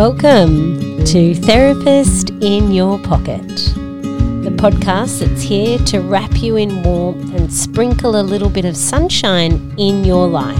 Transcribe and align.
Welcome 0.00 1.04
to 1.04 1.34
Therapist 1.34 2.30
in 2.40 2.72
Your 2.72 2.98
Pocket, 3.00 3.46
the 3.46 4.50
podcast 4.56 5.20
that's 5.20 5.42
here 5.42 5.76
to 5.76 6.00
wrap 6.00 6.40
you 6.40 6.56
in 6.56 6.82
warmth 6.82 7.34
and 7.34 7.52
sprinkle 7.52 8.18
a 8.18 8.22
little 8.22 8.48
bit 8.48 8.64
of 8.64 8.78
sunshine 8.78 9.74
in 9.76 10.02
your 10.02 10.26
life. 10.26 10.56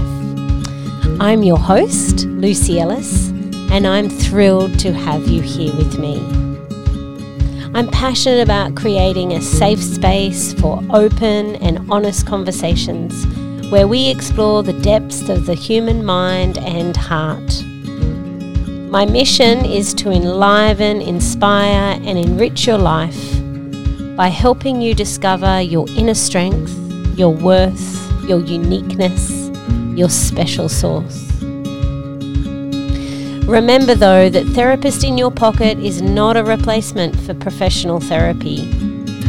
I'm 1.22 1.42
your 1.42 1.56
host, 1.56 2.26
Lucy 2.26 2.80
Ellis, 2.80 3.30
and 3.70 3.86
I'm 3.86 4.10
thrilled 4.10 4.78
to 4.80 4.92
have 4.92 5.26
you 5.26 5.40
here 5.40 5.74
with 5.74 5.98
me. 5.98 6.18
I'm 7.72 7.88
passionate 7.88 8.42
about 8.42 8.76
creating 8.76 9.32
a 9.32 9.40
safe 9.40 9.82
space 9.82 10.52
for 10.52 10.82
open 10.90 11.56
and 11.56 11.90
honest 11.90 12.26
conversations 12.26 13.24
where 13.70 13.88
we 13.88 14.10
explore 14.10 14.62
the 14.62 14.78
depths 14.82 15.30
of 15.30 15.46
the 15.46 15.54
human 15.54 16.04
mind 16.04 16.58
and 16.58 16.94
heart. 16.94 17.64
My 18.90 19.06
mission 19.06 19.64
is 19.64 19.94
to 19.94 20.10
enliven, 20.10 21.00
inspire, 21.00 21.96
and 22.02 22.18
enrich 22.18 22.66
your 22.66 22.76
life 22.76 23.16
by 24.16 24.26
helping 24.26 24.82
you 24.82 24.94
discover 24.94 25.60
your 25.60 25.88
inner 25.90 26.14
strength, 26.14 26.74
your 27.16 27.30
worth, 27.30 28.28
your 28.28 28.40
uniqueness, 28.40 29.48
your 29.96 30.08
special 30.08 30.68
source. 30.68 31.30
Remember, 33.46 33.94
though, 33.94 34.28
that 34.28 34.44
Therapist 34.56 35.04
in 35.04 35.16
Your 35.16 35.30
Pocket 35.30 35.78
is 35.78 36.02
not 36.02 36.36
a 36.36 36.42
replacement 36.42 37.14
for 37.20 37.32
professional 37.34 38.00
therapy. 38.00 38.68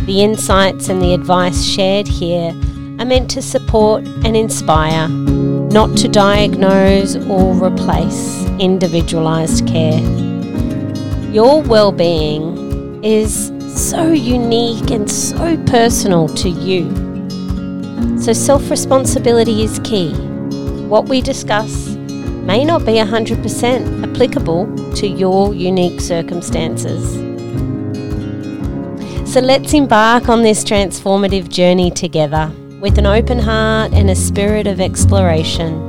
The 0.07 0.23
insights 0.23 0.89
and 0.89 0.99
the 0.99 1.13
advice 1.13 1.63
shared 1.63 2.07
here 2.07 2.49
are 2.97 3.05
meant 3.05 3.29
to 3.29 3.43
support 3.43 4.03
and 4.25 4.35
inspire, 4.35 5.07
not 5.07 5.95
to 5.99 6.07
diagnose 6.07 7.15
or 7.15 7.53
replace 7.63 8.40
individualized 8.61 9.67
care. 9.67 9.99
Your 11.31 11.61
well 11.63 11.91
being 11.91 13.03
is 13.03 13.51
so 13.75 14.11
unique 14.11 14.91
and 14.91 15.09
so 15.09 15.57
personal 15.65 16.27
to 16.29 16.49
you. 16.49 16.85
So, 18.21 18.33
self 18.33 18.69
responsibility 18.69 19.63
is 19.63 19.79
key. 19.79 20.13
What 20.87 21.09
we 21.09 21.21
discuss 21.21 21.89
may 22.45 22.63
not 22.63 22.85
be 22.85 22.93
100% 22.93 24.03
applicable 24.03 24.93
to 24.93 25.07
your 25.07 25.55
unique 25.55 25.99
circumstances. 25.99 27.15
So, 29.31 29.39
let's 29.39 29.73
embark 29.73 30.29
on 30.29 30.43
this 30.43 30.63
transformative 30.63 31.49
journey 31.49 31.89
together 31.89 32.51
with 32.79 32.99
an 32.99 33.07
open 33.07 33.39
heart 33.39 33.91
and 33.93 34.11
a 34.11 34.15
spirit 34.15 34.67
of 34.67 34.79
exploration. 34.79 35.87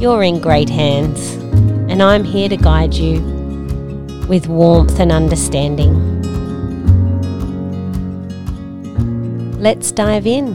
You're 0.00 0.22
in 0.22 0.40
great 0.40 0.68
hands 0.68 1.47
and 1.98 2.04
I'm 2.04 2.22
here 2.22 2.48
to 2.48 2.56
guide 2.56 2.94
you 2.94 3.20
with 4.28 4.46
warmth 4.46 5.00
and 5.00 5.10
understanding. 5.10 6.22
Let's 9.58 9.90
dive 9.90 10.24
in. 10.24 10.54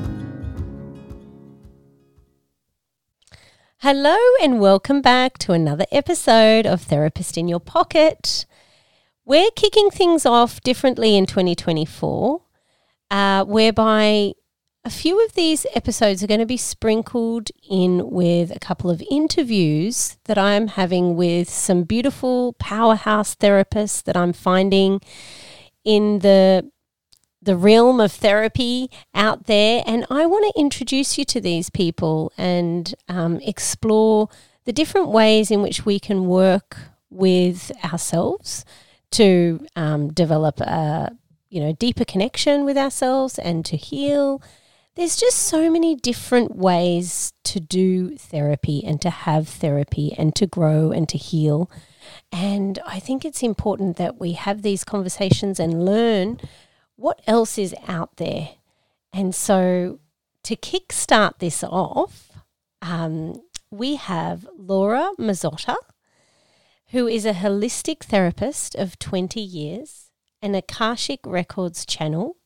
Hello, 3.80 4.16
and 4.42 4.62
welcome 4.62 5.02
back 5.02 5.38
to 5.40 5.52
another 5.52 5.86
episode 5.92 6.66
of 6.66 6.82
Therapist 6.82 7.38
in 7.38 7.50
Your 7.50 7.60
Pocket. 7.60 8.46
We're 9.26 9.52
kicking 9.54 9.90
things 9.90 10.26
off 10.26 10.62
differently 10.62 11.18
in 11.18 11.26
2024, 11.26 12.42
uh, 13.12 13.44
whereby 13.44 14.32
a 14.86 14.90
few 14.90 15.24
of 15.24 15.34
these 15.34 15.66
episodes 15.76 16.22
are 16.22 16.28
going 16.28 16.42
to 16.42 16.46
be 16.46 16.58
sprinkled 16.58 17.50
in 17.70 18.10
with 18.10 18.54
a 18.54 18.60
couple 18.60 18.90
of 18.90 19.02
interviews 19.10 20.18
that 20.26 20.38
I'm 20.38 20.68
having 20.68 21.16
with 21.16 21.50
some 21.50 21.84
beautiful 21.84 22.54
powerhouse 22.54 23.34
therapists 23.36 24.04
that 24.04 24.18
I'm 24.18 24.34
finding 24.34 25.02
in 25.84 26.20
the 26.20 26.70
the 27.42 27.56
realm 27.58 28.00
of 28.00 28.14
therapy 28.14 28.90
out 29.14 29.48
there, 29.48 29.84
and 29.86 30.06
I 30.10 30.26
want 30.26 30.46
to 30.54 30.60
introduce 30.62 31.18
you 31.18 31.26
to 31.26 31.42
these 31.42 31.70
people 31.70 32.32
and 32.38 32.96
um, 33.10 33.38
explore 33.42 34.30
the 34.64 34.72
different 34.72 35.10
ways 35.10 35.52
in 35.52 35.62
which 35.62 35.86
we 35.86 36.00
can 36.00 36.26
work 36.26 36.78
with 37.10 37.70
ourselves 37.84 38.64
to 39.12 39.66
um, 39.76 40.14
develop 40.14 40.62
a 40.62 41.18
you 41.50 41.60
know 41.62 41.74
deeper 41.74 42.06
connection 42.06 42.64
with 42.64 42.78
ourselves 42.78 43.38
and 43.38 43.66
to 43.66 43.76
heal 43.76 44.42
there's 44.96 45.16
just 45.16 45.38
so 45.38 45.72
many 45.72 45.96
different 45.96 46.56
ways 46.56 47.34
to 47.44 47.60
do 47.60 48.16
therapy 48.16 48.84
and 48.86 49.02
to 49.02 49.10
have 49.10 49.48
therapy 49.48 50.14
and 50.18 50.36
to 50.36 50.46
grow 50.46 50.92
and 50.92 51.10
to 51.10 51.18
heal. 51.18 51.70
And 52.32 52.80
I 52.86 53.00
think 53.00 53.26
it's 53.26 53.42
important 53.42 53.98
that 53.98 54.20
we 54.20 54.34
have 54.34 54.62
these 54.62 54.84
conversations 54.84 55.60
and 55.60 55.86
learn 55.86 56.40
what 56.96 57.22
else 57.26 57.58
is 57.58 57.74
out 57.88 58.18
there. 58.18 58.50
And 59.12 59.34
so 59.34 60.00
to 60.44 60.56
kickstart 60.56 61.40
this 61.40 61.64
off, 61.64 62.32
um, 62.82 63.42
we 63.72 63.96
have 63.96 64.48
Laura 64.56 65.12
Mazzotta, 65.18 65.76
who 66.90 67.08
is 67.08 67.26
a 67.26 67.34
holistic 67.34 68.04
therapist 68.04 68.76
of 68.76 69.00
20 69.00 69.40
years, 69.40 70.12
an 70.42 70.54
Akashic 70.54 71.22
Records 71.26 71.84
channel 71.84 72.38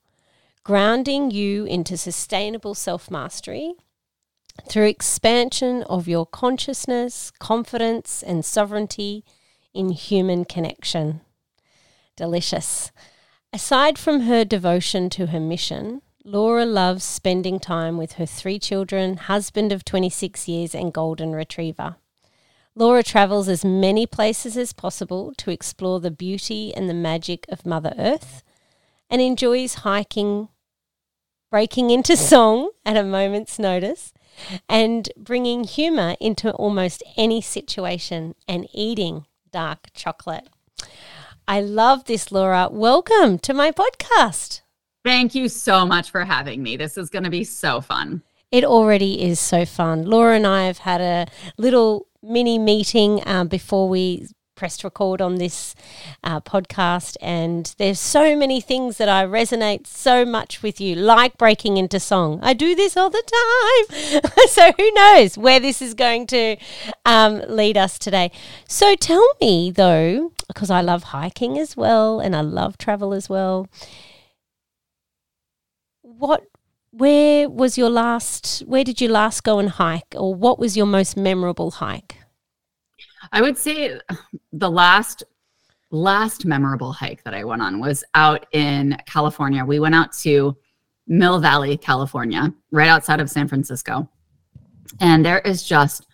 grounding 0.67 1.31
you 1.31 1.63
into 1.63 1.95
sustainable 1.95 2.75
self 2.75 3.09
mastery 3.09 3.73
through 4.67 4.85
expansion 4.85 5.81
of 5.83 6.09
your 6.09 6.25
consciousness, 6.25 7.31
confidence, 7.39 8.21
and 8.21 8.43
sovereignty 8.43 9.23
in 9.73 9.91
human 9.91 10.43
connection. 10.43 11.21
Delicious. 12.17 12.91
Aside 13.53 13.97
from 13.97 14.21
her 14.21 14.43
devotion 14.43 15.09
to 15.11 15.27
her 15.27 15.39
mission, 15.39 16.01
Laura 16.25 16.65
loves 16.65 17.05
spending 17.05 17.61
time 17.61 17.97
with 17.97 18.13
her 18.13 18.25
three 18.25 18.59
children, 18.59 19.15
husband 19.15 19.71
of 19.71 19.85
26 19.85 20.49
years, 20.49 20.75
and 20.75 20.91
golden 20.91 21.31
retriever. 21.31 21.95
Laura 22.75 23.03
travels 23.03 23.47
as 23.47 23.63
many 23.63 24.05
places 24.05 24.57
as 24.57 24.73
possible 24.73 25.33
to 25.37 25.49
explore 25.49 26.01
the 26.01 26.11
beauty 26.11 26.73
and 26.75 26.89
the 26.89 26.93
magic 26.93 27.45
of 27.47 27.65
Mother 27.65 27.93
Earth 27.97 28.43
and 29.09 29.21
enjoys 29.21 29.75
hiking, 29.75 30.49
breaking 31.49 31.89
into 31.89 32.17
song 32.31 32.71
at 32.85 32.97
a 32.97 33.03
moment's 33.03 33.57
notice, 33.59 34.13
and 34.69 35.09
bringing 35.17 35.63
humour 35.63 36.15
into 36.19 36.51
almost 36.51 37.03
any 37.15 37.41
situation 37.41 38.35
and 38.47 38.67
eating 38.73 39.25
dark 39.51 39.87
chocolate. 39.93 40.47
I 41.47 41.61
love 41.61 42.05
this, 42.05 42.31
Laura. 42.31 42.67
Welcome 42.71 43.39
to 43.39 43.53
my 43.53 43.71
podcast. 43.71 44.61
Thank 45.03 45.33
you 45.33 45.47
so 45.47 45.85
much 45.85 46.11
for 46.11 46.25
having 46.25 46.61
me. 46.61 46.75
This 46.75 46.97
is 46.97 47.09
going 47.09 47.23
to 47.23 47.29
be 47.29 47.45
so 47.45 47.79
fun. 47.79 48.21
It 48.51 48.63
already 48.63 49.21
is 49.23 49.39
so 49.39 49.65
fun. 49.65 50.05
Laura 50.05 50.35
and 50.35 50.45
I 50.45 50.65
have 50.65 50.79
had 50.79 51.01
a 51.01 51.27
little 51.57 52.07
mini 52.21 52.59
meeting 52.59 53.21
um, 53.25 53.47
before 53.47 53.87
we 53.87 54.27
pressed 54.57 54.83
record 54.83 55.21
on 55.21 55.35
this 55.35 55.73
uh, 56.23 56.41
podcast, 56.41 57.15
and 57.21 57.73
there's 57.77 57.99
so 57.99 58.35
many 58.35 58.59
things 58.59 58.97
that 58.97 59.07
I 59.07 59.23
resonate 59.25 59.87
so 59.87 60.25
much 60.25 60.61
with 60.61 60.81
you, 60.81 60.95
like 60.95 61.37
breaking 61.37 61.77
into 61.77 61.99
song. 61.99 62.39
I 62.41 62.53
do 62.53 62.75
this 62.75 62.97
all 62.97 63.09
the 63.09 63.23
time. 63.23 64.21
so 64.49 64.73
who 64.73 64.91
knows 64.91 65.37
where 65.37 65.61
this 65.61 65.81
is 65.81 65.93
going 65.93 66.27
to 66.27 66.57
um, 67.05 67.41
lead 67.47 67.77
us 67.77 67.97
today? 67.97 68.31
So 68.67 68.95
tell 68.95 69.25
me, 69.39 69.71
though, 69.71 70.33
because 70.47 70.69
I 70.69 70.81
love 70.81 71.03
hiking 71.03 71.57
as 71.57 71.77
well 71.77 72.19
and 72.19 72.35
I 72.35 72.41
love 72.41 72.77
travel 72.77 73.13
as 73.13 73.29
well. 73.29 73.67
What 76.01 76.43
where 76.91 77.47
was 77.47 77.77
your 77.77 77.89
last 77.89 78.61
where 78.61 78.83
did 78.83 78.99
you 78.99 79.07
last 79.07 79.43
go 79.43 79.59
and 79.59 79.69
hike 79.69 80.15
or 80.15 80.33
what 80.33 80.57
was 80.57 80.75
your 80.75 80.85
most 80.85 81.15
memorable 81.15 81.69
hike 81.69 82.17
I 83.31 83.41
would 83.41 83.57
say 83.57 83.99
the 84.51 84.69
last 84.71 85.23
last 85.91 86.45
memorable 86.45 86.91
hike 86.91 87.23
that 87.23 87.33
I 87.33 87.43
went 87.43 87.61
on 87.61 87.79
was 87.79 88.03
out 88.13 88.45
in 88.51 88.97
California. 89.05 89.63
We 89.63 89.79
went 89.79 89.95
out 89.95 90.11
to 90.19 90.57
Mill 91.07 91.39
Valley, 91.39 91.77
California, 91.77 92.53
right 92.71 92.89
outside 92.89 93.21
of 93.21 93.29
San 93.29 93.47
Francisco. 93.47 94.09
And 94.99 95.25
there 95.25 95.39
is 95.39 95.63
just 95.63 96.07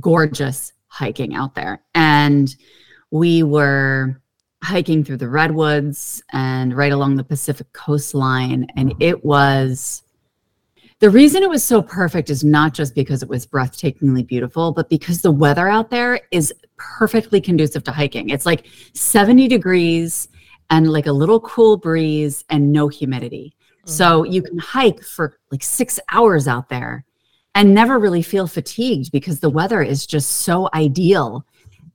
gorgeous 0.00 0.72
hiking 0.88 1.34
out 1.34 1.54
there. 1.54 1.82
And 1.94 2.54
we 3.10 3.42
were 3.42 4.20
hiking 4.62 5.04
through 5.04 5.18
the 5.18 5.28
redwoods 5.28 6.22
and 6.32 6.76
right 6.76 6.92
along 6.92 7.16
the 7.16 7.24
Pacific 7.24 7.72
coastline. 7.72 8.66
And 8.76 8.94
it 9.00 9.24
was 9.24 10.02
the 11.00 11.10
reason 11.10 11.42
it 11.42 11.50
was 11.50 11.62
so 11.62 11.82
perfect 11.82 12.30
is 12.30 12.42
not 12.42 12.72
just 12.72 12.94
because 12.94 13.22
it 13.22 13.28
was 13.28 13.46
breathtakingly 13.46 14.26
beautiful, 14.26 14.72
but 14.72 14.88
because 14.88 15.20
the 15.20 15.30
weather 15.30 15.68
out 15.68 15.90
there 15.90 16.20
is 16.30 16.54
perfectly 16.78 17.40
conducive 17.40 17.84
to 17.84 17.92
hiking. 17.92 18.30
It's 18.30 18.46
like 18.46 18.66
70 18.94 19.46
degrees 19.48 20.28
and 20.70 20.90
like 20.90 21.06
a 21.06 21.12
little 21.12 21.40
cool 21.40 21.76
breeze 21.76 22.44
and 22.48 22.72
no 22.72 22.88
humidity. 22.88 23.54
Mm-hmm. 23.60 23.90
So 23.90 24.24
you 24.24 24.42
can 24.42 24.58
hike 24.58 25.02
for 25.02 25.38
like 25.50 25.62
six 25.62 26.00
hours 26.10 26.48
out 26.48 26.70
there 26.70 27.04
and 27.54 27.74
never 27.74 27.98
really 27.98 28.22
feel 28.22 28.46
fatigued 28.46 29.12
because 29.12 29.40
the 29.40 29.50
weather 29.50 29.82
is 29.82 30.06
just 30.06 30.30
so 30.30 30.68
ideal. 30.74 31.44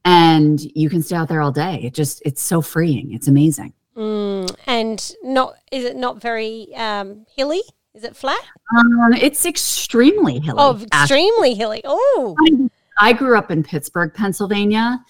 and 0.03 0.59
you 0.75 0.89
can 0.89 1.03
stay 1.03 1.15
out 1.15 1.27
there 1.27 1.41
all 1.41 1.51
day. 1.51 1.79
It 1.83 1.93
just 1.93 2.21
it's 2.25 2.41
so 2.41 2.61
freeing. 2.61 3.13
It's 3.13 3.27
amazing. 3.27 3.73
Mm, 3.95 4.55
and 4.65 5.11
not 5.23 5.55
is 5.71 5.85
it 5.85 5.95
not 5.95 6.19
very 6.19 6.73
um, 6.75 7.25
hilly? 7.35 7.61
Is 7.93 8.03
it 8.03 8.15
flat? 8.15 8.41
Um, 8.77 9.13
it's 9.13 9.45
extremely 9.45 10.39
hilly. 10.39 10.57
Oh, 10.57 10.79
extremely 10.81 11.55
hilly. 11.55 11.81
Oh, 11.83 12.35
I, 12.39 13.09
I 13.09 13.13
grew 13.13 13.37
up 13.37 13.51
in 13.51 13.63
Pittsburgh, 13.63 14.13
Pennsylvania, 14.13 15.03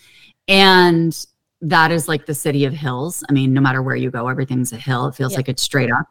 and 0.48 1.26
that 1.62 1.92
is 1.92 2.08
like 2.08 2.26
the 2.26 2.34
city 2.34 2.66
of 2.66 2.74
hills. 2.74 3.24
I 3.30 3.34
mean, 3.34 3.54
no 3.54 3.62
matter 3.62 3.84
where 3.84 3.96
you 3.96 4.10
go, 4.10 4.28
everything's 4.28 4.74
a 4.74 4.78
hill. 4.78 5.08
It 5.08 5.16
feels 5.16 5.36
like 5.36 5.48
it's 5.48 5.62
straight 5.62 5.92
up. 5.92 6.08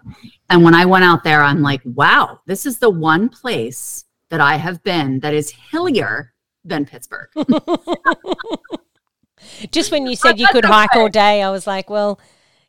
And 0.49 0.63
when 0.63 0.75
I 0.75 0.85
went 0.85 1.05
out 1.05 1.25
there, 1.25 1.43
I'm 1.43 1.61
like, 1.61 1.81
wow, 1.85 2.41
this 2.47 2.67
is 2.67 2.79
the 2.79 2.91
one 2.91 3.29
place 3.29 4.05
that 4.29 4.41
I 4.41 4.57
have 4.57 4.83
been 4.85 5.19
that 5.21 5.35
is 5.35 5.51
hillier 5.51 6.33
than 6.65 6.87
Pittsburgh. 6.87 7.31
Just 9.73 9.91
when 9.91 10.07
you 10.07 10.15
said 10.15 10.39
you 10.39 10.47
could 10.53 10.65
hike 10.65 10.95
all 10.95 11.09
day, 11.09 11.43
I 11.43 11.51
was 11.51 11.67
like, 11.67 11.91
well, 11.91 12.21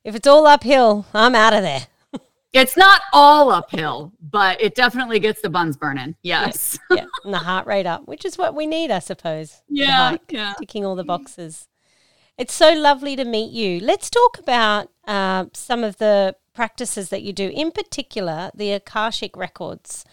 if 0.03 0.15
it's 0.15 0.27
all 0.27 0.47
uphill, 0.47 1.05
I'm 1.13 1.35
out 1.35 1.53
of 1.53 1.61
there. 1.61 1.85
It's 2.53 2.75
not 2.75 3.01
all 3.13 3.49
uphill, 3.49 4.11
but 4.21 4.61
it 4.61 4.75
definitely 4.75 5.19
gets 5.19 5.41
the 5.41 5.49
buns 5.49 5.77
burning. 5.77 6.15
Yes. 6.21 6.77
Yeah, 6.89 6.97
yeah. 6.97 7.05
and 7.23 7.33
the 7.33 7.39
heart 7.39 7.65
rate 7.65 7.85
up, 7.85 8.07
which 8.07 8.25
is 8.25 8.37
what 8.37 8.55
we 8.55 8.67
need, 8.67 8.91
I 8.91 8.99
suppose. 8.99 9.61
Yeah, 9.69 10.17
yeah. 10.29 10.53
Ticking 10.59 10.85
all 10.85 10.95
the 10.95 11.05
boxes. 11.05 11.69
It's 12.37 12.53
so 12.53 12.73
lovely 12.73 13.15
to 13.15 13.23
meet 13.23 13.51
you. 13.51 13.79
Let's 13.79 14.09
talk 14.09 14.37
about 14.39 14.89
uh, 15.07 15.45
some 15.53 15.83
of 15.83 15.97
the 15.97 16.35
practices 16.53 17.09
that 17.09 17.21
you 17.21 17.31
do, 17.31 17.49
in 17.49 17.71
particular, 17.71 18.51
the 18.53 18.73
Akashic 18.73 19.37
Records. 19.37 20.03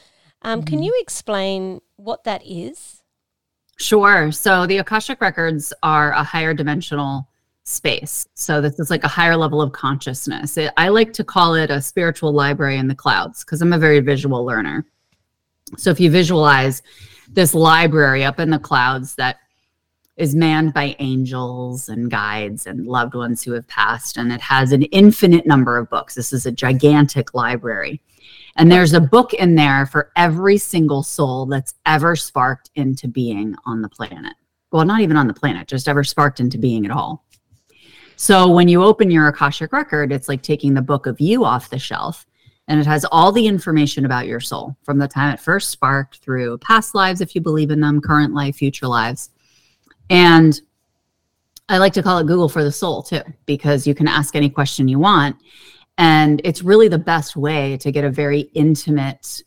Um, 0.43 0.61
mm-hmm. 0.61 0.69
Can 0.69 0.83
you 0.83 0.95
explain 1.01 1.81
what 1.97 2.25
that 2.25 2.43
is? 2.47 3.03
Sure. 3.79 4.31
So 4.31 4.67
the 4.67 4.79
Akashic 4.79 5.21
Records 5.21 5.73
are 5.83 6.13
a 6.13 6.23
higher 6.23 6.55
dimensional 6.55 7.29
space. 7.69 8.27
So 8.35 8.61
this 8.61 8.79
is 8.79 8.91
like 8.91 9.05
a 9.05 9.09
higher 9.09 9.37
level 9.37 9.61
of 9.61 9.73
consciousness. 9.73 10.57
It, 10.57 10.73
I 10.77 10.89
like 10.89 11.13
to 11.15 11.25
call 11.25 11.55
it 11.55 11.71
a 11.71 11.83
spiritual 11.83 12.33
library 12.33 12.79
in 12.79 12.89
the 12.89 12.95
clouds 12.95 13.45
because 13.45 13.61
I'm 13.61 13.73
a 13.73 13.79
very 13.79 14.01
visual 14.01 14.45
learner. 14.45 14.87
So 15.77 15.91
if 15.91 16.01
you 16.01 16.11
visualize 16.11 16.83
this 17.29 17.55
library 17.55 18.25
up 18.25 18.41
in 18.41 18.51
the 18.51 18.59
clouds 18.59 19.15
that 19.17 19.37
is 20.17 20.35
manned 20.35 20.75
by 20.75 20.97
angels 20.99 21.89
and 21.89 22.11
guides 22.11 22.67
and 22.67 22.87
loved 22.87 23.15
ones 23.15 23.43
who 23.43 23.53
have 23.53 23.69
passed, 23.69 24.17
and 24.17 24.33
it 24.33 24.41
has 24.41 24.73
an 24.73 24.83
infinite 24.85 25.47
number 25.47 25.79
of 25.79 25.89
books. 25.91 26.15
This 26.15 26.33
is 26.33 26.45
a 26.45 26.51
gigantic 26.51 27.35
library. 27.35 28.01
And 28.57 28.73
there's 28.73 28.95
a 28.95 29.01
book 29.01 29.33
in 29.35 29.55
there 29.55 29.87
for 29.87 30.11
every 30.17 30.59
single 30.59 31.05
soul 31.05 31.47
that's 31.47 31.75
ever 31.87 32.17
sparked 32.17 32.71
into 32.75 33.07
being 33.07 33.55
on 33.65 33.83
the 33.83 33.89
planet. 33.89 34.35
Well, 34.73 34.85
not 34.85 35.03
even 35.03 35.17
on 35.17 35.29
the 35.29 35.35
planet, 35.35 35.69
just 35.69 35.87
ever 35.87 36.03
sparked 36.03 36.41
into 36.41 36.59
being 36.59 36.85
at 36.85 36.91
all. 36.91 37.25
So 38.21 38.49
when 38.49 38.67
you 38.67 38.83
open 38.83 39.13
your 39.13 39.29
Akashic 39.29 39.73
record, 39.73 40.11
it's 40.11 40.29
like 40.29 40.43
taking 40.43 40.75
the 40.75 40.83
book 40.83 41.07
of 41.07 41.21
you 41.21 41.45
off 41.45 41.71
the 41.71 41.79
shelf 41.79 42.27
and 42.67 42.81
it 42.81 42.85
has 42.85 43.07
all 43.13 43.31
the 43.31 43.47
information 43.47 44.05
about 44.05 44.27
your 44.27 44.41
soul 44.41 44.77
from 44.83 44.99
the 44.99 45.07
time 45.07 45.33
it 45.33 45.39
first 45.39 45.71
sparked 45.71 46.19
through 46.19 46.59
past 46.59 46.97
lives, 46.97 47.21
if 47.21 47.37
you 47.37 47.41
believe 47.41 47.71
in 47.71 47.81
them, 47.81 48.01
current 48.01 48.35
life, 48.35 48.57
future 48.57 48.89
lives. 48.89 49.31
And 50.11 50.61
I 51.69 51.79
like 51.79 51.93
to 51.93 52.03
call 52.03 52.19
it 52.19 52.27
Google 52.27 52.49
for 52.49 52.65
the 52.65 52.73
soul 52.73 53.05
too, 53.05 53.23
because 53.47 53.87
you 53.87 53.95
can 53.95 54.09
ask 54.09 54.35
any 54.35 54.51
question 54.51 54.89
you 54.89 54.99
want. 54.99 55.37
And 55.97 56.41
it's 56.43 56.65
really 56.65 56.89
the 56.89 56.99
best 56.99 57.37
way 57.37 57.77
to 57.77 57.93
get 57.93 58.03
a 58.03 58.11
very 58.11 58.51
intimate, 58.53 59.45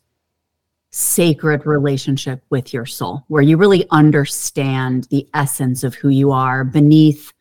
sacred 0.92 1.66
relationship 1.66 2.42
with 2.48 2.72
your 2.72 2.86
soul, 2.86 3.24
where 3.28 3.42
you 3.42 3.58
really 3.58 3.84
understand 3.90 5.08
the 5.10 5.28
essence 5.34 5.84
of 5.84 5.94
who 5.94 6.08
you 6.08 6.32
are 6.32 6.64
beneath 6.64 7.34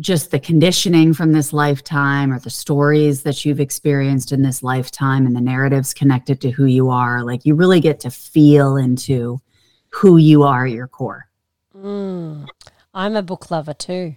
just 0.00 0.30
the 0.30 0.38
conditioning 0.38 1.12
from 1.12 1.32
this 1.32 1.52
lifetime 1.52 2.32
or 2.32 2.38
the 2.38 2.50
stories 2.50 3.22
that 3.22 3.44
you've 3.44 3.60
experienced 3.60 4.32
in 4.32 4.42
this 4.42 4.62
lifetime 4.62 5.26
and 5.26 5.34
the 5.34 5.40
narratives 5.40 5.92
connected 5.92 6.40
to 6.40 6.50
who 6.50 6.66
you 6.66 6.90
are. 6.90 7.24
Like 7.24 7.44
you 7.44 7.54
really 7.54 7.80
get 7.80 8.00
to 8.00 8.10
feel 8.10 8.76
into 8.76 9.40
who 9.90 10.16
you 10.16 10.44
are 10.44 10.66
at 10.66 10.72
your 10.72 10.86
core. 10.86 11.28
Mm, 11.76 12.46
I'm 12.94 13.16
a 13.16 13.22
book 13.22 13.50
lover 13.50 13.74
too. 13.74 14.16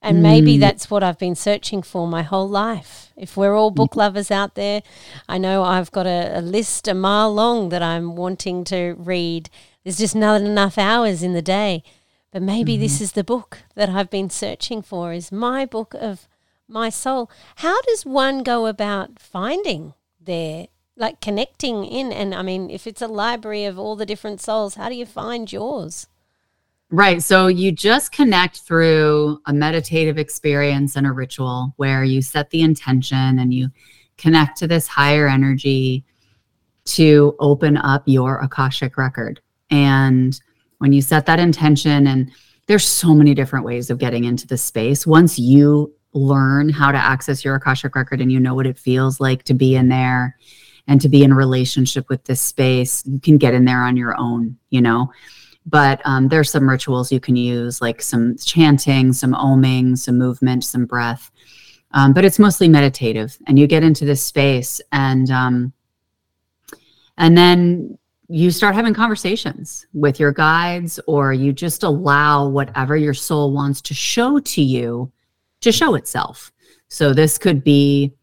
And 0.00 0.18
mm. 0.18 0.22
maybe 0.22 0.58
that's 0.58 0.90
what 0.90 1.02
I've 1.02 1.18
been 1.18 1.36
searching 1.36 1.82
for 1.82 2.08
my 2.08 2.22
whole 2.22 2.48
life. 2.48 3.12
If 3.16 3.36
we're 3.36 3.54
all 3.54 3.70
book 3.70 3.94
lovers 3.94 4.30
out 4.30 4.56
there, 4.56 4.82
I 5.28 5.38
know 5.38 5.62
I've 5.62 5.92
got 5.92 6.06
a, 6.06 6.38
a 6.38 6.40
list 6.40 6.88
a 6.88 6.94
mile 6.94 7.32
long 7.32 7.68
that 7.68 7.82
I'm 7.82 8.16
wanting 8.16 8.64
to 8.64 8.96
read. 8.98 9.48
There's 9.84 9.98
just 9.98 10.16
not 10.16 10.40
enough 10.40 10.76
hours 10.76 11.22
in 11.22 11.34
the 11.34 11.42
day. 11.42 11.84
But 12.32 12.42
maybe 12.42 12.74
mm-hmm. 12.74 12.82
this 12.82 13.00
is 13.00 13.12
the 13.12 13.22
book 13.22 13.58
that 13.74 13.90
I've 13.90 14.10
been 14.10 14.30
searching 14.30 14.82
for, 14.82 15.12
is 15.12 15.30
my 15.30 15.66
book 15.66 15.94
of 15.94 16.26
my 16.66 16.88
soul. 16.88 17.30
How 17.56 17.80
does 17.82 18.06
one 18.06 18.42
go 18.42 18.66
about 18.66 19.18
finding 19.18 19.92
their, 20.18 20.68
like 20.96 21.20
connecting 21.20 21.84
in? 21.84 22.10
And 22.10 22.34
I 22.34 22.40
mean, 22.40 22.70
if 22.70 22.86
it's 22.86 23.02
a 23.02 23.06
library 23.06 23.66
of 23.66 23.78
all 23.78 23.96
the 23.96 24.06
different 24.06 24.40
souls, 24.40 24.76
how 24.76 24.88
do 24.88 24.94
you 24.94 25.04
find 25.04 25.52
yours? 25.52 26.06
Right. 26.90 27.22
So 27.22 27.46
you 27.46 27.72
just 27.72 28.12
connect 28.12 28.60
through 28.60 29.40
a 29.46 29.52
meditative 29.52 30.18
experience 30.18 30.96
and 30.96 31.06
a 31.06 31.12
ritual 31.12 31.74
where 31.76 32.04
you 32.04 32.22
set 32.22 32.50
the 32.50 32.62
intention 32.62 33.38
and 33.38 33.52
you 33.52 33.70
connect 34.18 34.58
to 34.58 34.66
this 34.66 34.88
higher 34.88 35.28
energy 35.28 36.04
to 36.84 37.34
open 37.40 37.76
up 37.76 38.02
your 38.06 38.38
Akashic 38.40 38.96
record. 38.96 39.40
And 39.70 40.38
when 40.82 40.92
you 40.92 41.00
set 41.00 41.26
that 41.26 41.38
intention. 41.38 42.08
And 42.08 42.32
there's 42.66 42.84
so 42.84 43.14
many 43.14 43.34
different 43.34 43.64
ways 43.64 43.88
of 43.88 43.98
getting 43.98 44.24
into 44.24 44.48
the 44.48 44.58
space. 44.58 45.06
Once 45.06 45.38
you 45.38 45.94
learn 46.12 46.68
how 46.68 46.90
to 46.90 46.98
access 46.98 47.44
your 47.44 47.54
akashic 47.54 47.94
record 47.94 48.20
and 48.20 48.32
you 48.32 48.40
know 48.40 48.52
what 48.52 48.66
it 48.66 48.76
feels 48.76 49.20
like 49.20 49.44
to 49.44 49.54
be 49.54 49.76
in 49.76 49.88
there 49.88 50.36
and 50.88 51.00
to 51.00 51.08
be 51.08 51.22
in 51.22 51.32
relationship 51.32 52.08
with 52.08 52.24
this 52.24 52.40
space 52.40 53.04
you 53.06 53.20
can 53.20 53.38
get 53.38 53.54
in 53.54 53.64
there 53.64 53.82
on 53.84 53.96
your 53.96 54.18
own 54.18 54.58
you 54.70 54.80
know? 54.80 55.08
But 55.64 56.02
um, 56.04 56.26
there's 56.26 56.50
some 56.50 56.68
rituals 56.68 57.12
you 57.12 57.20
can 57.20 57.36
use 57.36 57.80
like 57.80 58.02
some 58.02 58.36
chanting 58.36 59.12
some 59.12 59.34
oming 59.34 59.96
some 59.96 60.18
movement 60.18 60.64
some 60.64 60.84
breath. 60.84 61.30
Um, 61.92 62.12
but 62.12 62.24
it's 62.24 62.40
mostly 62.40 62.68
meditative 62.68 63.38
and 63.46 63.56
you 63.56 63.68
get 63.68 63.84
into 63.84 64.04
this 64.04 64.24
space 64.24 64.80
and 64.90 65.30
um, 65.30 65.72
and 67.16 67.38
then 67.38 67.98
you 68.28 68.50
start 68.50 68.74
having 68.74 68.94
conversations 68.94 69.86
with 69.92 70.18
your 70.20 70.32
guides 70.32 70.98
or 71.06 71.32
you 71.32 71.52
just 71.52 71.82
allow 71.82 72.48
whatever 72.48 72.96
your 72.96 73.14
soul 73.14 73.52
wants 73.52 73.80
to 73.82 73.94
show 73.94 74.38
to 74.40 74.62
you 74.62 75.10
to 75.60 75.72
show 75.72 75.94
itself. 75.94 76.52
So 76.88 77.12
this 77.12 77.38
could 77.38 77.64
be 77.64 78.14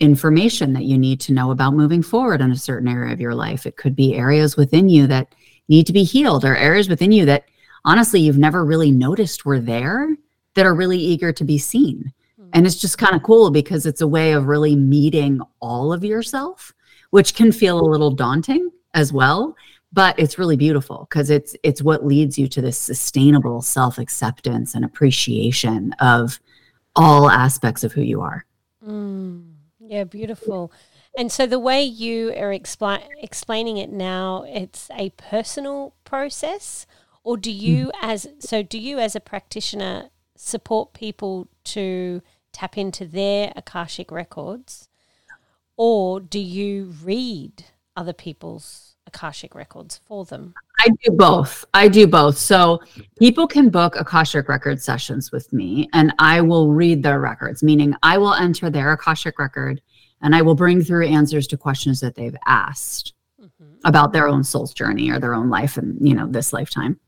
information 0.00 0.72
that 0.74 0.84
you 0.84 0.98
need 0.98 1.20
to 1.20 1.32
know 1.32 1.50
about 1.50 1.74
moving 1.74 2.02
forward 2.02 2.40
in 2.40 2.50
a 2.50 2.56
certain 2.56 2.88
area 2.88 3.12
of 3.12 3.20
your 3.20 3.34
life. 3.34 3.66
It 3.66 3.76
could 3.76 3.96
be 3.96 4.14
areas 4.14 4.56
within 4.56 4.88
you 4.88 5.06
that 5.06 5.34
need 5.68 5.86
to 5.86 5.92
be 5.92 6.04
healed 6.04 6.44
or 6.44 6.56
areas 6.56 6.88
within 6.88 7.12
you 7.12 7.24
that 7.26 7.44
honestly 7.84 8.20
you've 8.20 8.38
never 8.38 8.64
really 8.64 8.90
noticed 8.90 9.44
were 9.44 9.60
there 9.60 10.16
that 10.54 10.66
are 10.66 10.74
really 10.74 10.98
eager 10.98 11.32
to 11.32 11.44
be 11.44 11.58
seen. 11.58 12.12
Mm-hmm. 12.38 12.50
And 12.52 12.66
it's 12.66 12.80
just 12.80 12.98
kind 12.98 13.14
of 13.14 13.22
cool 13.22 13.50
because 13.50 13.86
it's 13.86 14.00
a 14.00 14.08
way 14.08 14.32
of 14.32 14.46
really 14.46 14.76
meeting 14.76 15.40
all 15.60 15.92
of 15.92 16.04
yourself, 16.04 16.74
which 17.10 17.34
can 17.34 17.52
feel 17.52 17.80
a 17.80 17.90
little 17.90 18.10
daunting 18.10 18.70
as 18.96 19.12
well 19.12 19.54
but 19.92 20.18
it's 20.18 20.38
really 20.38 20.56
beautiful 20.56 21.06
because 21.08 21.30
it's 21.30 21.56
it's 21.62 21.80
what 21.80 22.04
leads 22.04 22.38
you 22.38 22.48
to 22.48 22.60
this 22.60 22.78
sustainable 22.78 23.62
self-acceptance 23.62 24.74
and 24.74 24.84
appreciation 24.84 25.94
of 26.00 26.38
all 26.94 27.30
aspects 27.30 27.82
of 27.82 27.92
who 27.92 28.02
you 28.02 28.20
are. 28.20 28.44
Mm, 28.86 29.54
yeah 29.80 30.04
beautiful. 30.04 30.70
And 31.18 31.32
so 31.32 31.46
the 31.46 31.58
way 31.58 31.82
you 31.82 32.28
are 32.30 32.50
expli- 32.50 33.08
explaining 33.22 33.78
it 33.78 33.90
now 33.90 34.44
it's 34.46 34.90
a 34.94 35.10
personal 35.10 35.94
process? 36.04 36.86
Or 37.24 37.38
do 37.38 37.50
you 37.50 37.86
mm. 37.86 37.90
as 38.02 38.28
so 38.38 38.62
do 38.62 38.78
you 38.78 38.98
as 38.98 39.16
a 39.16 39.20
practitioner 39.20 40.10
support 40.36 40.92
people 40.92 41.48
to 41.64 42.20
tap 42.52 42.76
into 42.76 43.06
their 43.06 43.52
akashic 43.56 44.10
records? 44.10 44.88
Or 45.78 46.20
do 46.20 46.38
you 46.38 46.94
read 47.02 47.64
other 47.96 48.12
people's 48.12 48.96
Akashic 49.06 49.54
records 49.54 50.00
for 50.04 50.24
them? 50.24 50.54
I 50.80 50.88
do 51.04 51.12
both. 51.12 51.64
I 51.74 51.88
do 51.88 52.06
both. 52.06 52.36
So 52.36 52.80
people 53.18 53.46
can 53.46 53.70
book 53.70 53.96
Akashic 53.96 54.48
record 54.48 54.80
sessions 54.82 55.32
with 55.32 55.52
me 55.52 55.88
and 55.92 56.12
I 56.18 56.40
will 56.40 56.72
read 56.72 57.02
their 57.02 57.20
records, 57.20 57.62
meaning 57.62 57.94
I 58.02 58.18
will 58.18 58.34
enter 58.34 58.68
their 58.68 58.92
Akashic 58.92 59.38
record 59.38 59.80
and 60.22 60.34
I 60.34 60.42
will 60.42 60.54
bring 60.54 60.82
through 60.82 61.06
answers 61.06 61.46
to 61.48 61.56
questions 61.56 62.00
that 62.00 62.14
they've 62.14 62.36
asked 62.46 63.14
mm-hmm. 63.40 63.74
about 63.84 64.12
their 64.12 64.28
own 64.28 64.44
soul's 64.44 64.74
journey 64.74 65.10
or 65.10 65.18
their 65.18 65.34
own 65.34 65.50
life 65.50 65.76
and, 65.76 65.96
you 66.06 66.14
know, 66.14 66.26
this 66.26 66.52
lifetime. 66.52 66.98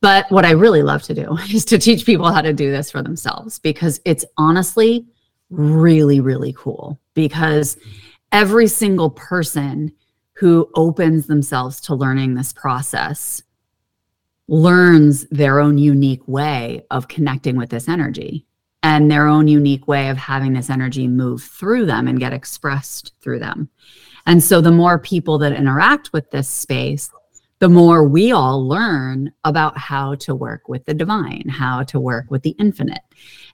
But 0.00 0.30
what 0.30 0.46
I 0.46 0.52
really 0.52 0.82
love 0.82 1.02
to 1.04 1.14
do 1.14 1.36
is 1.52 1.64
to 1.66 1.78
teach 1.78 2.06
people 2.06 2.32
how 2.32 2.40
to 2.40 2.52
do 2.52 2.70
this 2.70 2.90
for 2.90 3.02
themselves 3.02 3.58
because 3.58 4.00
it's 4.04 4.24
honestly 4.36 5.06
really, 5.50 6.20
really 6.20 6.54
cool 6.56 6.98
because 7.14 7.76
every 8.32 8.66
single 8.66 9.10
person 9.10 9.92
who 10.34 10.70
opens 10.74 11.26
themselves 11.26 11.80
to 11.82 11.94
learning 11.94 12.34
this 12.34 12.52
process 12.52 13.42
learns 14.48 15.26
their 15.28 15.60
own 15.60 15.78
unique 15.78 16.26
way 16.26 16.84
of 16.90 17.08
connecting 17.08 17.56
with 17.56 17.70
this 17.70 17.88
energy 17.88 18.46
and 18.82 19.10
their 19.10 19.26
own 19.26 19.46
unique 19.46 19.86
way 19.86 20.08
of 20.08 20.16
having 20.16 20.54
this 20.54 20.70
energy 20.70 21.06
move 21.06 21.42
through 21.42 21.86
them 21.86 22.08
and 22.08 22.18
get 22.18 22.32
expressed 22.32 23.12
through 23.20 23.38
them. 23.38 23.68
And 24.26 24.42
so 24.42 24.60
the 24.60 24.72
more 24.72 24.98
people 24.98 25.38
that 25.38 25.52
interact 25.52 26.12
with 26.12 26.30
this 26.30 26.48
space, 26.48 27.10
the 27.58 27.68
more 27.68 28.08
we 28.08 28.32
all 28.32 28.66
learn 28.66 29.32
about 29.44 29.76
how 29.76 30.14
to 30.16 30.34
work 30.34 30.68
with 30.68 30.84
the 30.86 30.94
divine, 30.94 31.48
how 31.48 31.82
to 31.84 32.00
work 32.00 32.30
with 32.30 32.42
the 32.42 32.56
infinite. 32.58 33.02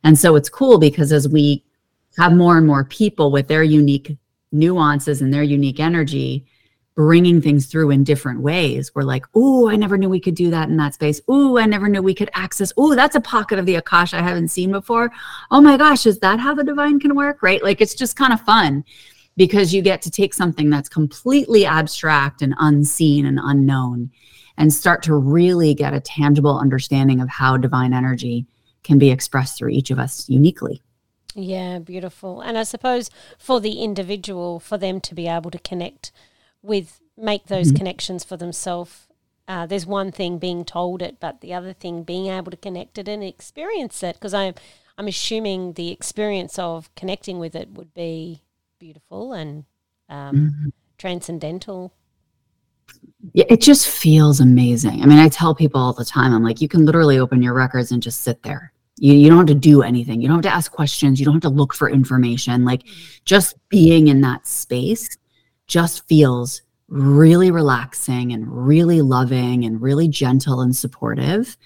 And 0.04 0.16
so 0.16 0.36
it's 0.36 0.48
cool 0.48 0.78
because 0.78 1.12
as 1.12 1.28
we 1.28 1.64
have 2.16 2.32
more 2.32 2.56
and 2.56 2.66
more 2.66 2.84
people 2.84 3.32
with 3.32 3.48
their 3.48 3.64
unique 3.64 4.16
nuances 4.52 5.20
and 5.20 5.32
their 5.32 5.42
unique 5.42 5.80
energy, 5.80 6.46
bringing 6.94 7.42
things 7.42 7.66
through 7.66 7.90
in 7.90 8.04
different 8.04 8.40
ways. 8.40 8.94
We're 8.94 9.02
like, 9.02 9.26
oh, 9.34 9.68
I 9.68 9.76
never 9.76 9.98
knew 9.98 10.08
we 10.08 10.20
could 10.20 10.34
do 10.34 10.50
that 10.50 10.68
in 10.68 10.76
that 10.78 10.94
space. 10.94 11.20
Oh, 11.28 11.58
I 11.58 11.66
never 11.66 11.88
knew 11.88 12.02
we 12.02 12.14
could 12.14 12.30
access. 12.32 12.72
Oh, 12.76 12.94
that's 12.94 13.16
a 13.16 13.20
pocket 13.20 13.58
of 13.58 13.66
the 13.66 13.74
Akasha 13.74 14.16
I 14.16 14.22
haven't 14.22 14.48
seen 14.48 14.72
before. 14.72 15.10
Oh 15.50 15.60
my 15.60 15.76
gosh, 15.76 16.06
is 16.06 16.18
that 16.20 16.40
how 16.40 16.54
the 16.54 16.64
divine 16.64 16.98
can 16.98 17.14
work? 17.14 17.42
Right? 17.42 17.62
Like 17.62 17.80
it's 17.80 17.94
just 17.94 18.16
kind 18.16 18.32
of 18.32 18.40
fun 18.40 18.84
because 19.36 19.74
you 19.74 19.82
get 19.82 20.00
to 20.02 20.10
take 20.10 20.32
something 20.32 20.70
that's 20.70 20.88
completely 20.88 21.66
abstract 21.66 22.40
and 22.40 22.54
unseen 22.58 23.26
and 23.26 23.38
unknown 23.42 24.10
and 24.56 24.72
start 24.72 25.02
to 25.02 25.14
really 25.14 25.74
get 25.74 25.92
a 25.92 26.00
tangible 26.00 26.58
understanding 26.58 27.20
of 27.20 27.28
how 27.28 27.58
divine 27.58 27.92
energy 27.92 28.46
can 28.82 28.98
be 28.98 29.10
expressed 29.10 29.58
through 29.58 29.68
each 29.68 29.90
of 29.90 29.98
us 29.98 30.26
uniquely. 30.30 30.82
Yeah, 31.38 31.80
beautiful. 31.80 32.40
And 32.40 32.56
I 32.56 32.62
suppose 32.62 33.10
for 33.38 33.60
the 33.60 33.82
individual, 33.82 34.58
for 34.58 34.78
them 34.78 35.00
to 35.02 35.14
be 35.14 35.28
able 35.28 35.50
to 35.50 35.58
connect 35.58 36.10
with 36.62 37.00
make 37.16 37.46
those 37.46 37.68
mm-hmm. 37.68 37.76
connections 37.76 38.24
for 38.24 38.38
themselves. 38.38 39.06
Uh, 39.46 39.66
there's 39.66 39.86
one 39.86 40.10
thing 40.10 40.38
being 40.38 40.64
told 40.64 41.02
it, 41.02 41.18
but 41.20 41.42
the 41.42 41.52
other 41.52 41.72
thing 41.74 42.02
being 42.02 42.26
able 42.28 42.50
to 42.50 42.56
connect 42.56 42.98
it 42.98 43.06
and 43.06 43.22
experience 43.22 44.02
it. 44.02 44.14
Because 44.14 44.32
I'm 44.32 44.54
I'm 44.96 45.08
assuming 45.08 45.74
the 45.74 45.92
experience 45.92 46.58
of 46.58 46.92
connecting 46.94 47.38
with 47.38 47.54
it 47.54 47.68
would 47.70 47.92
be 47.92 48.42
beautiful 48.78 49.34
and 49.34 49.66
um, 50.08 50.36
mm-hmm. 50.36 50.68
transcendental. 50.96 51.92
Yeah, 53.34 53.44
it 53.50 53.60
just 53.60 53.88
feels 53.88 54.40
amazing. 54.40 55.02
I 55.02 55.06
mean, 55.06 55.18
I 55.18 55.28
tell 55.28 55.54
people 55.54 55.80
all 55.80 55.92
the 55.92 56.04
time, 56.04 56.32
I'm 56.32 56.42
like, 56.42 56.62
you 56.62 56.68
can 56.68 56.86
literally 56.86 57.18
open 57.18 57.42
your 57.42 57.52
records 57.52 57.92
and 57.92 58.02
just 58.02 58.22
sit 58.22 58.42
there. 58.42 58.72
You, 58.96 59.14
you 59.14 59.28
don't 59.28 59.38
have 59.38 59.46
to 59.46 59.54
do 59.54 59.82
anything. 59.82 60.20
You 60.20 60.28
don't 60.28 60.38
have 60.38 60.50
to 60.50 60.56
ask 60.56 60.72
questions. 60.72 61.18
You 61.20 61.26
don't 61.26 61.34
have 61.34 61.42
to 61.42 61.48
look 61.48 61.74
for 61.74 61.90
information. 61.90 62.64
Like 62.64 62.82
mm-hmm. 62.82 63.22
just 63.24 63.56
being 63.68 64.08
in 64.08 64.20
that 64.22 64.46
space 64.46 65.16
just 65.66 66.06
feels 66.08 66.62
really 66.88 67.50
relaxing 67.50 68.32
and 68.32 68.46
really 68.48 69.02
loving 69.02 69.64
and 69.64 69.80
really 69.80 70.08
gentle 70.08 70.60
and 70.60 70.74
supportive. 70.74 71.56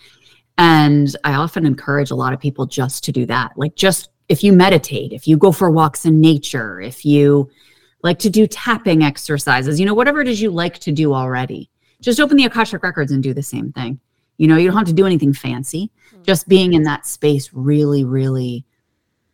And 0.59 1.15
I 1.25 1.35
often 1.35 1.65
encourage 1.65 2.11
a 2.11 2.15
lot 2.15 2.33
of 2.33 2.41
people 2.41 2.67
just 2.67 3.05
to 3.05 3.13
do 3.13 3.27
that. 3.27 3.53
Like, 3.57 3.75
just 3.77 4.11
if 4.29 4.45
you 4.45 4.53
meditate, 4.53 5.13
if 5.13 5.27
you 5.27 5.37
go 5.37 5.53
for 5.53 5.71
walks 5.71 6.05
in 6.05 6.21
nature, 6.21 6.81
if 6.81 7.05
you 7.05 7.51
like 8.03 8.19
to 8.21 8.31
do 8.31 8.47
tapping 8.47 9.03
exercises, 9.03 9.81
you 9.81 9.87
know, 9.87 9.95
whatever 9.95 10.21
it 10.21 10.29
is 10.29 10.41
you 10.41 10.51
like 10.51 10.79
to 10.81 10.93
do 10.93 11.15
already, 11.15 11.71
just 12.01 12.21
open 12.21 12.37
the 12.37 12.45
Akashic 12.45 12.83
Records 12.83 13.13
and 13.13 13.23
do 13.23 13.35
the 13.35 13.43
same 13.43 13.73
thing. 13.73 14.01
You 14.41 14.49
know, 14.49 14.57
you 14.57 14.69
don't 14.69 14.77
have 14.77 14.87
to 14.87 14.93
do 14.93 15.07
anything 15.07 15.33
fancy. 15.33 15.91
Mm-hmm. 16.13 16.23
Just 16.23 16.49
being 16.49 16.73
in 16.73 16.85
that 16.85 17.07
space 17.07 17.51
really, 17.53 18.05
really 18.05 18.65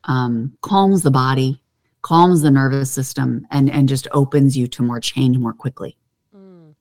um, 0.04 0.56
calms 0.62 1.02
the 1.02 1.10
body, 1.10 1.62
calms 2.06 2.42
the 2.42 2.50
nervous 2.52 2.88
system 2.88 3.44
and 3.50 3.68
and 3.68 3.88
just 3.88 4.06
opens 4.12 4.56
you 4.56 4.68
to 4.68 4.80
more 4.80 5.00
change 5.00 5.36
more 5.38 5.52
quickly 5.52 5.96
mm. 6.32 6.72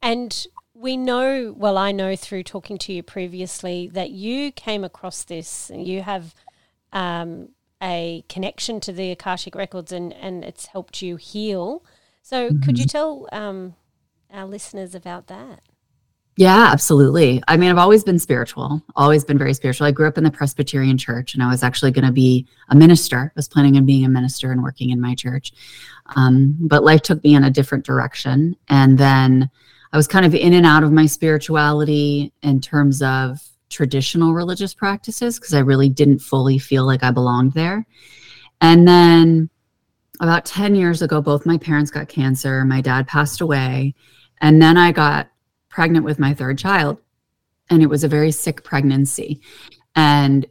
and 0.00 0.46
we 0.74 0.96
know 0.96 1.52
well 1.58 1.76
i 1.76 1.90
know 1.90 2.14
through 2.14 2.44
talking 2.44 2.78
to 2.78 2.92
you 2.92 3.02
previously 3.02 3.90
that 3.92 4.10
you 4.10 4.52
came 4.52 4.84
across 4.84 5.24
this 5.24 5.70
and 5.70 5.88
you 5.88 6.02
have 6.02 6.36
um, 6.92 7.48
a 7.82 8.24
connection 8.28 8.78
to 8.78 8.92
the 8.92 9.10
akashic 9.10 9.56
records 9.56 9.90
and 9.90 10.12
and 10.12 10.44
it's 10.44 10.66
helped 10.66 11.02
you 11.02 11.16
heal 11.16 11.84
so 12.22 12.50
mm-hmm. 12.50 12.60
could 12.60 12.78
you 12.78 12.84
tell 12.84 13.28
um, 13.32 13.74
our 14.32 14.46
listeners 14.46 14.94
about 14.94 15.26
that 15.26 15.62
yeah, 16.36 16.68
absolutely. 16.72 17.42
I 17.46 17.56
mean, 17.56 17.70
I've 17.70 17.78
always 17.78 18.02
been 18.02 18.18
spiritual, 18.18 18.82
always 18.96 19.24
been 19.24 19.38
very 19.38 19.54
spiritual. 19.54 19.86
I 19.86 19.92
grew 19.92 20.08
up 20.08 20.18
in 20.18 20.24
the 20.24 20.32
Presbyterian 20.32 20.98
church 20.98 21.34
and 21.34 21.42
I 21.42 21.48
was 21.48 21.62
actually 21.62 21.92
going 21.92 22.06
to 22.06 22.12
be 22.12 22.46
a 22.70 22.74
minister. 22.74 23.30
I 23.34 23.38
was 23.38 23.46
planning 23.46 23.76
on 23.76 23.86
being 23.86 24.04
a 24.04 24.08
minister 24.08 24.50
and 24.50 24.62
working 24.62 24.90
in 24.90 25.00
my 25.00 25.14
church. 25.14 25.52
Um, 26.16 26.56
but 26.60 26.82
life 26.82 27.02
took 27.02 27.22
me 27.22 27.36
in 27.36 27.44
a 27.44 27.50
different 27.50 27.84
direction. 27.84 28.56
And 28.68 28.98
then 28.98 29.48
I 29.92 29.96
was 29.96 30.08
kind 30.08 30.26
of 30.26 30.34
in 30.34 30.54
and 30.54 30.66
out 30.66 30.82
of 30.82 30.90
my 30.90 31.06
spirituality 31.06 32.32
in 32.42 32.60
terms 32.60 33.00
of 33.00 33.40
traditional 33.70 34.34
religious 34.34 34.74
practices 34.74 35.38
because 35.38 35.54
I 35.54 35.60
really 35.60 35.88
didn't 35.88 36.18
fully 36.18 36.58
feel 36.58 36.84
like 36.84 37.04
I 37.04 37.12
belonged 37.12 37.52
there. 37.52 37.86
And 38.60 38.88
then 38.88 39.50
about 40.20 40.46
10 40.46 40.74
years 40.74 41.00
ago, 41.00 41.20
both 41.22 41.46
my 41.46 41.58
parents 41.58 41.92
got 41.92 42.08
cancer. 42.08 42.64
My 42.64 42.80
dad 42.80 43.06
passed 43.06 43.40
away. 43.40 43.94
And 44.40 44.60
then 44.60 44.76
I 44.76 44.90
got 44.90 45.28
pregnant 45.74 46.04
with 46.04 46.20
my 46.20 46.32
third 46.32 46.56
child. 46.56 46.98
And 47.68 47.82
it 47.82 47.88
was 47.88 48.04
a 48.04 48.08
very 48.08 48.30
sick 48.30 48.62
pregnancy. 48.62 49.40
And 49.96 50.46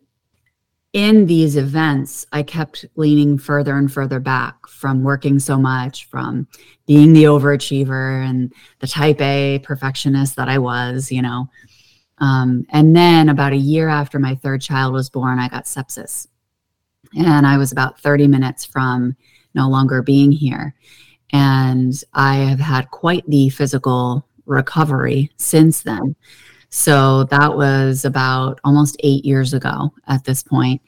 in 0.92 1.28
these 1.28 1.56
events, 1.56 2.26
I 2.34 2.44
kept 2.44 2.84
leaning 2.96 3.38
further 3.38 3.78
and 3.78 3.92
further 3.92 4.20
back 4.20 4.68
from 4.68 5.02
working 5.02 5.40
so 5.40 5.58
much, 5.58 6.10
from 6.10 6.46
being 6.88 7.14
the 7.14 7.24
overachiever 7.24 8.28
and 8.28 8.54
the 8.80 8.88
type 8.88 9.22
A 9.22 9.60
perfectionist 9.64 10.36
that 10.36 10.50
I 10.50 10.58
was, 10.58 11.10
you 11.10 11.22
know. 11.22 11.50
Um, 12.18 12.66
and 12.70 12.94
then 12.94 13.30
about 13.30 13.54
a 13.54 13.58
year 13.58 13.88
after 13.88 14.20
my 14.20 14.36
third 14.36 14.62
child 14.62 14.94
was 14.94 15.10
born, 15.10 15.40
I 15.40 15.48
got 15.48 15.66
sepsis. 15.66 16.28
And 17.18 17.48
I 17.48 17.58
was 17.58 17.72
about 17.72 18.00
30 18.00 18.28
minutes 18.28 18.66
from 18.66 19.16
no 19.56 19.70
longer 19.70 20.02
being 20.02 20.34
here. 20.34 20.76
And 21.32 21.94
I 22.14 22.36
have 22.36 22.60
had 22.60 22.92
quite 22.92 23.24
the 23.28 23.50
physical 23.50 24.28
recovery 24.46 25.32
since 25.38 25.84
then. 25.84 26.16
So 26.70 27.26
that 27.26 27.56
was 27.56 28.06
about 28.06 28.60
almost 28.64 28.98
eight 29.02 29.26
years 29.26 29.54
ago 29.54 29.94
at 30.08 30.24
this 30.24 30.42
point. 30.42 30.82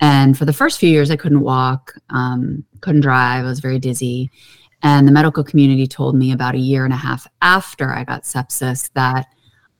And 0.00 0.36
for 0.38 0.44
the 0.44 0.52
first 0.52 0.78
few 0.78 0.88
years, 0.88 1.10
I 1.10 1.16
couldn't 1.16 1.40
walk, 1.40 1.94
um, 2.10 2.64
couldn't 2.80 3.00
drive, 3.00 3.44
I 3.44 3.48
was 3.48 3.60
very 3.60 3.78
dizzy. 3.78 4.30
And 4.82 5.06
the 5.06 5.12
medical 5.12 5.42
community 5.42 5.86
told 5.86 6.14
me 6.14 6.32
about 6.32 6.54
a 6.54 6.58
year 6.58 6.84
and 6.84 6.94
a 6.94 6.96
half 6.96 7.26
after 7.42 7.92
I 7.92 8.04
got 8.04 8.22
sepsis 8.22 8.90
that 8.94 9.26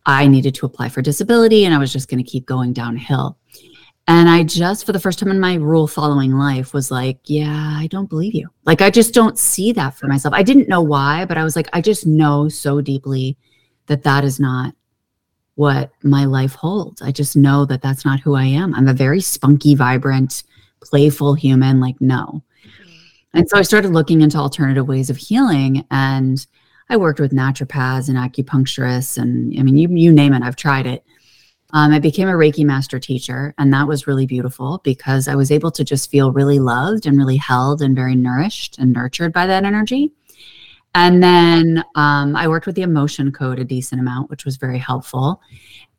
I 0.06 0.26
needed 0.26 0.54
to 0.56 0.66
apply 0.66 0.88
for 0.88 1.02
disability 1.02 1.64
and 1.64 1.74
I 1.74 1.78
was 1.78 1.92
just 1.92 2.08
going 2.08 2.22
to 2.22 2.28
keep 2.28 2.46
going 2.46 2.72
downhill. 2.72 3.37
And 4.08 4.26
I 4.26 4.42
just, 4.42 4.86
for 4.86 4.92
the 4.92 4.98
first 4.98 5.18
time 5.18 5.30
in 5.30 5.38
my 5.38 5.56
rule 5.56 5.86
following 5.86 6.32
life, 6.32 6.72
was 6.72 6.90
like, 6.90 7.18
yeah, 7.26 7.76
I 7.76 7.88
don't 7.88 8.08
believe 8.08 8.34
you. 8.34 8.48
Like, 8.64 8.80
I 8.80 8.88
just 8.88 9.12
don't 9.12 9.38
see 9.38 9.70
that 9.72 9.96
for 9.96 10.06
myself. 10.06 10.32
I 10.32 10.42
didn't 10.42 10.66
know 10.66 10.80
why, 10.80 11.26
but 11.26 11.36
I 11.36 11.44
was 11.44 11.54
like, 11.54 11.68
I 11.74 11.82
just 11.82 12.06
know 12.06 12.48
so 12.48 12.80
deeply 12.80 13.36
that 13.86 14.04
that 14.04 14.24
is 14.24 14.40
not 14.40 14.74
what 15.56 15.90
my 16.02 16.24
life 16.24 16.54
holds. 16.54 17.02
I 17.02 17.12
just 17.12 17.36
know 17.36 17.66
that 17.66 17.82
that's 17.82 18.06
not 18.06 18.20
who 18.20 18.34
I 18.34 18.44
am. 18.44 18.74
I'm 18.74 18.88
a 18.88 18.94
very 18.94 19.20
spunky, 19.20 19.74
vibrant, 19.74 20.42
playful 20.80 21.34
human. 21.34 21.78
Like, 21.78 22.00
no. 22.00 22.42
Mm-hmm. 22.64 23.38
And 23.38 23.50
so 23.50 23.58
I 23.58 23.62
started 23.62 23.92
looking 23.92 24.22
into 24.22 24.38
alternative 24.38 24.88
ways 24.88 25.10
of 25.10 25.18
healing. 25.18 25.84
And 25.90 26.46
I 26.88 26.96
worked 26.96 27.20
with 27.20 27.32
naturopaths 27.32 28.08
and 28.08 28.16
acupuncturists. 28.16 29.18
And 29.18 29.52
I 29.58 29.62
mean, 29.62 29.76
you, 29.76 29.88
you 29.90 30.12
name 30.12 30.32
it, 30.32 30.42
I've 30.42 30.56
tried 30.56 30.86
it. 30.86 31.04
Um, 31.72 31.92
I 31.92 31.98
became 31.98 32.28
a 32.28 32.32
Reiki 32.32 32.64
master 32.64 32.98
teacher, 32.98 33.54
and 33.58 33.72
that 33.74 33.86
was 33.86 34.06
really 34.06 34.26
beautiful 34.26 34.80
because 34.84 35.28
I 35.28 35.34
was 35.34 35.50
able 35.50 35.70
to 35.72 35.84
just 35.84 36.10
feel 36.10 36.32
really 36.32 36.58
loved 36.58 37.04
and 37.04 37.18
really 37.18 37.36
held 37.36 37.82
and 37.82 37.94
very 37.94 38.16
nourished 38.16 38.78
and 38.78 38.92
nurtured 38.92 39.32
by 39.32 39.46
that 39.46 39.64
energy. 39.64 40.12
And 40.94 41.22
then 41.22 41.84
um, 41.94 42.34
I 42.34 42.48
worked 42.48 42.66
with 42.66 42.74
the 42.74 42.82
emotion 42.82 43.30
code 43.32 43.58
a 43.58 43.64
decent 43.64 44.00
amount, 44.00 44.30
which 44.30 44.46
was 44.46 44.56
very 44.56 44.78
helpful. 44.78 45.42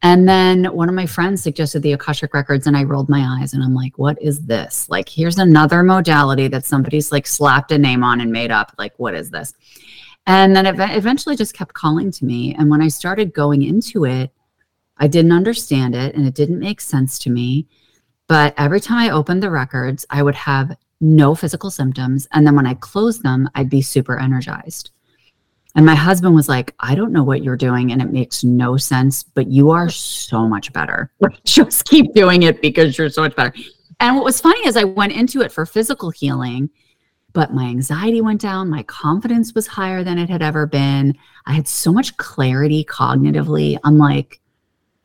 And 0.02 0.28
then 0.28 0.66
one 0.66 0.90
of 0.90 0.96
my 0.96 1.06
friends 1.06 1.44
suggested 1.44 1.84
the 1.84 1.94
Akashic 1.94 2.34
Records, 2.34 2.66
and 2.66 2.76
I 2.76 2.84
rolled 2.84 3.10
my 3.10 3.40
eyes 3.40 3.54
and 3.54 3.64
I'm 3.64 3.76
like, 3.76 3.98
what 3.98 4.20
is 4.22 4.46
this? 4.46 4.90
Like, 4.90 5.08
here's 5.08 5.38
another 5.38 5.84
modality 5.84 6.48
that 6.48 6.66
somebody's 6.66 7.12
like 7.12 7.28
slapped 7.28 7.72
a 7.72 7.78
name 7.78 8.04
on 8.04 8.22
and 8.22 8.32
made 8.32 8.50
up. 8.50 8.74
Like, 8.78 8.94
what 8.98 9.14
is 9.14 9.30
this? 9.30 9.54
And 10.26 10.56
then 10.56 10.66
it 10.66 10.76
eventually 10.96 11.36
just 11.36 11.54
kept 11.54 11.74
calling 11.74 12.12
to 12.12 12.26
me. 12.26 12.56
And 12.56 12.70
when 12.70 12.82
I 12.82 12.88
started 12.88 13.34
going 13.34 13.64
into 13.64 14.06
it, 14.06 14.32
I 15.00 15.08
didn't 15.08 15.32
understand 15.32 15.96
it 15.96 16.16
and 16.16 16.28
it 16.28 16.36
didn't 16.36 16.60
make 16.60 16.82
sense 16.82 17.18
to 17.20 17.30
me. 17.30 17.68
But 18.28 18.54
every 18.58 18.80
time 18.80 19.00
I 19.00 19.10
opened 19.10 19.42
the 19.42 19.50
records, 19.50 20.06
I 20.10 20.22
would 20.22 20.36
have 20.36 20.78
no 21.02 21.34
physical 21.34 21.72
symptoms. 21.72 22.28
And 22.32 22.46
then 22.46 22.56
when 22.56 22.68
I 22.68 22.76
closed 22.76 23.24
them, 23.24 23.50
I'd 23.56 23.70
be 23.70 23.82
super 23.82 24.20
energized. 24.20 24.92
And 25.76 25.86
my 25.86 25.96
husband 25.96 26.36
was 26.36 26.50
like, 26.50 26.76
I 26.80 26.96
don't 26.96 27.14
know 27.14 27.24
what 27.24 27.44
you're 27.44 27.56
doing 27.56 27.92
and 27.92 28.02
it 28.02 28.12
makes 28.12 28.44
no 28.44 28.76
sense, 28.76 29.24
but 29.24 29.48
you 29.48 29.70
are 29.70 29.90
so 29.90 30.48
much 30.48 30.74
better. 30.74 31.12
Just 31.46 31.86
keep 31.86 32.14
doing 32.14 32.44
it 32.44 32.62
because 32.62 32.98
you're 32.98 33.10
so 33.10 33.22
much 33.22 33.36
better. 33.36 33.54
And 34.00 34.16
what 34.16 34.26
was 34.26 34.42
funny 34.42 34.66
is 34.68 34.78
I 34.78 34.84
went 34.84 35.14
into 35.14 35.42
it 35.42 35.52
for 35.52 35.66
physical 35.66 36.10
healing, 36.10 36.70
but 37.34 37.54
my 37.54 37.66
anxiety 37.66 38.22
went 38.22 38.42
down. 38.42 38.70
My 38.70 38.84
confidence 38.84 39.54
was 39.54 39.68
higher 39.68 40.04
than 40.04 40.18
it 40.18 40.30
had 40.30 40.42
ever 40.42 40.66
been. 40.66 41.16
I 41.46 41.54
had 41.54 41.68
so 41.68 41.94
much 41.94 42.18
clarity 42.18 42.84
cognitively. 42.84 43.78
I'm 43.84 43.98
like, 43.98 44.42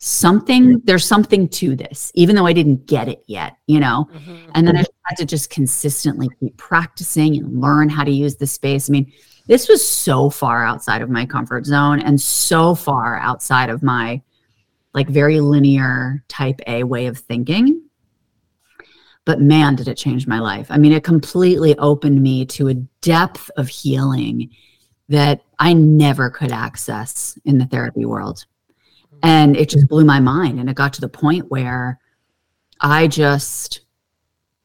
something 0.05 0.81
there's 0.85 1.05
something 1.05 1.49
to 1.49 1.75
this 1.75 2.13
even 2.15 2.37
though 2.37 2.45
i 2.45 2.53
didn't 2.53 2.87
get 2.87 3.09
it 3.09 3.25
yet 3.27 3.57
you 3.67 3.81
know? 3.81 4.07
Mm-hmm. 4.13 4.51
and 4.55 4.67
then 4.67 4.77
i 4.77 4.85
had 5.07 5.17
to 5.17 5.25
just 5.25 5.51
consistently 5.51 6.29
keep 6.41 6.57
practicing 6.57 7.37
and 7.37 7.61
learn 7.61 7.89
how 7.89 8.05
to 8.05 8.11
use 8.11 8.37
the 8.37 8.47
space. 8.47 8.89
I 8.89 8.93
mean 8.93 9.13
this 9.47 9.69
was 9.69 9.87
so 9.87 10.31
far 10.31 10.65
outside 10.65 11.03
of 11.03 11.11
my 11.11 11.27
comfort 11.27 11.67
zone 11.67 12.01
and 12.01 12.19
so 12.19 12.75
far 12.75 13.19
outside 13.19 13.69
of 13.69 13.83
my 13.83 14.23
like 14.95 15.09
very 15.09 15.41
linear 15.41 16.25
type 16.29 16.61
a 16.67 16.85
way 16.85 17.07
of 17.07 17.19
thinking. 17.19 17.83
But 19.27 19.41
man 19.41 19.75
did 19.75 19.89
it 19.89 19.97
change 19.97 20.27
my 20.27 20.39
life. 20.39 20.69
I 20.71 20.79
mean 20.79 20.93
it 20.93 21.05
completely 21.05 21.77
opened 21.79 22.23
me 22.23 22.47
to 22.47 22.69
a 22.69 22.75
depth 22.75 23.51
of 23.57 23.69
healing 23.69 24.51
that 25.11 25.43
i 25.59 25.75
never 25.75 26.31
could 26.31 26.51
access 26.51 27.39
in 27.45 27.59
the 27.59 27.67
therapy 27.67 28.07
world 28.07 28.47
and 29.25 29.57
it 29.57 29.71
just 29.71 29.89
blew 29.89 30.05
my 30.05 30.21
mind. 30.21 30.61
And 30.61 30.69
it 30.69 30.77
got 30.77 30.93
to 30.93 31.01
the 31.01 31.09
point 31.09 31.51
where 31.51 31.99
I 32.81 33.09
just, 33.09 33.81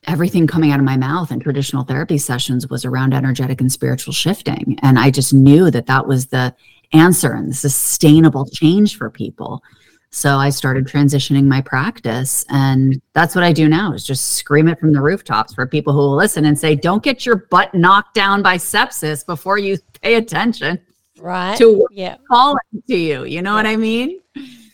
everything 0.06 0.48
coming 0.48 0.72
out 0.72 0.80
of 0.80 0.86
my 0.86 0.98
mouth 0.98 1.32
in 1.32 1.40
traditional 1.40 1.86
therapy 1.86 2.18
sessions 2.18 2.68
was 2.68 2.84
around 2.84 3.14
energetic 3.14 3.62
and 3.62 3.72
spiritual 3.72 4.14
shifting. 4.14 4.78
And 4.82 5.00
I 5.00 5.12
just 5.12 5.34
knew 5.34 5.72
that 5.72 5.86
that 5.86 6.06
was 6.06 6.28
the 6.28 6.54
answer 6.92 7.34
and 7.34 7.50
the 7.50 7.56
sustainable 7.56 8.46
change 8.48 8.98
for 8.98 9.10
people. 9.10 9.64
So 10.12 10.36
I 10.36 10.50
started 10.50 10.88
transitioning 10.88 11.46
my 11.46 11.62
practice. 11.62 12.44
And 12.50 13.02
that's 13.14 13.36
what 13.36 13.46
I 13.46 13.54
do 13.54 13.70
now 13.70 13.94
is 13.94 14.06
just 14.06 14.32
scream 14.32 14.68
it 14.68 14.80
from 14.80 14.92
the 14.92 15.02
rooftops 15.02 15.54
for 15.54 15.68
people 15.68 15.94
who 15.94 16.00
will 16.00 16.18
listen 16.18 16.44
and 16.44 16.60
say, 16.60 16.76
don't 16.76 17.04
get 17.04 17.26
your 17.26 17.46
butt 17.50 17.74
knocked 17.74 18.14
down 18.14 18.42
by 18.42 18.58
sepsis 18.58 19.26
before 19.26 19.58
you 19.58 19.78
pay 20.02 20.16
attention 20.16 20.82
right 21.20 21.58
to 21.58 21.88
yeah 21.92 22.18
calling 22.28 22.60
to 22.88 22.96
you 22.96 23.24
you 23.24 23.42
know 23.42 23.52
yeah. 23.52 23.56
what 23.56 23.66
i 23.66 23.76
mean 23.76 24.20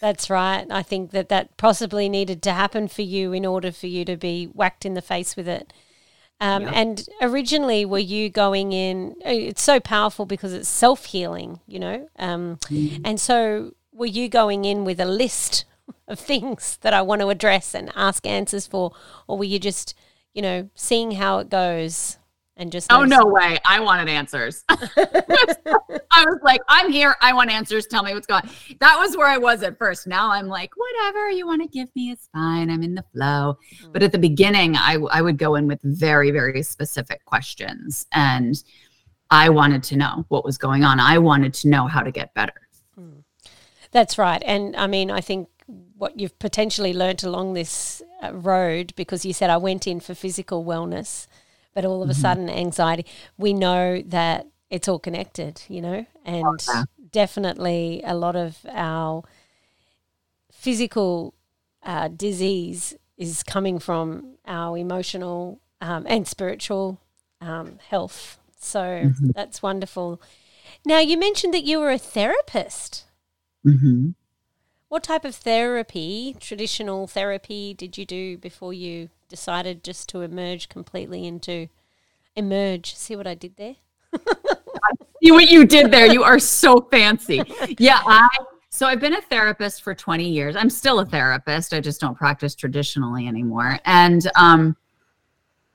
that's 0.02 0.30
right 0.30 0.66
i 0.70 0.82
think 0.82 1.12
that 1.12 1.30
that 1.30 1.56
possibly 1.58 2.08
needed 2.10 2.42
to 2.42 2.52
happen 2.52 2.88
for 2.88 3.02
you 3.02 3.34
in 3.34 3.46
order 3.46 3.72
for 3.72 3.88
you 3.88 4.06
to 4.06 4.16
be 4.16 4.46
whacked 4.46 4.86
in 4.86 4.94
the 4.94 5.02
face 5.02 5.36
with 5.36 5.48
it 5.48 5.74
um, 6.42 6.64
yeah. 6.64 6.72
and 6.74 7.08
originally 7.22 7.86
were 7.86 7.98
you 7.98 8.30
going 8.30 8.74
in 8.74 9.16
uh, 9.26 9.30
it's 9.30 9.62
so 9.62 9.80
powerful 9.80 10.26
because 10.26 10.54
it's 10.54 10.70
self-healing 10.70 11.60
you 11.66 11.80
know 11.80 12.10
um, 12.20 12.58
mm. 12.66 13.02
and 13.04 13.20
so 13.20 13.74
were 13.94 14.06
you 14.06 14.28
going 14.28 14.66
in 14.66 14.84
with 14.84 15.00
a 15.00 15.06
list 15.06 15.66
of 16.08 16.20
things 16.20 16.78
that 16.82 16.94
i 16.94 17.02
want 17.02 17.22
to 17.22 17.30
address 17.30 17.74
and 17.74 17.92
ask 17.96 18.26
answers 18.28 18.68
for 18.68 18.92
or 19.28 19.38
were 19.38 19.46
you 19.46 19.60
just 19.60 19.96
you 20.34 20.42
know 20.42 20.70
seeing 20.76 21.12
how 21.12 21.40
it 21.40 21.50
goes 21.50 22.18
and 22.58 22.72
just 22.72 22.92
oh 22.92 23.04
no 23.04 23.26
way. 23.26 23.58
I 23.66 23.80
wanted 23.80 24.08
answers. 24.08 24.64
I 24.70 26.24
was 26.26 26.40
like 26.44 26.62
i'm 26.70 26.92
here. 26.92 27.16
I 27.22 27.34
want 27.34 27.52
answers. 27.52 27.86
Tell 27.88 28.04
me 28.04 28.14
what's 28.14 28.28
going 28.28 28.44
on. 28.44 28.50
That 28.80 28.98
was 28.98 29.18
where 29.18 29.28
i 29.28 29.38
was 29.38 29.64
at 29.64 29.78
first. 29.78 30.08
Now 30.08 30.32
i'm 30.32 30.48
like 30.48 30.72
whatever 30.76 31.30
you 31.30 31.46
want 31.46 31.62
to 31.62 31.68
give 31.68 31.94
me 31.96 32.12
is 32.12 32.30
fine. 32.34 32.70
I'm 32.70 32.84
in 32.84 32.96
the 32.96 33.04
flow. 33.14 33.58
Mm-hmm. 33.76 33.92
but 33.92 34.04
at 34.04 34.12
the 34.12 34.18
beginning 34.18 34.76
I, 34.76 34.98
I 35.12 35.22
would 35.22 35.38
go 35.38 35.56
in 35.56 35.68
with 35.68 35.80
very 35.84 36.32
very 36.32 36.64
specific 36.64 37.26
questions 37.26 38.06
and 38.12 38.56
i 39.32 39.50
wanted 39.50 39.84
to 39.84 39.98
know 39.98 40.26
what 40.30 40.46
was 40.46 40.58
going 40.58 40.84
on. 40.84 41.00
I 41.00 41.18
wanted 41.18 41.54
to 41.56 41.70
know 41.70 41.88
how 41.88 42.02
to 42.02 42.12
get 42.12 42.34
better. 42.34 42.54
Mm. 43.00 43.24
that's 43.92 44.18
right. 44.18 44.42
And 44.46 44.76
i 44.76 44.88
mean 44.88 45.12
i 45.12 45.22
think 45.22 45.50
what 45.98 46.20
you've 46.20 46.38
potentially 46.40 46.94
learned 46.94 47.24
along 47.24 47.54
this 47.54 48.02
uh, 48.22 48.34
road 48.34 48.94
because 48.96 49.26
you 49.26 49.34
said 49.34 49.50
i 49.50 49.58
went 49.58 49.88
in 49.88 50.00
for 50.00 50.14
physical 50.14 50.64
wellness 50.64 51.28
but 51.76 51.86
all 51.86 52.02
of 52.02 52.10
a 52.10 52.14
mm-hmm. 52.14 52.22
sudden 52.22 52.50
anxiety 52.50 53.06
we 53.38 53.54
know 53.54 54.02
that 54.02 54.48
it's 54.72 54.88
all 54.88 54.98
connected 54.98 55.62
you 55.68 55.82
know 55.82 56.06
and 56.26 56.68
definitely 57.12 58.02
a 58.04 58.16
lot 58.16 58.36
of 58.36 58.66
our 58.72 59.24
physical 60.52 61.36
uh, 61.84 62.08
disease 62.08 62.96
is 63.18 63.44
coming 63.44 63.78
from 63.78 64.36
our 64.48 64.76
emotional 64.78 65.60
um, 65.82 66.06
and 66.08 66.28
spiritual 66.28 67.00
um, 67.42 67.78
health 67.90 68.40
so 68.58 68.80
mm-hmm. 68.80 69.30
that's 69.36 69.62
wonderful 69.62 70.20
now 70.86 71.00
you 71.00 71.18
mentioned 71.18 71.54
that 71.54 71.64
you 71.64 71.80
were 71.80 71.92
a 71.92 72.00
therapist 72.00 73.04
mm-hmm. 73.66 74.10
What 74.90 75.04
type 75.04 75.26
of 75.26 75.36
therapy 75.36 76.36
traditional 76.40 77.08
therapy 77.08 77.74
did 77.74 77.98
you 77.98 78.06
do 78.06 78.38
before 78.38 78.74
you 78.74 79.10
decided 79.28 79.84
just 79.84 80.08
to 80.10 80.22
emerge 80.22 80.70
completely 80.70 81.26
into 81.26 81.68
emerge. 82.36 82.96
See 82.96 83.16
what 83.16 83.28
I 83.28 83.36
did 83.36 83.56
there? 83.58 83.76
see 85.24 85.32
what 85.32 85.50
you 85.50 85.66
did 85.66 85.92
there. 85.92 86.06
You 86.06 86.24
are 86.24 86.40
so 86.40 86.88
fancy. 86.92 87.42
Yeah, 87.80 88.02
I 88.06 88.28
so 88.70 88.86
I've 88.86 89.00
been 89.00 89.16
a 89.16 89.22
therapist 89.22 89.84
for 89.84 89.96
20 89.96 90.28
years. 90.28 90.56
I'm 90.58 90.70
still 90.70 91.00
a 91.00 91.06
therapist. 91.06 91.74
I 91.74 91.80
just 91.80 92.02
don't 92.02 92.18
practice 92.18 92.56
traditionally 92.56 93.28
anymore. 93.28 93.80
And 93.86 94.30
um 94.36 94.76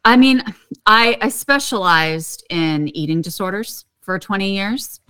I 0.05 0.17
mean, 0.17 0.43
I 0.87 1.17
I 1.21 1.29
specialized 1.29 2.45
in 2.51 2.89
eating 2.97 3.21
disorders 3.21 3.85
for 4.01 4.19
20 4.19 4.55
years. 4.55 5.01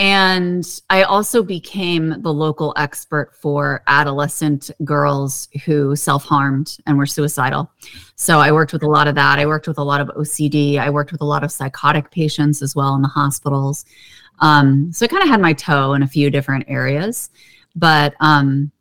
And 0.00 0.66
I 0.88 1.02
also 1.02 1.42
became 1.42 2.22
the 2.22 2.32
local 2.32 2.72
expert 2.78 3.36
for 3.36 3.82
adolescent 3.86 4.70
girls 4.82 5.50
who 5.66 5.94
self 5.94 6.24
harmed 6.24 6.78
and 6.86 6.96
were 6.96 7.04
suicidal. 7.04 7.70
So 8.16 8.38
I 8.38 8.50
worked 8.50 8.72
with 8.72 8.82
a 8.82 8.88
lot 8.88 9.08
of 9.08 9.14
that. 9.16 9.38
I 9.38 9.44
worked 9.44 9.68
with 9.68 9.76
a 9.76 9.84
lot 9.84 10.00
of 10.00 10.08
OCD. 10.16 10.78
I 10.78 10.88
worked 10.88 11.12
with 11.12 11.20
a 11.20 11.26
lot 11.26 11.44
of 11.44 11.52
psychotic 11.52 12.10
patients 12.10 12.62
as 12.62 12.74
well 12.74 12.94
in 12.94 13.02
the 13.02 13.08
hospitals. 13.08 13.84
Um, 14.38 14.90
so 14.90 15.04
I 15.04 15.08
kind 15.08 15.22
of 15.22 15.28
had 15.28 15.42
my 15.42 15.52
toe 15.52 15.92
in 15.92 16.02
a 16.02 16.08
few 16.08 16.30
different 16.30 16.64
areas. 16.66 17.28
But 17.76 18.14
um, 18.20 18.72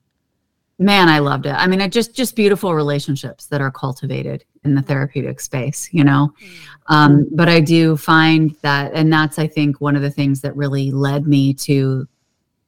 man 0.80 1.10
i 1.10 1.20
loved 1.20 1.46
it 1.46 1.54
i 1.54 1.68
mean 1.68 1.82
it 1.82 1.92
just 1.92 2.15
just 2.15 2.36
beautiful 2.36 2.74
relationships 2.74 3.48
that 3.48 3.62
are 3.62 3.70
cultivated 3.70 4.44
in 4.63 4.74
the 4.74 4.82
therapeutic 4.82 5.39
space 5.39 5.89
you 5.92 6.04
know 6.04 6.34
mm-hmm. 6.42 6.94
um, 6.94 7.28
but 7.32 7.50
i 7.50 7.60
do 7.60 7.98
find 7.98 8.56
that 8.62 8.92
and 8.94 9.12
that's 9.12 9.38
i 9.38 9.46
think 9.46 9.80
one 9.82 9.96
of 9.96 10.02
the 10.02 10.10
things 10.10 10.42
that 10.42 10.56
really 10.56 10.89
led 10.89 11.28
me 11.28 11.54
to 11.54 12.08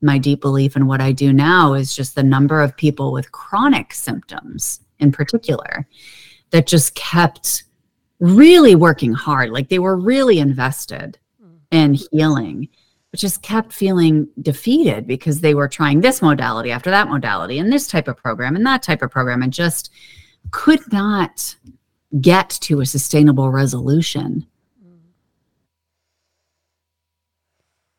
my 0.02 0.18
deep 0.18 0.42
belief 0.42 0.76
in 0.76 0.86
what 0.86 1.02
i 1.02 1.12
do 1.12 1.32
now 1.32 1.74
is 1.74 1.96
just 1.96 2.14
the 2.14 2.24
number 2.24 2.62
of 2.62 2.76
people 2.76 3.14
with 3.14 3.32
chronic 3.32 3.94
symptoms 3.94 4.82
in 5.00 5.12
particular 5.12 5.88
that 6.50 6.68
just 6.68 6.94
kept 6.96 7.64
really 8.20 8.76
working 8.76 9.14
hard 9.14 9.50
like 9.50 9.70
they 9.70 9.80
were 9.80 9.96
really 9.96 10.40
invested 10.40 11.18
mm. 11.42 11.58
in 11.72 11.94
healing 12.12 12.68
just 13.16 13.42
kept 13.42 13.74
feeling 13.74 14.28
defeated 14.42 15.06
because 15.06 15.42
they 15.42 15.54
were 15.54 15.68
trying 15.68 16.02
this 16.02 16.22
modality 16.22 16.72
after 16.72 16.90
that 16.90 17.10
modality 17.10 17.60
and 17.60 17.72
this 17.72 17.88
type 17.88 18.08
of 18.08 18.16
program 18.16 18.56
and 18.56 18.66
that 18.66 18.82
type 18.82 19.02
of 19.02 19.12
program 19.12 19.42
and 19.42 19.52
just 19.52 19.92
could 20.52 20.80
not 20.92 21.56
get 22.20 22.50
to 22.50 22.80
a 22.82 22.86
sustainable 22.86 23.52
resolution 23.52 24.46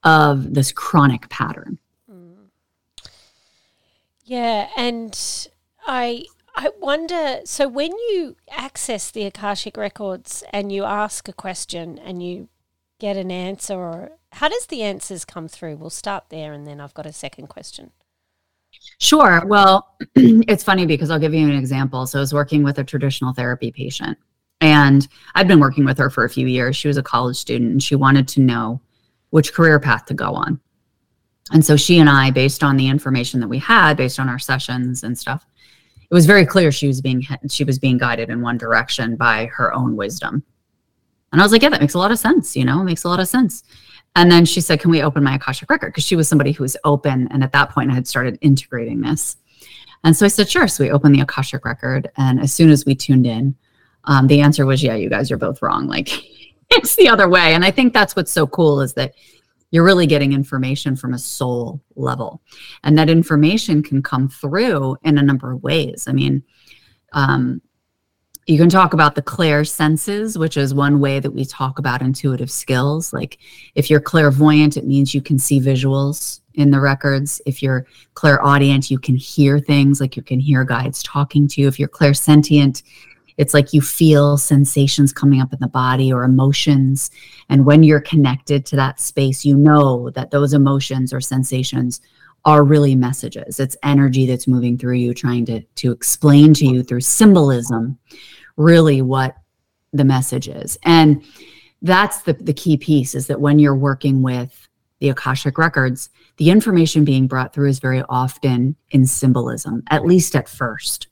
of 0.02 0.54
this 0.54 0.72
chronic 0.72 1.28
pattern. 1.28 1.78
Mm. 2.10 2.48
Yeah, 4.24 4.68
and 4.76 5.48
I 5.86 6.24
I 6.54 6.70
wonder 6.80 7.40
so 7.44 7.68
when 7.68 7.92
you 7.92 8.36
access 8.50 9.10
the 9.10 9.24
Akashic 9.24 9.76
records 9.76 10.42
and 10.52 10.72
you 10.72 10.84
ask 10.84 11.28
a 11.28 11.32
question 11.32 11.98
and 11.98 12.22
you 12.22 12.48
get 12.98 13.16
an 13.16 13.30
answer 13.30 13.74
or 13.74 14.12
how 14.32 14.48
does 14.48 14.66
the 14.66 14.82
answers 14.82 15.24
come 15.24 15.48
through? 15.48 15.76
We'll 15.76 15.90
start 15.90 16.24
there 16.28 16.52
and 16.52 16.66
then 16.66 16.80
I've 16.80 16.94
got 16.94 17.06
a 17.06 17.12
second 17.12 17.48
question. 17.48 17.90
Sure. 18.98 19.44
Well, 19.46 19.94
it's 20.14 20.64
funny 20.64 20.86
because 20.86 21.10
I'll 21.10 21.18
give 21.18 21.34
you 21.34 21.46
an 21.46 21.56
example. 21.56 22.06
So 22.06 22.18
I 22.18 22.20
was 22.20 22.32
working 22.32 22.62
with 22.62 22.78
a 22.78 22.84
traditional 22.84 23.32
therapy 23.32 23.70
patient 23.70 24.18
and 24.60 25.06
I'd 25.34 25.48
been 25.48 25.60
working 25.60 25.84
with 25.84 25.98
her 25.98 26.08
for 26.08 26.24
a 26.24 26.30
few 26.30 26.46
years. 26.46 26.76
She 26.76 26.88
was 26.88 26.96
a 26.96 27.02
college 27.02 27.36
student 27.36 27.72
and 27.72 27.82
she 27.82 27.94
wanted 27.94 28.26
to 28.28 28.40
know 28.40 28.80
which 29.30 29.52
career 29.52 29.78
path 29.78 30.06
to 30.06 30.14
go 30.14 30.34
on. 30.34 30.60
And 31.52 31.64
so 31.64 31.76
she 31.76 31.98
and 31.98 32.08
I, 32.08 32.30
based 32.30 32.62
on 32.62 32.76
the 32.76 32.88
information 32.88 33.40
that 33.40 33.48
we 33.48 33.58
had, 33.58 33.96
based 33.96 34.18
on 34.18 34.28
our 34.28 34.38
sessions 34.38 35.02
and 35.02 35.18
stuff, 35.18 35.44
it 36.10 36.14
was 36.14 36.26
very 36.26 36.46
clear 36.46 36.70
she 36.70 36.86
was 36.86 37.00
being 37.00 37.26
she 37.48 37.64
was 37.64 37.78
being 37.78 37.98
guided 37.98 38.30
in 38.30 38.42
one 38.42 38.58
direction 38.58 39.16
by 39.16 39.46
her 39.46 39.72
own 39.74 39.96
wisdom. 39.96 40.42
And 41.32 41.40
I 41.40 41.44
was 41.44 41.52
like, 41.52 41.62
yeah, 41.62 41.70
that 41.70 41.80
makes 41.80 41.94
a 41.94 41.98
lot 41.98 42.12
of 42.12 42.18
sense. 42.18 42.54
You 42.54 42.64
know, 42.64 42.80
it 42.80 42.84
makes 42.84 43.04
a 43.04 43.08
lot 43.08 43.20
of 43.20 43.28
sense. 43.28 43.64
And 44.14 44.30
then 44.30 44.44
she 44.44 44.60
said, 44.60 44.80
Can 44.80 44.90
we 44.90 45.02
open 45.02 45.22
my 45.22 45.36
Akashic 45.36 45.70
record? 45.70 45.88
Because 45.88 46.04
she 46.04 46.16
was 46.16 46.28
somebody 46.28 46.52
who 46.52 46.64
was 46.64 46.76
open. 46.84 47.28
And 47.30 47.42
at 47.42 47.52
that 47.52 47.70
point, 47.70 47.90
I 47.90 47.94
had 47.94 48.06
started 48.06 48.38
integrating 48.40 49.00
this. 49.00 49.36
And 50.04 50.16
so 50.16 50.26
I 50.26 50.28
said, 50.28 50.48
Sure. 50.48 50.68
So 50.68 50.84
we 50.84 50.90
opened 50.90 51.14
the 51.14 51.20
Akashic 51.20 51.64
record. 51.64 52.10
And 52.16 52.40
as 52.40 52.52
soon 52.52 52.70
as 52.70 52.84
we 52.84 52.94
tuned 52.94 53.26
in, 53.26 53.54
um, 54.04 54.26
the 54.26 54.40
answer 54.40 54.66
was, 54.66 54.82
Yeah, 54.82 54.94
you 54.94 55.08
guys 55.08 55.30
are 55.30 55.38
both 55.38 55.62
wrong. 55.62 55.86
Like 55.86 56.10
it's 56.70 56.96
the 56.96 57.08
other 57.08 57.28
way. 57.28 57.54
And 57.54 57.64
I 57.64 57.70
think 57.70 57.92
that's 57.92 58.14
what's 58.14 58.32
so 58.32 58.46
cool 58.46 58.80
is 58.80 58.94
that 58.94 59.14
you're 59.70 59.84
really 59.84 60.06
getting 60.06 60.34
information 60.34 60.94
from 60.96 61.14
a 61.14 61.18
soul 61.18 61.80
level. 61.96 62.42
And 62.84 62.98
that 62.98 63.08
information 63.08 63.82
can 63.82 64.02
come 64.02 64.28
through 64.28 64.98
in 65.02 65.16
a 65.16 65.22
number 65.22 65.50
of 65.50 65.62
ways. 65.62 66.04
I 66.06 66.12
mean, 66.12 66.42
um, 67.14 67.62
you 68.46 68.58
can 68.58 68.68
talk 68.68 68.92
about 68.92 69.14
the 69.14 69.22
clair 69.22 69.64
senses, 69.64 70.36
which 70.36 70.56
is 70.56 70.74
one 70.74 70.98
way 70.98 71.20
that 71.20 71.30
we 71.30 71.44
talk 71.44 71.78
about 71.78 72.02
intuitive 72.02 72.50
skills. 72.50 73.12
Like 73.12 73.38
if 73.74 73.88
you're 73.88 74.00
clairvoyant, 74.00 74.76
it 74.76 74.86
means 74.86 75.14
you 75.14 75.22
can 75.22 75.38
see 75.38 75.60
visuals 75.60 76.40
in 76.54 76.70
the 76.70 76.80
records. 76.80 77.40
If 77.46 77.62
you're 77.62 77.86
clairaudient, 78.14 78.90
you 78.90 78.98
can 78.98 79.14
hear 79.14 79.60
things 79.60 80.00
like 80.00 80.16
you 80.16 80.22
can 80.22 80.40
hear 80.40 80.64
guides 80.64 81.02
talking 81.02 81.46
to 81.48 81.60
you. 81.60 81.68
If 81.68 81.78
you're 81.78 81.88
clairsentient, 81.88 82.82
it's 83.38 83.54
like 83.54 83.72
you 83.72 83.80
feel 83.80 84.36
sensations 84.36 85.12
coming 85.12 85.40
up 85.40 85.52
in 85.52 85.60
the 85.60 85.68
body 85.68 86.12
or 86.12 86.24
emotions. 86.24 87.10
And 87.48 87.64
when 87.64 87.82
you're 87.82 88.00
connected 88.00 88.66
to 88.66 88.76
that 88.76 89.00
space, 89.00 89.44
you 89.44 89.56
know 89.56 90.10
that 90.10 90.32
those 90.32 90.52
emotions 90.52 91.12
or 91.12 91.20
sensations 91.20 92.00
are 92.44 92.64
really 92.64 92.94
messages. 92.94 93.60
It's 93.60 93.76
energy 93.82 94.26
that's 94.26 94.48
moving 94.48 94.76
through 94.76 94.94
you, 94.94 95.14
trying 95.14 95.46
to, 95.46 95.60
to 95.62 95.92
explain 95.92 96.54
to 96.54 96.66
you 96.66 96.82
through 96.82 97.02
symbolism 97.02 97.98
really 98.56 99.02
what 99.02 99.36
the 99.92 100.04
message 100.04 100.48
is. 100.48 100.78
And 100.84 101.22
that's 101.82 102.22
the, 102.22 102.32
the 102.34 102.52
key 102.52 102.76
piece 102.76 103.14
is 103.14 103.26
that 103.26 103.40
when 103.40 103.58
you're 103.58 103.76
working 103.76 104.22
with 104.22 104.68
the 105.00 105.08
Akashic 105.08 105.58
records, 105.58 106.10
the 106.36 106.50
information 106.50 107.04
being 107.04 107.26
brought 107.26 107.52
through 107.52 107.68
is 107.68 107.78
very 107.78 108.02
often 108.08 108.76
in 108.90 109.06
symbolism, 109.06 109.82
at 109.90 110.04
least 110.04 110.34
at 110.34 110.48
first, 110.48 111.08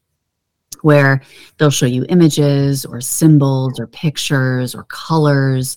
where 0.82 1.22
they'll 1.58 1.70
show 1.70 1.86
you 1.86 2.06
images 2.08 2.84
or 2.84 3.00
symbols 3.00 3.78
or 3.78 3.86
pictures 3.88 4.74
or 4.74 4.84
colors. 4.84 5.76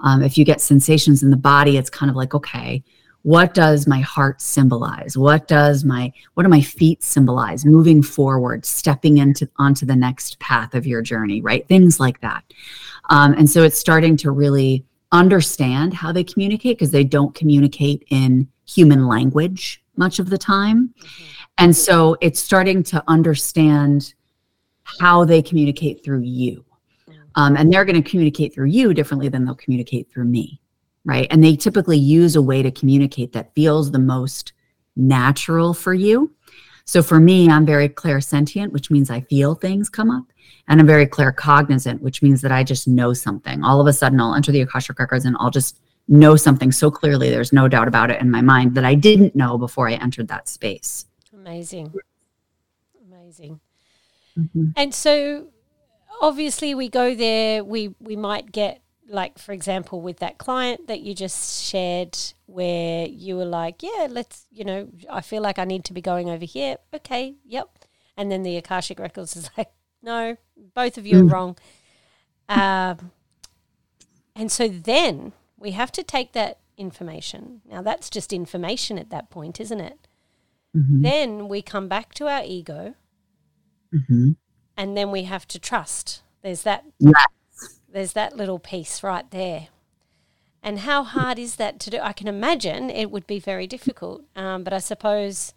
Um, 0.00 0.22
if 0.22 0.38
you 0.38 0.44
get 0.44 0.60
sensations 0.60 1.22
in 1.22 1.30
the 1.30 1.36
body, 1.36 1.76
it's 1.76 1.90
kind 1.90 2.08
of 2.08 2.16
like, 2.16 2.34
okay, 2.34 2.82
what 3.22 3.52
does 3.52 3.86
my 3.86 4.00
heart 4.00 4.40
symbolize? 4.40 5.16
What 5.16 5.46
does 5.46 5.84
my 5.84 6.12
what 6.34 6.44
do 6.44 6.48
my 6.48 6.60
feet 6.60 7.02
symbolize? 7.02 7.64
Moving 7.64 8.02
forward 8.02 8.64
stepping 8.64 9.18
into 9.18 9.48
onto 9.56 9.84
the 9.84 9.96
next 9.96 10.38
path 10.40 10.74
of 10.74 10.86
your 10.86 11.02
journey 11.02 11.40
right? 11.40 11.66
Things 11.68 12.00
like 12.00 12.20
that. 12.20 12.44
Um, 13.10 13.34
and 13.34 13.48
so 13.48 13.62
it's 13.62 13.78
starting 13.78 14.16
to 14.18 14.30
really 14.30 14.84
understand 15.12 15.92
how 15.92 16.12
they 16.12 16.24
communicate 16.24 16.78
because 16.78 16.92
they 16.92 17.04
don't 17.04 17.34
communicate 17.34 18.04
in 18.10 18.48
human 18.66 19.06
language 19.06 19.82
much 19.96 20.18
of 20.18 20.30
the 20.30 20.38
time. 20.38 20.88
Mm-hmm. 20.88 21.24
and 21.58 21.76
so 21.76 22.16
it's 22.20 22.40
starting 22.40 22.82
to 22.84 23.02
understand 23.08 24.14
how 25.00 25.24
they 25.24 25.42
communicate 25.42 26.02
through 26.02 26.22
you. 26.22 26.64
Um, 27.36 27.56
and 27.56 27.72
they're 27.72 27.84
going 27.84 28.02
to 28.02 28.08
communicate 28.10 28.54
through 28.54 28.66
you 28.66 28.92
differently 28.92 29.28
than 29.28 29.44
they'll 29.44 29.54
communicate 29.54 30.10
through 30.10 30.24
me 30.24 30.59
right? 31.04 31.26
And 31.30 31.42
they 31.42 31.56
typically 31.56 31.98
use 31.98 32.36
a 32.36 32.42
way 32.42 32.62
to 32.62 32.70
communicate 32.70 33.32
that 33.32 33.54
feels 33.54 33.90
the 33.90 33.98
most 33.98 34.52
natural 34.96 35.74
for 35.74 35.94
you. 35.94 36.32
So 36.84 37.02
for 37.02 37.20
me, 37.20 37.48
I'm 37.48 37.64
very 37.64 37.88
clairsentient, 37.88 38.72
which 38.72 38.90
means 38.90 39.10
I 39.10 39.20
feel 39.20 39.54
things 39.54 39.88
come 39.88 40.10
up. 40.10 40.24
And 40.68 40.80
I'm 40.80 40.86
very 40.86 41.06
claircognizant, 41.06 42.00
which 42.00 42.22
means 42.22 42.42
that 42.42 42.52
I 42.52 42.64
just 42.64 42.88
know 42.88 43.12
something. 43.12 43.62
All 43.64 43.80
of 43.80 43.86
a 43.86 43.92
sudden, 43.92 44.20
I'll 44.20 44.34
enter 44.34 44.52
the 44.52 44.60
Akashic 44.60 44.98
Records 44.98 45.24
and 45.24 45.36
I'll 45.38 45.50
just 45.50 45.80
know 46.08 46.36
something 46.36 46.72
so 46.72 46.90
clearly. 46.90 47.30
There's 47.30 47.52
no 47.52 47.68
doubt 47.68 47.88
about 47.88 48.10
it 48.10 48.20
in 48.20 48.30
my 48.30 48.40
mind 48.40 48.74
that 48.74 48.84
I 48.84 48.94
didn't 48.94 49.36
know 49.36 49.56
before 49.56 49.88
I 49.88 49.94
entered 49.94 50.28
that 50.28 50.48
space. 50.48 51.06
Amazing. 51.32 51.94
Amazing. 53.06 53.60
Mm-hmm. 54.38 54.70
And 54.76 54.94
so 54.94 55.48
obviously 56.20 56.74
we 56.74 56.88
go 56.88 57.14
there, 57.14 57.64
we, 57.64 57.94
we 58.00 58.16
might 58.16 58.52
get 58.52 58.80
like 59.10 59.38
for 59.38 59.52
example 59.52 60.00
with 60.00 60.18
that 60.18 60.38
client 60.38 60.86
that 60.86 61.00
you 61.00 61.14
just 61.14 61.64
shared 61.64 62.16
where 62.46 63.06
you 63.06 63.36
were 63.36 63.44
like 63.44 63.82
yeah 63.82 64.06
let's 64.08 64.46
you 64.52 64.64
know 64.64 64.88
i 65.10 65.20
feel 65.20 65.42
like 65.42 65.58
i 65.58 65.64
need 65.64 65.84
to 65.84 65.92
be 65.92 66.00
going 66.00 66.30
over 66.30 66.44
here. 66.44 66.76
Okay 66.94 67.34
yep. 67.44 67.68
And 68.16 68.30
then 68.30 68.42
the 68.42 68.56
akashic 68.56 68.98
records 68.98 69.36
is 69.36 69.50
like 69.58 69.70
no 70.02 70.36
both 70.74 70.96
of 70.96 71.06
you 71.06 71.16
mm. 71.16 71.20
are 71.22 71.34
wrong. 71.34 71.58
Um, 72.48 73.12
and 74.34 74.50
so 74.50 74.68
then 74.68 75.32
we 75.56 75.72
have 75.72 75.92
to 75.92 76.02
take 76.02 76.32
that 76.32 76.58
information. 76.76 77.62
Now 77.68 77.82
that's 77.82 78.10
just 78.10 78.32
information 78.32 78.98
at 78.98 79.10
that 79.10 79.28
point 79.28 79.60
isn't 79.60 79.80
it? 79.80 80.06
Mm-hmm. 80.76 81.02
then 81.02 81.48
we 81.48 81.62
come 81.62 81.88
back 81.88 82.14
to 82.14 82.28
our 82.28 82.44
ego 82.44 82.94
mm-hmm. 83.92 84.30
and 84.76 84.96
then 84.96 85.10
we 85.10 85.24
have 85.24 85.48
to 85.48 85.58
trust. 85.58 86.22
There's 86.42 86.62
that 86.62 86.84
yeah 87.00 87.24
there's 87.92 88.12
that 88.12 88.36
little 88.36 88.58
piece 88.58 89.02
right 89.02 89.28
there. 89.30 89.68
And 90.62 90.80
how 90.80 91.02
hard 91.02 91.38
is 91.38 91.56
that 91.56 91.80
to 91.80 91.90
do? 91.90 91.98
I 92.02 92.12
can 92.12 92.28
imagine 92.28 92.90
it 92.90 93.10
would 93.10 93.26
be 93.26 93.38
very 93.38 93.66
difficult. 93.66 94.22
Um, 94.36 94.62
but 94.62 94.72
I 94.72 94.78
suppose 94.78 95.54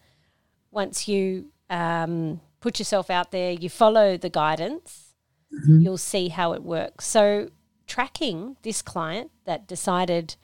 once 0.72 1.08
you 1.08 1.52
um, 1.70 2.40
put 2.62 2.80
yourself 2.80 3.10
out 3.10 3.32
there, 3.32 3.52
you 3.52 3.70
follow 3.70 4.18
the 4.18 4.30
guidance, 4.30 5.14
mm-hmm. 5.54 5.82
you'll 5.82 5.98
see 5.98 6.30
how 6.30 6.54
it 6.54 6.64
works. 6.64 7.06
So, 7.06 7.50
tracking 7.86 8.56
this 8.64 8.82
client 8.82 9.30
that 9.46 9.68
decided 9.68 10.36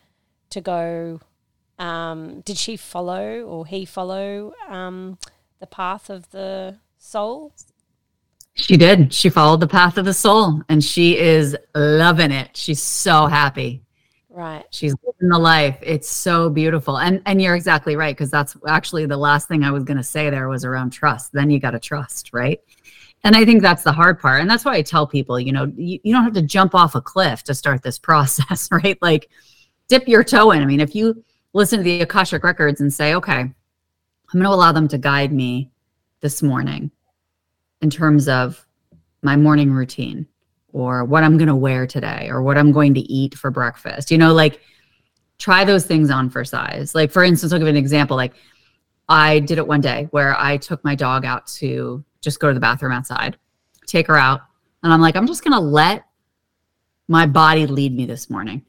to 0.49 0.59
go, 0.59 1.21
um, 1.77 2.41
did 2.41 2.57
she 2.57 2.75
follow 2.75 3.41
or 3.43 3.65
he 3.65 3.85
follow 3.85 4.53
um, 4.67 5.17
the 5.59 5.67
path 5.67 6.09
of 6.09 6.29
the 6.31 6.77
soul? 6.97 7.53
She 8.59 8.77
did. 8.77 9.13
She 9.13 9.29
followed 9.29 9.61
the 9.61 9.67
path 9.67 9.97
of 9.97 10.05
the 10.05 10.13
soul 10.13 10.61
and 10.69 10.83
she 10.83 11.17
is 11.17 11.55
loving 11.73 12.31
it. 12.31 12.55
She's 12.55 12.81
so 12.81 13.27
happy. 13.27 13.83
Right. 14.29 14.65
She's 14.71 14.95
living 15.03 15.29
the 15.29 15.39
life. 15.39 15.77
It's 15.81 16.09
so 16.09 16.49
beautiful. 16.49 16.97
And 16.97 17.21
and 17.25 17.41
you're 17.41 17.55
exactly 17.55 17.95
right 17.95 18.15
because 18.15 18.29
that's 18.29 18.55
actually 18.67 19.05
the 19.05 19.17
last 19.17 19.47
thing 19.47 19.63
I 19.63 19.71
was 19.71 19.83
going 19.83 19.97
to 19.97 20.03
say 20.03 20.29
there 20.29 20.49
was 20.49 20.65
around 20.65 20.91
trust. 20.91 21.33
Then 21.33 21.49
you 21.49 21.59
got 21.59 21.71
to 21.71 21.79
trust, 21.79 22.31
right? 22.33 22.59
And 23.23 23.35
I 23.35 23.43
think 23.43 23.61
that's 23.61 23.83
the 23.83 23.91
hard 23.91 24.19
part. 24.19 24.41
And 24.41 24.49
that's 24.49 24.63
why 24.63 24.75
I 24.75 24.81
tell 24.81 25.07
people, 25.07 25.39
you 25.39 25.51
know, 25.51 25.71
you, 25.75 25.99
you 26.03 26.13
don't 26.13 26.23
have 26.23 26.33
to 26.33 26.41
jump 26.41 26.75
off 26.75 26.95
a 26.95 27.01
cliff 27.01 27.43
to 27.43 27.53
start 27.53 27.81
this 27.81 27.99
process, 28.09 28.69
right? 28.71 28.97
Like 29.01 29.29
dip 29.87 30.07
your 30.07 30.23
toe 30.23 30.51
in. 30.51 30.61
I 30.61 30.65
mean, 30.65 30.79
if 30.79 30.95
you 30.95 31.23
listen 31.53 31.79
to 31.79 31.83
the 31.83 32.01
Akashic 32.01 32.43
records 32.43 32.81
and 32.81 32.93
say, 32.93 33.15
okay, 33.15 33.39
I'm 33.39 33.53
going 34.31 34.43
to 34.43 34.49
allow 34.49 34.71
them 34.71 34.87
to 34.89 34.97
guide 34.97 35.33
me 35.33 35.71
this 36.21 36.43
morning 36.43 36.91
in 37.81 37.89
terms 37.89 38.27
of 38.27 38.65
my 39.21 39.35
morning 39.35 39.71
routine 39.71 40.27
or 40.71 41.03
what 41.03 41.23
I'm 41.23 41.37
going 41.37 41.47
to 41.47 41.55
wear 41.55 41.87
today 41.87 42.27
or 42.29 42.41
what 42.41 42.57
I'm 42.57 42.71
going 42.71 42.93
to 42.93 43.01
eat 43.01 43.35
for 43.35 43.51
breakfast. 43.51 44.11
You 44.11 44.17
know, 44.17 44.33
like 44.33 44.61
try 45.37 45.63
those 45.63 45.85
things 45.85 46.09
on 46.09 46.29
for 46.29 46.43
size. 46.45 46.93
Like, 46.93 47.11
for 47.11 47.23
instance, 47.23 47.51
I'll 47.53 47.59
give 47.59 47.67
an 47.67 47.77
example. 47.77 48.15
Like, 48.15 48.33
I 49.07 49.39
did 49.39 49.57
it 49.57 49.67
one 49.67 49.81
day 49.81 50.07
where 50.11 50.39
I 50.39 50.57
took 50.57 50.83
my 50.83 50.93
dog 50.93 51.25
out 51.25 51.47
to 51.47 52.03
just 52.21 52.39
go 52.39 52.47
to 52.49 52.53
the 52.53 52.59
bathroom 52.59 52.91
outside, 52.91 53.37
take 53.87 54.07
her 54.07 54.17
out, 54.17 54.41
and 54.83 54.93
I'm 54.93 55.01
like, 55.01 55.15
I'm 55.15 55.25
just 55.27 55.43
going 55.43 55.53
to 55.53 55.59
let 55.59 56.05
my 57.07 57.25
body 57.25 57.65
lead 57.65 57.95
me 57.95 58.05
this 58.05 58.29
morning. 58.29 58.63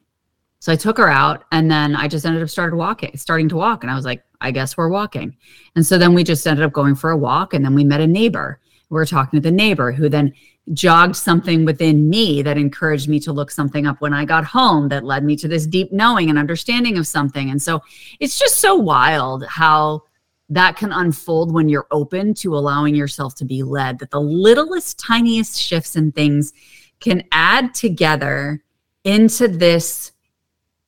So 0.60 0.72
I 0.72 0.76
took 0.76 0.98
her 0.98 1.08
out 1.08 1.44
and 1.52 1.70
then 1.70 1.96
I 1.96 2.06
just 2.08 2.26
ended 2.26 2.42
up 2.42 2.48
started 2.48 2.76
walking, 2.76 3.16
starting 3.16 3.48
to 3.50 3.56
walk. 3.56 3.82
And 3.82 3.90
I 3.90 3.94
was 3.94 4.04
like, 4.04 4.22
I 4.40 4.50
guess 4.50 4.76
we're 4.76 4.88
walking. 4.88 5.36
And 5.74 5.84
so 5.84 5.98
then 5.98 6.14
we 6.14 6.24
just 6.24 6.46
ended 6.46 6.64
up 6.64 6.72
going 6.72 6.94
for 6.94 7.10
a 7.10 7.16
walk 7.16 7.54
and 7.54 7.64
then 7.64 7.74
we 7.74 7.84
met 7.84 8.00
a 8.00 8.06
neighbor 8.06 8.60
we 8.90 9.00
are 9.00 9.06
talking 9.06 9.40
to 9.40 9.42
the 9.42 9.54
neighbor 9.54 9.92
who 9.92 10.08
then 10.08 10.34
jogged 10.72 11.16
something 11.16 11.64
within 11.64 12.08
me 12.10 12.42
that 12.42 12.58
encouraged 12.58 13.08
me 13.08 13.18
to 13.20 13.32
look 13.32 13.50
something 13.50 13.86
up 13.86 14.00
when 14.00 14.12
I 14.12 14.24
got 14.24 14.44
home 14.44 14.88
that 14.88 15.04
led 15.04 15.24
me 15.24 15.36
to 15.36 15.48
this 15.48 15.66
deep 15.66 15.92
knowing 15.92 16.28
and 16.28 16.38
understanding 16.38 16.98
of 16.98 17.06
something. 17.06 17.50
And 17.50 17.60
so 17.62 17.80
it's 18.18 18.38
just 18.38 18.56
so 18.56 18.74
wild 18.74 19.44
how 19.46 20.02
that 20.48 20.76
can 20.76 20.92
unfold 20.92 21.52
when 21.52 21.68
you're 21.68 21.86
open 21.92 22.34
to 22.34 22.56
allowing 22.56 22.94
yourself 22.94 23.36
to 23.36 23.44
be 23.44 23.62
led, 23.62 24.00
that 24.00 24.10
the 24.10 24.20
littlest, 24.20 24.98
tiniest 24.98 25.58
shifts 25.58 25.94
and 25.94 26.14
things 26.14 26.52
can 26.98 27.22
add 27.32 27.72
together 27.72 28.62
into 29.04 29.46
this 29.48 30.12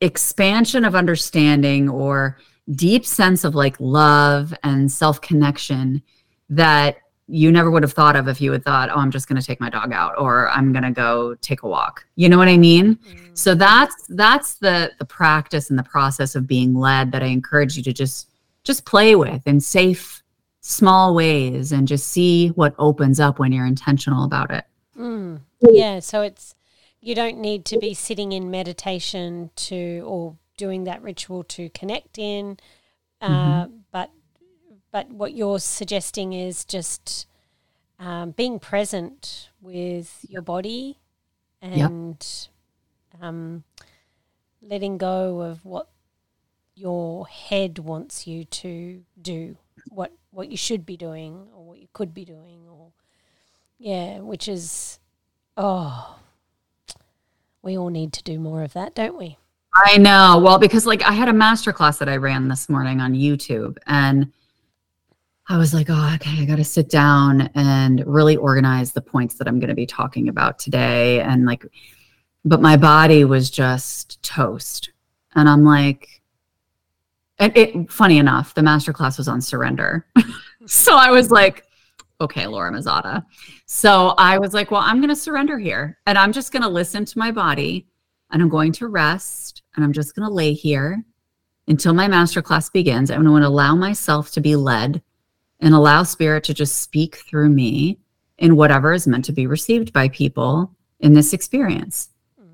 expansion 0.01 0.85
of 0.85 0.97
understanding 0.97 1.89
or 1.89 2.39
deep 2.73 3.07
sense 3.07 3.45
of 3.45 3.55
like 3.55 3.77
love 3.79 4.53
and 4.65 4.91
self 4.91 5.21
connection 5.21 6.03
that 6.51 6.97
you 7.29 7.53
never 7.53 7.71
would 7.71 7.83
have 7.83 7.93
thought 7.93 8.17
of 8.17 8.29
if 8.29 8.41
you 8.41 8.53
had 8.53 8.65
thought, 8.65 8.91
oh, 8.91 8.97
I'm 8.97 9.11
just 9.11 9.29
going 9.29 9.41
to 9.41 9.47
take 9.47 9.61
my 9.61 9.71
dog 9.71 9.93
out 9.93 10.15
or 10.19 10.51
I'm 10.51 10.73
going 10.73 10.83
to 10.83 10.91
go 10.91 11.35
take 11.37 11.63
a 11.63 11.69
walk. 11.69 12.05
You 12.17 12.29
know 12.29 12.39
what 12.39 12.49
I 12.49 12.59
mean? 12.59 12.97
Mm-hmm. 12.97 13.35
So 13.35 13.55
that's 13.55 13.95
that's 14.11 14.55
the 14.55 14.93
the 14.99 15.05
practice 15.05 15.71
and 15.71 15.79
the 15.79 15.85
process 15.85 16.35
of 16.35 16.47
being 16.47 16.75
led 16.75 17.13
that 17.13 17.23
I 17.23 17.27
encourage 17.27 17.77
you 17.77 17.83
to 17.85 17.93
just 17.93 18.29
just 18.65 18.85
play 18.85 19.17
with 19.17 19.47
in 19.47 19.61
safe 19.61 20.23
small 20.61 21.15
ways 21.15 21.73
and 21.73 21.89
just 21.89 22.09
see 22.09 22.49
what 22.49 22.75
opens 22.79 23.19
up 23.19 23.39
when 23.39 23.53
you're 23.53 23.67
intentional 23.67 24.25
about 24.25 24.51
it. 24.51 24.65
Mm. 24.99 25.41
Yeah, 25.61 26.01
so 26.01 26.23
it's 26.23 26.55
you 27.01 27.15
don't 27.15 27.39
need 27.39 27.65
to 27.67 27.79
be 27.79 27.95
sitting 27.95 28.33
in 28.33 28.51
meditation 28.51 29.51
to 29.57 30.05
or 30.07 30.37
doing 30.57 30.85
that 30.85 31.03
ritual 31.03 31.43
to 31.43 31.69
connect 31.71 32.19
in, 32.19 32.59
uh, 33.21 33.65
mm-hmm. 33.65 33.77
but 33.91 34.11
but 34.93 35.11
what 35.11 35.35
you're 35.35 35.59
suggesting 35.59 36.35
is 36.35 36.65
just 36.65 37.27
um, 37.99 38.31
being 38.33 38.61
present 38.61 39.49
with 39.61 40.25
your 40.29 40.43
body 40.43 40.99
and 41.63 42.25
yep. 43.15 43.23
um, 43.23 43.65
letting 44.61 44.99
go 44.99 45.41
of 45.41 45.65
what 45.65 45.89
your 46.75 47.27
head 47.27 47.79
wants 47.79 48.27
you 48.27 48.45
to 48.45 49.03
do, 49.21 49.57
what 49.89 50.13
what 50.31 50.51
you 50.51 50.57
should 50.57 50.87
be 50.87 50.97
doing 50.97 51.49
or 51.55 51.65
what 51.65 51.79
you 51.79 51.89
could 51.93 52.13
be 52.13 52.25
doing, 52.25 52.67
or 52.69 52.93
yeah, 53.79 54.19
which 54.19 54.47
is 54.47 54.99
oh, 55.57 56.19
we 57.63 57.79
all 57.79 57.91
need 57.91 58.13
to 58.13 58.23
do 58.23 58.39
more 58.39 58.63
of 58.63 58.75
that, 58.75 58.95
don't 58.95 59.17
we? 59.17 59.39
I 59.75 59.97
know. 59.97 60.41
Well, 60.43 60.59
because 60.59 60.85
like 60.85 61.03
I 61.03 61.13
had 61.13 61.29
a 61.29 61.33
master 61.33 61.73
class 61.73 61.99
that 61.99 62.09
I 62.09 62.17
ran 62.17 62.49
this 62.49 62.69
morning 62.69 63.01
on 63.01 63.15
YouTube 63.15 63.79
and 63.87 64.31
I 65.49 65.59
was 65.59 65.75
like, 65.75 65.89
oh, 65.91 66.15
okay, 66.15 66.41
I 66.41 66.45
got 66.45 66.57
to 66.57 66.65
sit 66.65 66.89
down 66.89 67.51
and 67.55 68.05
really 68.07 68.37
organize 68.37 68.93
the 68.93 69.01
points 69.01 69.35
that 69.37 69.49
I'm 69.49 69.59
going 69.59 69.69
to 69.69 69.75
be 69.75 69.87
talking 69.87 70.29
about 70.29 70.59
today. 70.59 71.21
And 71.21 71.45
like, 71.45 71.67
but 72.45 72.61
my 72.61 72.77
body 72.77 73.25
was 73.25 73.51
just 73.51 74.23
toast. 74.23 74.91
And 75.35 75.49
I'm 75.49 75.65
like, 75.65 76.23
and 77.39 77.57
it, 77.57 77.91
funny 77.91 78.19
enough, 78.19 78.55
the 78.55 78.63
master 78.63 78.93
class 78.93 79.19
was 79.19 79.27
on 79.27 79.41
surrender. 79.41 80.07
so 80.67 80.97
I 80.97 81.11
was 81.11 81.31
like, 81.31 81.65
okay, 82.21 82.47
Laura 82.47 82.71
Mazzotta. 82.71 83.25
So 83.67 84.15
I 84.19 84.39
was 84.39 84.55
like, 84.55 84.71
well, 84.71 84.83
I'm 84.83 84.99
going 84.99 85.09
to 85.09 85.17
surrender 85.17 85.59
here 85.59 85.99
and 86.07 86.17
I'm 86.17 86.33
just 86.33 86.53
going 86.53 86.63
to 86.63 86.69
listen 86.69 87.05
to 87.05 87.19
my 87.19 87.33
body 87.33 87.89
and 88.31 88.41
I'm 88.41 88.49
going 88.49 88.71
to 88.73 88.87
rest 88.87 89.63
and 89.75 89.85
I'm 89.85 89.93
just 89.93 90.15
going 90.15 90.29
to 90.29 90.33
lay 90.33 90.53
here 90.53 91.05
until 91.67 91.95
my 91.95 92.07
master 92.07 92.43
class 92.43 92.71
begins. 92.71 93.11
I'm 93.11 93.25
going 93.25 93.43
to 93.43 93.49
allow 93.49 93.75
myself 93.75 94.31
to 94.33 94.41
be 94.41 94.55
led 94.55 95.03
and 95.63 95.75
allow 95.75 96.03
spirit 96.03 96.45
to 96.45 96.55
just 96.55 96.83
speak 96.83 97.17
through 97.17 97.49
me 97.49 97.99
in 98.39 98.57
whatever 98.57 98.93
is 98.93 99.07
meant 99.07 99.25
to 99.25 99.33
be 99.33 99.47
received 99.47 99.93
by 99.93 100.09
people 100.09 100.75
in 101.01 101.15
this 101.15 101.33
experience. 101.33 102.11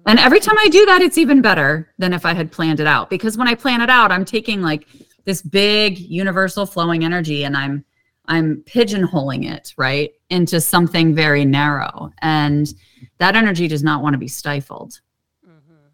And 0.07 0.19
every 0.19 0.41
time 0.41 0.57
I 0.59 0.69
do 0.69 0.87
that, 0.87 1.03
it's 1.03 1.19
even 1.19 1.43
better 1.43 1.93
than 1.99 2.13
if 2.13 2.25
I 2.25 2.33
had 2.33 2.53
planned 2.53 2.81
it 2.81 2.87
out. 2.87 3.11
Because 3.11 3.37
when 3.37 3.49
I 3.49 3.55
plan 3.55 3.81
it 3.81 3.91
out, 3.91 4.13
I'm 4.13 4.25
taking 4.25 4.63
like 4.63 4.87
this 5.25 5.43
big 5.43 5.99
universal 5.99 6.65
flowing 6.65 7.05
energy 7.05 7.45
and 7.45 7.57
I'm 7.57 7.85
I'm 8.31 8.63
pigeonholing 8.67 9.51
it, 9.51 9.73
right, 9.79 10.11
into 10.29 10.61
something 10.61 11.15
very 11.15 11.47
narrow. 11.47 12.13
And 12.21 12.73
that 13.17 13.37
energy 13.37 13.69
does 13.69 13.83
not 13.83 14.03
want 14.03 14.15
to 14.15 14.19
be 14.19 14.29
stifled. 14.29 15.01
Mm-hmm. 15.47 15.87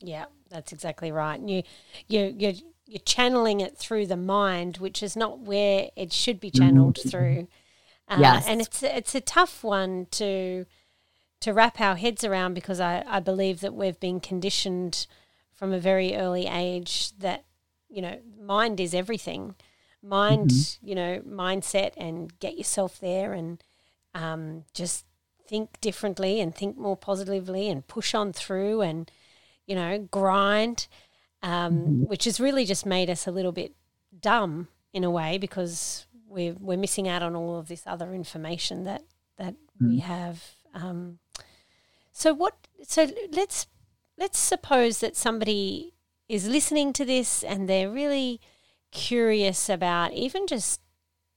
Yeah, 0.00 0.24
that's 0.48 0.72
exactly 0.72 1.12
right. 1.12 1.38
And 1.38 1.50
you 1.50 1.62
you 2.08 2.34
you 2.38 2.54
you're 2.88 2.98
channeling 3.00 3.60
it 3.60 3.76
through 3.76 4.06
the 4.06 4.16
mind, 4.16 4.78
which 4.78 5.02
is 5.02 5.14
not 5.14 5.40
where 5.40 5.90
it 5.94 6.12
should 6.12 6.40
be 6.40 6.50
channeled 6.50 6.96
mm-hmm. 6.96 7.08
through. 7.10 7.48
Uh, 8.08 8.16
yes. 8.18 8.46
and 8.48 8.62
it's 8.62 8.82
it's 8.82 9.14
a 9.14 9.20
tough 9.20 9.62
one 9.62 10.06
to 10.10 10.64
to 11.40 11.52
wrap 11.52 11.80
our 11.80 11.96
heads 11.96 12.24
around 12.24 12.54
because 12.54 12.80
I, 12.80 13.04
I 13.06 13.20
believe 13.20 13.60
that 13.60 13.74
we've 13.74 14.00
been 14.00 14.20
conditioned 14.20 15.06
from 15.54 15.72
a 15.72 15.78
very 15.78 16.16
early 16.16 16.46
age 16.46 17.12
that, 17.18 17.44
you 17.88 18.02
know, 18.02 18.18
mind 18.40 18.80
is 18.80 18.94
everything. 18.94 19.54
Mind, 20.02 20.50
mm-hmm. 20.50 20.88
you 20.88 20.94
know, 20.94 21.20
mindset 21.28 21.92
and 21.96 22.38
get 22.40 22.56
yourself 22.56 22.98
there 22.98 23.34
and 23.34 23.62
um, 24.14 24.64
just 24.72 25.04
think 25.46 25.80
differently 25.80 26.40
and 26.40 26.54
think 26.54 26.76
more 26.76 26.96
positively 26.96 27.68
and 27.68 27.86
push 27.86 28.14
on 28.14 28.32
through 28.32 28.80
and, 28.80 29.10
you 29.66 29.74
know, 29.74 30.08
grind, 30.10 30.88
um, 31.42 31.74
mm-hmm. 31.74 32.02
which 32.04 32.24
has 32.24 32.40
really 32.40 32.64
just 32.64 32.86
made 32.86 33.10
us 33.10 33.26
a 33.26 33.30
little 33.30 33.52
bit 33.52 33.72
dumb 34.18 34.68
in 34.92 35.04
a 35.04 35.10
way 35.10 35.38
because 35.38 36.06
we're, 36.26 36.54
we're 36.54 36.76
missing 36.76 37.08
out 37.08 37.22
on 37.22 37.36
all 37.36 37.58
of 37.58 37.68
this 37.68 37.82
other 37.86 38.12
information 38.12 38.84
that, 38.84 39.02
that 39.36 39.54
mm-hmm. 39.54 39.90
we 39.90 39.98
have 39.98 40.42
um, 40.74 41.18
so 42.18 42.34
what? 42.34 42.54
So 42.82 43.06
let's 43.30 43.68
let's 44.16 44.40
suppose 44.40 44.98
that 44.98 45.16
somebody 45.16 45.94
is 46.28 46.48
listening 46.48 46.92
to 46.94 47.04
this 47.04 47.44
and 47.44 47.68
they're 47.68 47.90
really 47.90 48.40
curious 48.90 49.68
about 49.68 50.12
even 50.14 50.48
just 50.48 50.80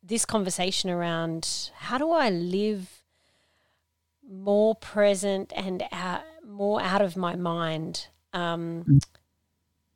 this 0.02 0.26
conversation 0.26 0.90
around 0.90 1.70
how 1.76 2.00
do 2.00 2.12
I 2.12 2.32
live 2.32 3.04
more 4.28 4.74
present 4.74 5.54
and 5.56 5.84
out, 5.92 6.24
more 6.44 6.82
out 6.82 7.02
of 7.02 7.16
my 7.16 7.36
mind, 7.36 8.08
um, 8.34 8.84
mm. 8.88 9.04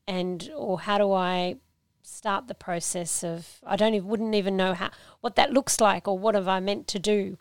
And 0.07 0.51
or 0.55 0.79
how 0.79 0.97
do 0.97 1.11
I 1.11 1.57
start 2.03 2.47
the 2.47 2.53
process 2.53 3.23
of 3.23 3.59
I 3.65 3.75
don't 3.75 3.95
even 3.95 4.07
wouldn't 4.07 4.35
even 4.35 4.55
know 4.55 4.73
how 4.73 4.91
what 5.21 5.35
that 5.35 5.53
looks 5.53 5.81
like 5.81 6.07
or 6.07 6.17
what 6.17 6.35
have 6.35 6.47
I 6.47 6.59
meant 6.59 6.87
to 6.89 6.99
do 6.99 7.37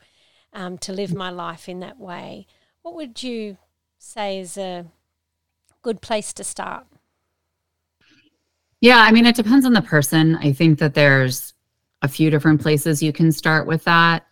um, 0.52 0.78
to 0.78 0.92
live 0.92 1.14
my 1.14 1.30
life 1.30 1.68
in 1.68 1.80
that 1.80 1.98
way. 1.98 2.46
What 2.82 2.94
would 2.94 3.22
you 3.22 3.58
say 3.98 4.38
is 4.38 4.56
a 4.56 4.86
good 5.82 6.00
place 6.00 6.32
to 6.34 6.44
start? 6.44 6.86
Yeah, 8.80 8.98
I 8.98 9.12
mean, 9.12 9.26
it 9.26 9.36
depends 9.36 9.64
on 9.64 9.72
the 9.72 9.82
person. 9.82 10.36
I 10.36 10.52
think 10.52 10.78
that 10.78 10.94
there's 10.94 11.54
a 12.02 12.08
few 12.08 12.30
different 12.30 12.60
places 12.60 13.02
you 13.02 13.12
can 13.12 13.32
start 13.32 13.66
with 13.66 13.84
that. 13.84 14.26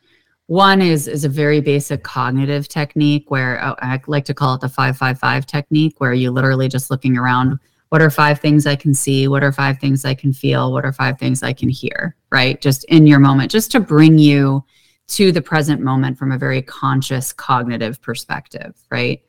One 0.47 0.83
is 0.83 1.09
is 1.09 1.25
a 1.25 1.29
very 1.29 1.61
basic 1.61 2.03
cognitive 2.03 2.69
technique 2.69 3.31
where 3.31 3.65
oh, 3.65 3.75
I 3.79 4.01
like 4.07 4.27
to 4.27 4.35
call 4.35 4.55
it 4.55 4.61
the 4.61 4.69
555 4.69 5.47
technique 5.47 5.95
where 5.99 6.13
you 6.13 6.31
literally 6.31 6.69
just 6.69 6.91
looking 6.91 7.17
around 7.17 7.59
what 7.93 8.01
are 8.01 8.09
five 8.09 8.41
things 8.41 8.67
I 8.67 8.75
can 8.75 8.95
see, 8.95 9.29
what 9.29 9.45
are 9.45 9.53
five 9.53 9.79
things 9.79 10.07
I 10.07 10.15
can 10.15 10.33
feel, 10.33 10.73
what 10.73 10.87
are 10.87 10.95
five 10.95 11.19
things 11.19 11.43
I 11.43 11.53
can 11.53 11.69
hear, 11.69 12.17
right? 12.31 12.59
Just 12.59 12.85
in 12.85 13.07
your 13.07 13.19
moment 13.19 13.51
just 13.51 13.71
to 13.73 13.81
bring 13.81 14.19
you 14.19 14.65
to 15.09 15.31
the 15.31 15.43
present 15.43 15.83
moment 15.83 16.17
from 16.17 16.33
a 16.33 16.39
very 16.39 16.63
conscious 16.63 17.35
cognitive 17.35 18.01
perspective, 18.01 18.75
right? 18.91 19.21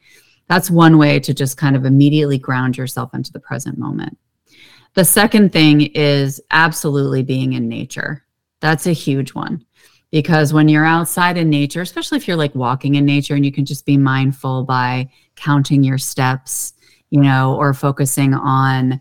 That's 0.47 0.71
one 0.71 0.97
way 0.97 1.19
to 1.19 1.33
just 1.33 1.57
kind 1.57 1.75
of 1.75 1.83
immediately 1.83 2.37
ground 2.37 2.77
yourself 2.77 3.13
into 3.13 3.33
the 3.33 3.39
present 3.41 3.77
moment. 3.77 4.17
The 4.93 5.03
second 5.03 5.51
thing 5.51 5.81
is 5.81 6.41
absolutely 6.49 7.21
being 7.21 7.51
in 7.51 7.67
nature. 7.67 8.23
That's 8.61 8.87
a 8.87 8.93
huge 8.93 9.33
one 9.33 9.65
because 10.09 10.53
when 10.53 10.69
you're 10.69 10.85
outside 10.85 11.35
in 11.35 11.49
nature, 11.49 11.81
especially 11.81 12.15
if 12.17 12.29
you're 12.29 12.37
like 12.37 12.55
walking 12.55 12.95
in 12.95 13.03
nature 13.03 13.35
and 13.35 13.43
you 13.43 13.51
can 13.51 13.65
just 13.65 13.85
be 13.85 13.97
mindful 13.97 14.63
by 14.63 15.09
counting 15.35 15.83
your 15.83 15.97
steps, 15.97 16.75
you 17.13 17.21
know, 17.21 17.55
or 17.57 17.75
focusing 17.75 18.33
on 18.33 18.99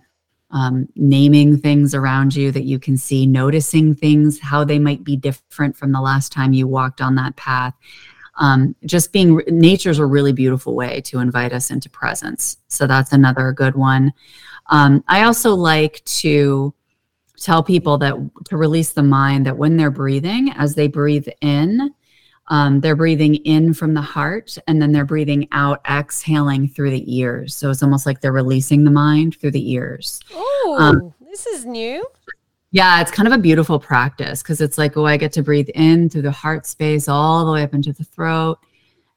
um, 0.51 0.87
naming 0.97 1.57
things 1.57 1.95
around 1.95 2.37
you 2.37 2.53
that 2.53 2.65
you 2.65 2.79
can 2.79 2.95
see, 2.95 3.27
noticing 3.27 3.95
things, 3.95 4.39
how 4.39 4.65
they 4.65 4.79
might 4.79 5.03
be 5.03 5.17
different 5.17 5.75
from 5.75 5.93
the 5.93 6.01
last 6.01 6.31
time 6.31 6.53
you 6.53 6.69
walked 6.69 7.01
on 7.01 7.15
that 7.15 7.35
path. 7.37 7.73
Um, 8.35 8.77
just 8.85 9.15
being 9.15 9.41
nature's 9.49 9.99
a 9.99 10.05
really 10.05 10.35
beautiful 10.35 10.77
way 10.77 11.01
to 11.07 11.21
invite 11.21 11.55
us 11.55 11.71
into 11.71 11.89
presence. 11.89 12.59
So 12.69 12.87
that's 12.87 13.15
another 13.15 13.51
good 13.51 13.77
one. 13.77 14.13
Um, 14.67 15.03
I 15.09 15.23
also 15.23 15.55
like 15.55 16.05
to 16.05 16.75
tell 17.39 17.63
people 17.63 17.97
that 17.97 18.15
to 18.45 18.59
release 18.59 18.93
the 18.93 19.03
mind 19.03 19.47
that 19.47 19.57
when 19.57 19.79
they're 19.79 19.91
breathing, 19.91 20.53
as 20.53 20.75
they 20.75 20.87
breathe 20.87 21.29
in, 21.41 21.95
um, 22.49 22.81
they're 22.81 22.97
breathing 22.97 23.37
in 23.37 23.73
from 23.73 23.95
the 23.95 24.01
heart 24.01 24.57
and 24.67 24.81
then 24.81 24.93
they're 24.93 25.05
breathing 25.05 25.49
out, 25.53 25.81
exhaling 25.89 26.69
through 26.69 26.91
the 26.91 27.19
ears. 27.19 27.55
So 27.55 27.71
it's 27.71 27.83
almost 27.83 28.05
like 28.05 28.21
they're 28.21 28.33
releasing 28.33 28.85
the 28.85 28.91
mind 28.91 29.39
through 29.41 29.53
the 29.53 29.73
ears. 29.73 30.21
Oh, 30.35 30.77
um, 30.79 31.15
this 31.31 31.47
is 31.47 31.65
new. 31.65 32.05
Yeah, 32.73 33.01
it's 33.01 33.11
kind 33.11 33.29
of 33.29 33.35
a 33.35 33.39
beautiful 33.39 33.79
practice 33.79 34.43
because 34.43 34.61
it's 34.61 34.79
like, 34.79 34.97
oh, 34.97 35.07
I 35.07 35.19
get 35.19 35.33
to 35.35 35.43
breathe 35.43 35.69
in 35.75 36.09
through 36.09 36.23
the 36.23 36.33
heart 36.33 36.67
space 36.67 37.07
all 37.07 37.45
the 37.45 37.53
way 37.53 37.63
up 37.63 37.75
into 37.75 37.93
the 37.93 38.05
throat 38.05 38.59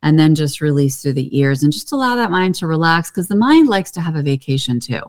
and 0.03 0.19
then 0.19 0.35
just 0.35 0.61
release 0.61 1.01
through 1.01 1.13
the 1.13 1.38
ears 1.38 1.63
and 1.63 1.73
just 1.73 1.91
allow 1.91 2.15
that 2.15 2.31
mind 2.31 2.53
to 2.55 2.67
relax 2.67 3.09
because 3.09 3.27
the 3.27 3.35
mind 3.35 3.67
likes 3.67 3.91
to 3.91 4.01
have 4.01 4.15
a 4.15 4.21
vacation 4.21 4.79
too. 4.79 5.01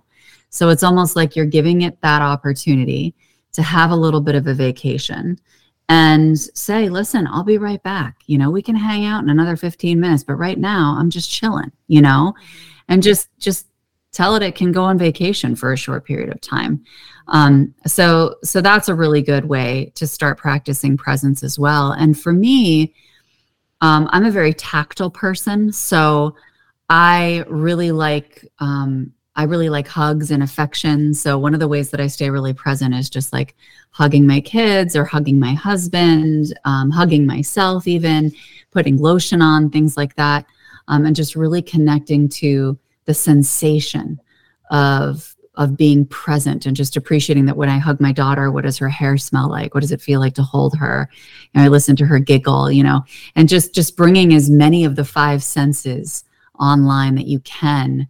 So 0.48 0.68
it's 0.68 0.83
almost 0.83 1.16
like 1.16 1.37
you're 1.37 1.44
giving 1.44 1.83
it 1.83 2.00
that 2.00 2.22
opportunity 2.22 3.14
to 3.52 3.62
have 3.62 3.90
a 3.90 3.96
little 3.96 4.20
bit 4.20 4.37
of 4.37 4.46
a 4.46 4.55
vacation 4.55 5.38
and 5.88 6.38
say, 6.38 6.88
listen, 6.88 7.27
I'll 7.29 7.44
be 7.44 7.59
right 7.59 7.83
back. 7.83 8.22
You 8.27 8.38
know, 8.38 8.51
we 8.51 8.62
can 8.62 8.75
hang 8.75 9.05
out 9.05 9.22
in 9.22 9.31
another 9.31 9.57
15 9.57 10.01
minutes, 10.01 10.25
but 10.25 10.35
right 10.35 10.59
now 10.59 10.96
I'm 10.99 11.11
just 11.11 11.31
chilling, 11.31 11.70
you 11.87 12.03
know, 12.03 12.35
and 12.88 13.03
just, 13.03 13.29
just 13.38 13.66
tell 14.12 14.35
it 14.35 14.42
it 14.42 14.55
can 14.55 14.72
go 14.72 14.83
on 14.83 14.99
vacation 14.99 15.55
for 15.55 15.72
a 15.72 15.77
short 15.77 16.05
period 16.05 16.31
of 16.31 16.40
time. 16.40 16.85
Um, 17.29 17.75
so, 17.87 18.37
so 18.42 18.61
that's 18.61 18.88
a 18.88 18.94
really 18.94 19.22
good 19.22 19.44
way 19.44 19.92
to 19.94 20.07
start 20.07 20.38
practicing 20.38 20.96
presence 20.96 21.42
as 21.42 21.59
well. 21.59 21.92
And 21.92 22.18
for 22.18 22.33
me, 22.33 22.94
um, 23.81 24.09
I'm 24.11 24.25
a 24.25 24.31
very 24.31 24.55
tactile 24.55 25.11
person. 25.11 25.72
So 25.72 26.35
I 26.88 27.44
really 27.49 27.92
like, 27.92 28.46
um, 28.59 29.12
I 29.37 29.44
really 29.44 29.68
like 29.68 29.87
hugs 29.87 30.31
and 30.31 30.42
affection. 30.42 31.12
So 31.12 31.38
one 31.38 31.53
of 31.53 31.61
the 31.61 31.68
ways 31.68 31.90
that 31.90 32.01
I 32.01 32.07
stay 32.07 32.31
really 32.31 32.55
present 32.55 32.94
is 32.94 33.11
just 33.11 33.33
like 33.35 33.55
hugging 33.90 34.27
my 34.27 34.40
kids 34.40 34.96
or 34.96 35.05
hugging 35.05 35.38
my 35.38 35.53
husband, 35.53 36.59
um, 36.64 36.90
hugging 36.90 37.27
myself, 37.27 37.87
even 37.87 38.33
putting 38.70 38.96
lotion 38.96 39.42
on, 39.42 39.70
things 39.70 39.96
like 39.96 40.16
that, 40.16 40.46
um, 40.88 41.05
and 41.05 41.14
just 41.14 41.37
really 41.37 41.61
connecting 41.61 42.29
to 42.31 42.79
the 43.05 43.14
sensation 43.14 44.20
of 44.70 45.37
of 45.57 45.75
being 45.77 46.05
present 46.07 46.66
and 46.66 46.77
just 46.77 46.99
appreciating 46.99 47.46
that 47.46 47.57
when 47.57 47.70
I 47.70 47.79
hug 47.79 47.99
my 47.99 48.12
daughter, 48.12 48.51
what 48.51 48.64
does 48.64 48.77
her 48.77 48.90
hair 48.90 49.16
smell 49.16 49.49
like? 49.49 49.75
What 49.75 49.81
does 49.81 49.92
it 49.92 50.03
feel 50.03 50.20
like 50.20 50.35
to 50.35 50.42
hold 50.42 50.77
her? 50.77 51.09
And 51.55 51.64
I 51.64 51.68
listen 51.68 51.96
to 51.96 52.05
her 52.05 52.18
giggle, 52.18 52.70
you 52.70 52.83
know, 52.83 53.05
and 53.35 53.49
just 53.49 53.75
just 53.75 53.96
bringing 53.96 54.35
as 54.35 54.51
many 54.51 54.85
of 54.85 54.96
the 54.96 55.05
five 55.05 55.42
senses 55.42 56.25
online 56.59 57.14
that 57.14 57.27
you 57.27 57.40
can 57.40 58.07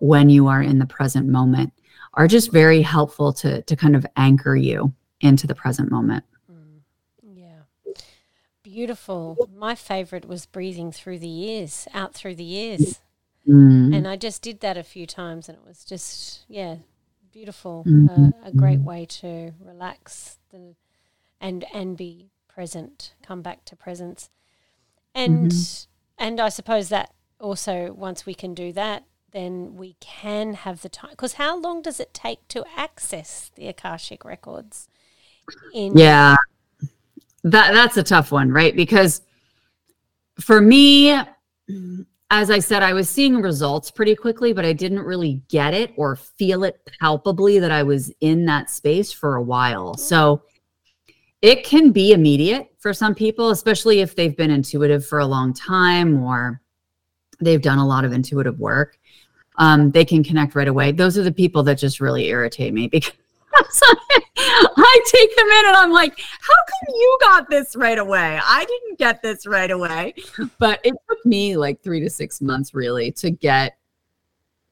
when 0.00 0.28
you 0.28 0.48
are 0.48 0.62
in 0.62 0.78
the 0.78 0.86
present 0.86 1.26
moment 1.28 1.72
are 2.14 2.26
just 2.26 2.50
very 2.50 2.82
helpful 2.82 3.32
to 3.32 3.62
to 3.62 3.76
kind 3.76 3.94
of 3.94 4.06
anchor 4.16 4.56
you 4.56 4.92
into 5.20 5.46
the 5.46 5.54
present 5.54 5.90
moment. 5.90 6.24
Mm, 6.50 6.80
yeah. 7.22 7.92
Beautiful. 8.62 9.48
My 9.54 9.74
favorite 9.74 10.26
was 10.26 10.46
breathing 10.46 10.92
through 10.92 11.18
the 11.18 11.50
ears, 11.50 11.86
out 11.94 12.14
through 12.14 12.36
the 12.36 12.52
ears. 12.52 13.00
Mm. 13.46 13.94
And 13.96 14.08
I 14.08 14.16
just 14.16 14.42
did 14.42 14.60
that 14.60 14.76
a 14.76 14.82
few 14.82 15.06
times, 15.06 15.48
and 15.48 15.56
it 15.56 15.64
was 15.66 15.84
just 15.84 16.44
yeah, 16.48 16.76
beautiful. 17.32 17.84
Mhm. 17.86 18.32
Uh, 18.32 18.32
a 18.44 18.52
great 18.52 18.80
way 18.80 19.06
to 19.06 19.52
relax 19.60 20.38
the, 20.50 20.74
and 21.40 21.64
and 21.72 21.96
be 21.96 22.30
present. 22.48 23.14
Come 23.22 23.42
back 23.42 23.64
to 23.66 23.76
presence, 23.76 24.30
and 25.14 25.52
and 26.18 26.40
I 26.40 26.48
suppose 26.48 26.90
that 26.90 27.14
also 27.40 27.92
once 27.92 28.26
we 28.26 28.34
can 28.34 28.54
do 28.54 28.72
that, 28.72 29.04
then 29.32 29.76
we 29.76 29.96
can 30.00 30.54
have 30.54 30.82
the 30.82 30.88
time. 30.88 31.10
Because 31.10 31.34
how 31.34 31.58
long 31.58 31.82
does 31.82 32.00
it 32.00 32.12
take 32.14 32.46
to 32.48 32.64
access 32.76 33.50
the 33.54 33.68
akashic 33.68 34.24
records? 34.24 34.88
In 35.74 35.96
Yeah. 35.96 36.36
That 37.42 37.72
that's 37.72 37.96
a 37.96 38.02
tough 38.02 38.30
one, 38.32 38.52
right? 38.52 38.76
Because 38.76 39.22
for 40.38 40.60
me, 40.60 41.18
as 42.30 42.50
I 42.50 42.58
said, 42.60 42.82
I 42.82 42.92
was 42.92 43.08
seeing 43.08 43.40
results 43.40 43.90
pretty 43.90 44.14
quickly, 44.14 44.52
but 44.52 44.64
I 44.64 44.72
didn't 44.72 45.00
really 45.00 45.42
get 45.48 45.74
it 45.74 45.92
or 45.96 46.16
feel 46.16 46.64
it 46.64 46.80
palpably 47.00 47.58
that 47.58 47.72
I 47.72 47.82
was 47.82 48.12
in 48.20 48.44
that 48.46 48.70
space 48.70 49.12
for 49.12 49.36
a 49.36 49.42
while. 49.42 49.94
Mm. 49.94 49.98
So 49.98 50.42
it 51.42 51.64
can 51.64 51.90
be 51.90 52.12
immediate 52.12 52.68
for 52.78 52.92
some 52.92 53.14
people, 53.14 53.50
especially 53.50 54.00
if 54.00 54.14
they've 54.14 54.36
been 54.36 54.50
intuitive 54.50 55.06
for 55.06 55.18
a 55.18 55.26
long 55.26 55.54
time 55.54 56.22
or 56.22 56.60
they've 57.40 57.62
done 57.62 57.78
a 57.78 57.86
lot 57.86 58.04
of 58.04 58.12
intuitive 58.12 58.58
work. 58.60 58.98
Um, 59.60 59.90
they 59.90 60.06
can 60.06 60.24
connect 60.24 60.54
right 60.54 60.66
away. 60.66 60.90
Those 60.90 61.18
are 61.18 61.22
the 61.22 61.30
people 61.30 61.62
that 61.64 61.78
just 61.78 62.00
really 62.00 62.28
irritate 62.28 62.72
me 62.72 62.88
because 62.92 63.12
I 64.36 65.00
take 65.06 65.36
them 65.36 65.46
in 65.46 65.66
and 65.66 65.76
I'm 65.76 65.92
like, 65.92 66.18
how 66.18 66.54
come 66.54 66.94
you 66.94 67.18
got 67.20 67.50
this 67.50 67.76
right 67.76 67.98
away? 67.98 68.40
I 68.42 68.64
didn't 68.64 68.98
get 68.98 69.22
this 69.22 69.46
right 69.46 69.70
away. 69.70 70.14
But 70.58 70.80
it 70.82 70.94
took 71.08 71.26
me 71.26 71.56
like 71.56 71.82
three 71.82 72.00
to 72.00 72.10
six 72.10 72.40
months 72.40 72.74
really 72.74 73.12
to 73.12 73.30
get 73.30 73.76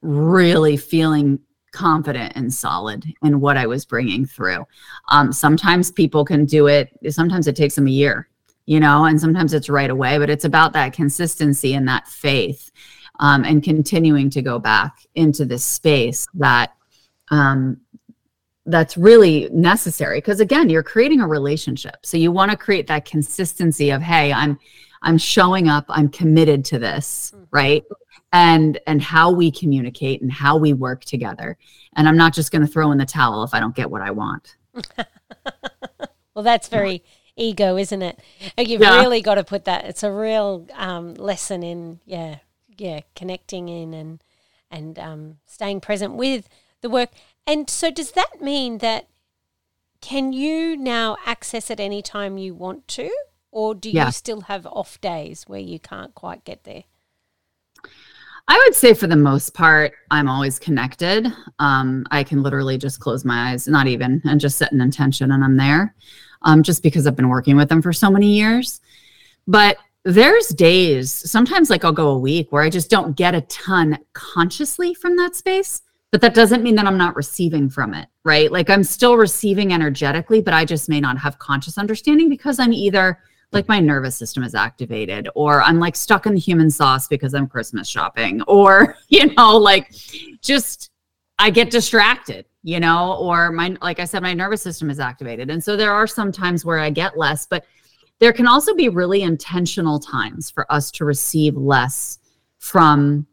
really 0.00 0.76
feeling 0.76 1.38
confident 1.72 2.32
and 2.34 2.52
solid 2.52 3.04
in 3.22 3.40
what 3.40 3.58
I 3.58 3.66
was 3.66 3.84
bringing 3.84 4.24
through. 4.24 4.66
Um, 5.10 5.32
sometimes 5.32 5.90
people 5.90 6.24
can 6.24 6.46
do 6.46 6.66
it, 6.66 6.90
sometimes 7.10 7.46
it 7.46 7.56
takes 7.56 7.74
them 7.74 7.86
a 7.86 7.90
year, 7.90 8.28
you 8.64 8.80
know, 8.80 9.04
and 9.04 9.20
sometimes 9.20 9.52
it's 9.52 9.68
right 9.68 9.90
away, 9.90 10.18
but 10.18 10.30
it's 10.30 10.46
about 10.46 10.72
that 10.72 10.94
consistency 10.94 11.74
and 11.74 11.86
that 11.88 12.08
faith 12.08 12.70
um, 13.20 13.44
and 13.44 13.62
continuing 13.62 14.30
to 14.30 14.42
go 14.42 14.58
back 14.58 14.94
into 15.14 15.44
this 15.44 15.64
space 15.64 16.26
that 16.34 16.72
um, 17.30 17.80
that's 18.66 18.96
really 18.96 19.48
necessary 19.52 20.18
because 20.18 20.40
again 20.40 20.68
you're 20.68 20.82
creating 20.82 21.20
a 21.20 21.26
relationship 21.26 21.96
so 22.04 22.16
you 22.16 22.30
want 22.30 22.50
to 22.50 22.56
create 22.56 22.86
that 22.86 23.04
consistency 23.06 23.88
of 23.90 24.02
hey 24.02 24.30
i'm 24.32 24.58
i'm 25.02 25.16
showing 25.16 25.68
up 25.68 25.86
i'm 25.88 26.08
committed 26.10 26.64
to 26.66 26.78
this 26.78 27.32
Mhm. 27.34 27.46
right 27.50 27.84
and 28.32 28.78
and 28.86 29.00
how 29.00 29.30
we 29.30 29.50
communicate 29.50 30.20
and 30.20 30.30
how 30.30 30.58
we 30.58 30.74
work 30.74 31.02
together 31.04 31.56
and 31.96 32.06
i'm 32.06 32.16
not 32.18 32.34
just 32.34 32.52
going 32.52 32.60
to 32.60 32.68
throw 32.70 32.92
in 32.92 32.98
the 32.98 33.06
towel 33.06 33.42
if 33.42 33.54
i 33.54 33.60
don't 33.60 33.74
get 33.74 33.90
what 33.90 34.02
i 34.02 34.10
want 34.10 34.56
Well, 36.34 36.44
that's 36.44 36.68
very 36.68 37.02
ego, 37.36 37.76
isn't 37.76 38.00
it? 38.00 38.20
You've 38.56 38.80
Yeah. 38.80 39.00
really 39.00 39.20
got 39.22 39.36
to 39.36 39.44
put 39.44 39.64
that. 39.64 39.86
It's 39.86 40.04
a 40.04 40.12
real 40.12 40.68
um, 40.76 41.14
lesson 41.14 41.64
in 41.64 41.98
yeah, 42.06 42.36
yeah, 42.78 43.00
connecting 43.14 43.68
in 43.68 43.94
and 43.94 44.22
and 44.70 44.98
um, 44.98 45.36
staying 45.46 45.80
present 45.80 46.14
with 46.14 46.48
the 46.80 46.90
work. 46.90 47.10
And 47.46 47.68
so, 47.70 47.90
does 47.90 48.12
that 48.12 48.40
mean 48.40 48.78
that 48.78 49.08
can 50.00 50.32
you 50.32 50.76
now 50.76 51.16
access 51.26 51.70
it 51.70 51.80
any 51.80 52.02
time 52.02 52.38
you 52.38 52.54
want 52.54 52.86
to, 52.88 53.10
or 53.50 53.74
do 53.74 53.90
you 53.90 54.10
still 54.12 54.42
have 54.42 54.66
off 54.66 55.00
days 55.00 55.44
where 55.46 55.60
you 55.60 55.78
can't 55.78 56.14
quite 56.14 56.44
get 56.44 56.64
there? 56.64 56.84
I 58.50 58.62
would 58.64 58.74
say 58.74 58.94
for 58.94 59.06
the 59.06 59.16
most 59.16 59.52
part, 59.52 59.92
I'm 60.10 60.26
always 60.28 60.58
connected. 60.58 61.26
Um, 61.58 62.06
I 62.10 62.24
can 62.24 62.42
literally 62.42 62.78
just 62.78 62.98
close 62.98 63.22
my 63.24 63.50
eyes, 63.50 63.68
not 63.68 63.86
even, 63.86 64.22
and 64.24 64.40
just 64.40 64.56
set 64.56 64.72
an 64.72 64.80
intention 64.80 65.30
and 65.30 65.44
I'm 65.44 65.58
there. 65.58 65.94
Um, 66.42 66.62
just 66.62 66.82
because 66.82 67.06
I've 67.06 67.16
been 67.16 67.28
working 67.28 67.56
with 67.56 67.68
them 67.68 67.82
for 67.82 67.92
so 67.92 68.10
many 68.10 68.32
years. 68.32 68.80
But 69.46 69.76
there's 70.08 70.48
days, 70.48 71.12
sometimes 71.12 71.68
like 71.68 71.84
I'll 71.84 71.92
go 71.92 72.08
a 72.08 72.18
week 72.18 72.50
where 72.50 72.62
I 72.62 72.70
just 72.70 72.88
don't 72.88 73.14
get 73.14 73.34
a 73.34 73.42
ton 73.42 73.98
consciously 74.14 74.94
from 74.94 75.16
that 75.16 75.36
space. 75.36 75.82
But 76.10 76.22
that 76.22 76.34
doesn't 76.34 76.62
mean 76.62 76.76
that 76.76 76.86
I'm 76.86 76.96
not 76.96 77.14
receiving 77.14 77.68
from 77.68 77.92
it, 77.92 78.08
right? 78.24 78.50
Like 78.50 78.70
I'm 78.70 78.82
still 78.82 79.18
receiving 79.18 79.74
energetically, 79.74 80.40
but 80.40 80.54
I 80.54 80.64
just 80.64 80.88
may 80.88 81.00
not 81.00 81.18
have 81.18 81.38
conscious 81.38 81.76
understanding 81.76 82.30
because 82.30 82.58
I'm 82.58 82.72
either 82.72 83.18
like 83.52 83.68
my 83.68 83.80
nervous 83.80 84.16
system 84.16 84.42
is 84.42 84.54
activated 84.54 85.26
or 85.34 85.62
i'm 85.62 85.78
like 85.78 85.96
stuck 85.96 86.26
in 86.26 86.34
the 86.34 86.38
human 86.38 86.68
sauce 86.68 87.08
because 87.08 87.32
i'm 87.32 87.46
christmas 87.46 87.88
shopping 87.88 88.42
or 88.46 88.94
you 89.08 89.34
know 89.36 89.56
like 89.56 89.90
just 90.42 90.90
i 91.38 91.48
get 91.48 91.70
distracted 91.70 92.44
you 92.62 92.78
know 92.78 93.14
or 93.14 93.50
my 93.50 93.74
like 93.80 94.00
i 94.00 94.04
said 94.04 94.22
my 94.22 94.34
nervous 94.34 94.60
system 94.60 94.90
is 94.90 95.00
activated 95.00 95.48
and 95.48 95.64
so 95.64 95.78
there 95.78 95.92
are 95.92 96.06
some 96.06 96.30
times 96.30 96.62
where 96.62 96.78
i 96.78 96.90
get 96.90 97.16
less 97.16 97.46
but 97.46 97.64
there 98.20 98.32
can 98.32 98.46
also 98.46 98.74
be 98.74 98.88
really 98.88 99.22
intentional 99.22 99.98
times 99.98 100.50
for 100.50 100.70
us 100.72 100.90
to 100.92 101.04
receive 101.04 101.56
less 101.56 102.18
from 102.58 103.26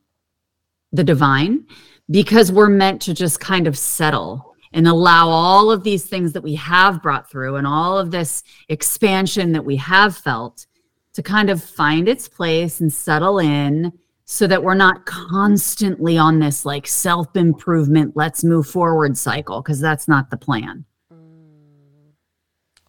the 0.91 1.03
divine 1.03 1.65
because 2.11 2.51
we're 2.51 2.69
meant 2.69 3.01
to 3.01 3.13
just 3.13 3.39
kind 3.39 3.67
of 3.67 3.77
settle 3.77 4.55
and 4.73 4.87
allow 4.87 5.29
all 5.29 5.71
of 5.71 5.83
these 5.83 6.05
things 6.05 6.33
that 6.33 6.43
we 6.43 6.55
have 6.55 7.01
brought 7.01 7.29
through 7.29 7.55
and 7.55 7.65
all 7.65 7.97
of 7.97 8.11
this 8.11 8.43
expansion 8.69 9.53
that 9.53 9.65
we 9.65 9.75
have 9.77 10.15
felt 10.15 10.67
to 11.13 11.23
kind 11.23 11.49
of 11.49 11.63
find 11.63 12.09
its 12.09 12.27
place 12.27 12.81
and 12.81 12.91
settle 12.91 13.39
in 13.39 13.91
so 14.25 14.47
that 14.47 14.63
we're 14.63 14.73
not 14.73 15.05
constantly 15.05 16.17
on 16.17 16.39
this 16.39 16.65
like 16.65 16.87
self 16.87 17.35
improvement, 17.35 18.13
let's 18.15 18.43
move 18.43 18.67
forward 18.67 19.17
cycle, 19.17 19.61
because 19.61 19.79
that's 19.79 20.07
not 20.07 20.29
the 20.29 20.37
plan. 20.37 20.83
Mm. 21.13 22.13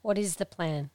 What 0.02 0.18
is 0.18 0.36
the 0.36 0.46
plan? 0.46 0.90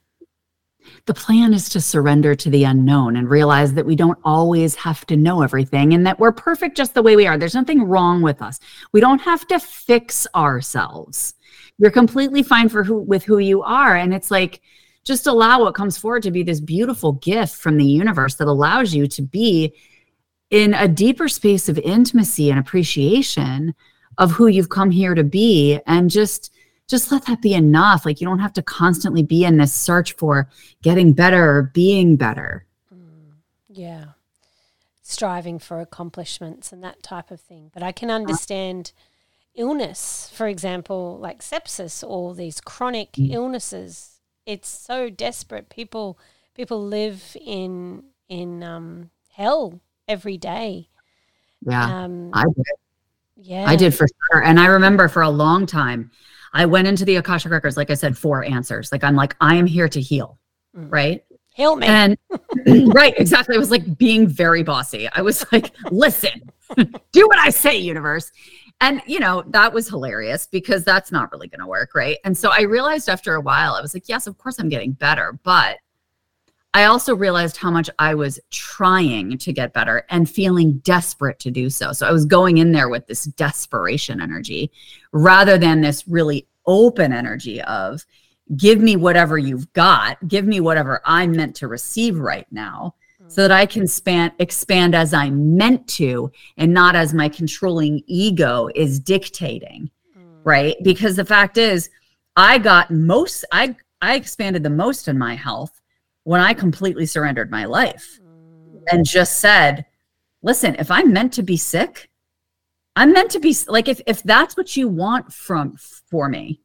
The 1.06 1.14
plan 1.14 1.54
is 1.54 1.70
to 1.70 1.82
surrender 1.82 2.36
to 2.36 2.50
the 2.50 2.64
unknown 2.64 3.16
and 3.16 3.30
realize 3.30 3.74
that 3.74 3.86
we 3.86 3.96
don't 3.96 4.20
always 4.24 4.76
have 4.76 5.06
to 5.08 5.18
know 5.18 5.42
everything 5.42 5.94
and 5.94 6.06
that 6.06 6.20
we're 6.20 6.32
perfect 6.32 6.78
just 6.78 6.94
the 6.94 7.04
way 7.04 7.16
we 7.16 7.28
are. 7.28 7.38
There's 7.38 7.56
nothing 7.56 7.84
wrong 7.84 8.22
with 8.22 8.42
us. 8.42 8.60
We 8.92 9.00
don't 9.00 9.22
have 9.22 9.48
to 9.48 9.60
fix 9.60 10.28
ourselves. 10.36 11.34
You're 11.78 11.92
completely 11.92 12.44
fine 12.44 12.70
for 12.70 12.84
who 12.84 13.00
with 13.00 13.24
who 13.24 13.40
you 13.40 13.64
are 13.64 13.96
and 13.96 14.14
it's 14.14 14.32
like 14.32 14.62
just 15.04 15.26
allow 15.26 15.62
what 15.62 15.74
comes 15.74 15.98
forward 15.98 16.24
to 16.24 16.32
be 16.32 16.44
this 16.44 16.60
beautiful 16.60 17.14
gift 17.14 17.56
from 17.56 17.78
the 17.78 17.86
universe 17.86 18.36
that 18.36 18.48
allows 18.48 18.94
you 18.94 19.08
to 19.08 19.22
be 19.22 19.74
in 20.52 20.74
a 20.74 20.88
deeper 20.88 21.28
space 21.28 21.70
of 21.70 21.80
intimacy 21.80 22.52
and 22.52 22.60
appreciation 22.60 23.74
of 24.18 24.32
who 24.32 24.48
you've 24.48 24.70
come 24.70 24.92
here 24.92 25.16
to 25.16 25.24
be 25.24 25.80
and 25.88 26.10
just 26.10 26.54
just 26.92 27.12
let 27.12 27.26
that 27.26 27.42
be 27.42 27.54
enough 27.56 28.06
like 28.06 28.22
you 28.22 28.28
don't 28.28 28.40
have 28.40 28.54
to 28.54 28.62
constantly 28.62 29.24
be 29.24 29.44
in 29.46 29.58
this 29.58 29.74
search 29.74 30.14
for 30.14 30.50
getting 30.84 31.14
better 31.14 31.44
or 31.58 31.64
being 31.74 32.16
better 32.18 32.66
Mm, 32.94 33.34
yeah. 33.70 34.06
Striving 35.04 35.60
for 35.60 35.80
accomplishments 35.82 36.72
and 36.72 36.84
that 36.84 37.02
type 37.04 37.32
of 37.32 37.42
thing. 37.42 37.72
But 37.74 37.84
I 37.84 37.92
can 37.92 38.10
understand 38.12 38.92
illness, 39.56 40.30
for 40.34 40.48
example, 40.48 41.18
like 41.20 41.40
sepsis 41.42 42.04
or 42.08 42.36
these 42.36 42.62
chronic 42.62 43.12
Mm. 43.14 43.32
illnesses. 43.34 44.20
It's 44.46 44.70
so 44.70 45.10
desperate. 45.10 45.70
People 45.70 46.18
people 46.54 46.86
live 46.86 47.36
in 47.42 48.04
in 48.30 48.64
um, 48.64 49.10
hell 49.32 49.82
every 50.08 50.38
day. 50.38 50.88
yeah 51.62 52.04
Um, 52.04 52.32
i 52.34 52.44
did 52.44 52.66
yeah. 53.38 53.66
i 53.68 53.76
did 53.76 53.94
for 53.94 54.08
sure 54.08 54.44
and 54.44 54.60
i 54.60 54.66
remember 54.68 55.08
for 55.08 55.22
a 55.22 55.30
long 55.30 55.66
time 55.66 56.12
i 56.54 56.66
went 56.66 56.88
into 56.88 57.06
the 57.06 57.16
akashic 57.16 57.52
records 57.52 57.78
like 57.78 57.90
i 57.90 57.94
said 57.94 58.18
for 58.18 58.44
answers. 58.44 58.92
Like 58.92 59.04
i'm 59.04 59.16
like 59.16 59.36
i 59.42 59.56
am 59.56 59.66
here 59.66 59.90
to 59.90 60.02
heal 60.02 60.38
Mm. 60.78 60.88
right? 60.90 61.24
Help 61.56 61.80
me. 61.80 61.88
and 61.88 62.18
right 62.94 63.14
exactly. 63.18 63.56
I 63.56 63.60
was 63.60 63.72
like 63.72 63.98
being 63.98 64.26
very 64.26 64.64
bossy. 64.64 65.10
I 65.10 65.22
was 65.22 65.46
like 65.52 65.74
listen 65.92 66.50
do 67.12 67.28
what 67.28 67.38
i 67.40 67.50
say 67.50 67.78
universe. 67.78 68.32
And 68.80 69.02
you 69.06 69.20
know 69.20 69.44
that 69.50 69.74
was 69.74 69.90
hilarious 69.90 70.48
because 70.48 70.84
that's 70.86 71.12
not 71.12 71.30
really 71.34 71.48
going 71.50 71.60
to 71.60 71.68
work 71.68 71.94
right? 71.94 72.18
And 72.24 72.38
so 72.38 72.50
i 72.52 72.62
realized 72.62 73.10
after 73.10 73.36
a 73.36 73.42
while 73.42 73.74
i 73.74 73.82
was 73.82 73.94
like 73.94 74.08
yes 74.08 74.28
of 74.28 74.38
course 74.38 74.60
i'm 74.60 74.70
getting 74.70 74.94
better 74.94 75.38
but 75.44 75.78
i 76.74 76.86
also 76.86 77.16
realized 77.16 77.58
how 77.58 77.70
much 77.72 77.90
i 78.00 78.14
was 78.16 78.40
trying 78.50 79.38
to 79.38 79.52
get 79.52 79.74
better 79.74 80.06
and 80.10 80.30
feeling 80.30 80.78
desperate 80.80 81.40
to 81.40 81.52
do 81.52 81.70
so. 81.70 81.92
So 81.92 82.08
i 82.08 82.12
was 82.12 82.26
going 82.26 82.58
in 82.58 82.72
there 82.72 82.90
with 82.90 83.08
this 83.08 83.26
desperation 83.26 84.22
energy 84.22 84.72
rather 85.12 85.58
than 85.58 85.82
this 85.82 86.08
really 86.08 86.48
open 86.66 87.12
energy 87.12 87.62
of 87.64 88.06
give 88.58 88.80
me 88.80 88.96
whatever 88.98 89.38
you've 89.38 89.72
got. 89.74 90.18
Give 90.28 90.46
me 90.46 90.60
whatever 90.60 91.02
i'm 91.06 91.32
meant 91.32 91.56
to 91.58 91.68
receive 91.68 92.18
right 92.20 92.48
now 92.52 92.96
so 93.28 93.42
that 93.42 93.52
i 93.52 93.66
can 93.66 93.88
span 93.88 94.32
expand 94.40 94.94
as 94.94 95.14
i'm 95.14 95.56
meant 95.58 95.88
to 95.88 96.32
and 96.58 96.74
not 96.74 96.96
as 96.96 97.14
my 97.14 97.30
controlling 97.30 98.04
ego 98.08 98.68
is 98.76 99.00
dictating 99.00 99.90
Mm. 100.18 100.42
right? 100.44 100.76
Because 100.84 101.16
the 101.16 101.26
fact 101.26 101.58
is 101.58 101.90
i 102.36 102.58
got 102.58 102.92
most 102.92 103.46
i 103.52 103.76
i 104.02 104.16
expanded 104.16 104.64
the 104.64 104.70
most 104.70 105.08
in 105.08 105.18
my 105.18 105.36
health 105.36 105.81
when 106.24 106.42
i 106.42 106.54
completely 106.54 107.06
surrendered 107.06 107.50
my 107.52 107.66
life 107.66 108.20
Mm. 108.22 108.84
and 108.92 109.06
just 109.06 109.38
said 109.38 109.86
listen, 110.44 110.76
if 110.80 110.90
I'm 110.90 111.14
meant 111.14 111.34
to 111.34 111.44
be 111.44 111.56
sick, 111.56 112.10
I'm 112.96 113.14
meant 113.14 113.32
to 113.32 113.40
be 113.40 113.56
like 113.68 113.88
if 113.88 114.02
if 114.08 114.24
that's 114.24 114.58
what 114.58 114.76
you 114.76 114.88
want 114.88 115.32
from 115.32 115.78
for 116.10 116.28
me, 116.30 116.62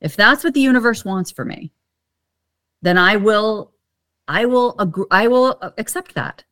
if 0.00 0.16
that's 0.16 0.44
what 0.44 0.54
the 0.54 0.60
universe 0.60 1.04
wants 1.04 1.30
for 1.30 1.44
me, 1.44 1.72
then 2.80 2.96
I 2.96 3.16
will 3.16 3.72
I 4.28 4.46
will 4.46 4.76
agree, 4.78 5.06
I 5.10 5.28
will 5.28 5.58
accept 5.78 6.14
that. 6.14 6.44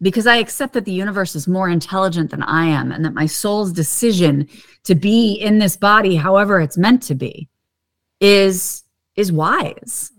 Because 0.00 0.26
I 0.28 0.36
accept 0.36 0.74
that 0.74 0.84
the 0.84 0.92
universe 0.92 1.34
is 1.34 1.48
more 1.48 1.68
intelligent 1.68 2.30
than 2.30 2.42
I 2.42 2.66
am 2.66 2.92
and 2.92 3.04
that 3.04 3.14
my 3.14 3.26
soul's 3.26 3.72
decision 3.72 4.46
to 4.84 4.94
be 4.94 5.32
in 5.32 5.58
this 5.58 5.76
body 5.76 6.14
however 6.14 6.60
it's 6.60 6.78
meant 6.78 7.02
to 7.04 7.14
be 7.16 7.48
is 8.20 8.84
is 9.16 9.32
wise 9.32 10.12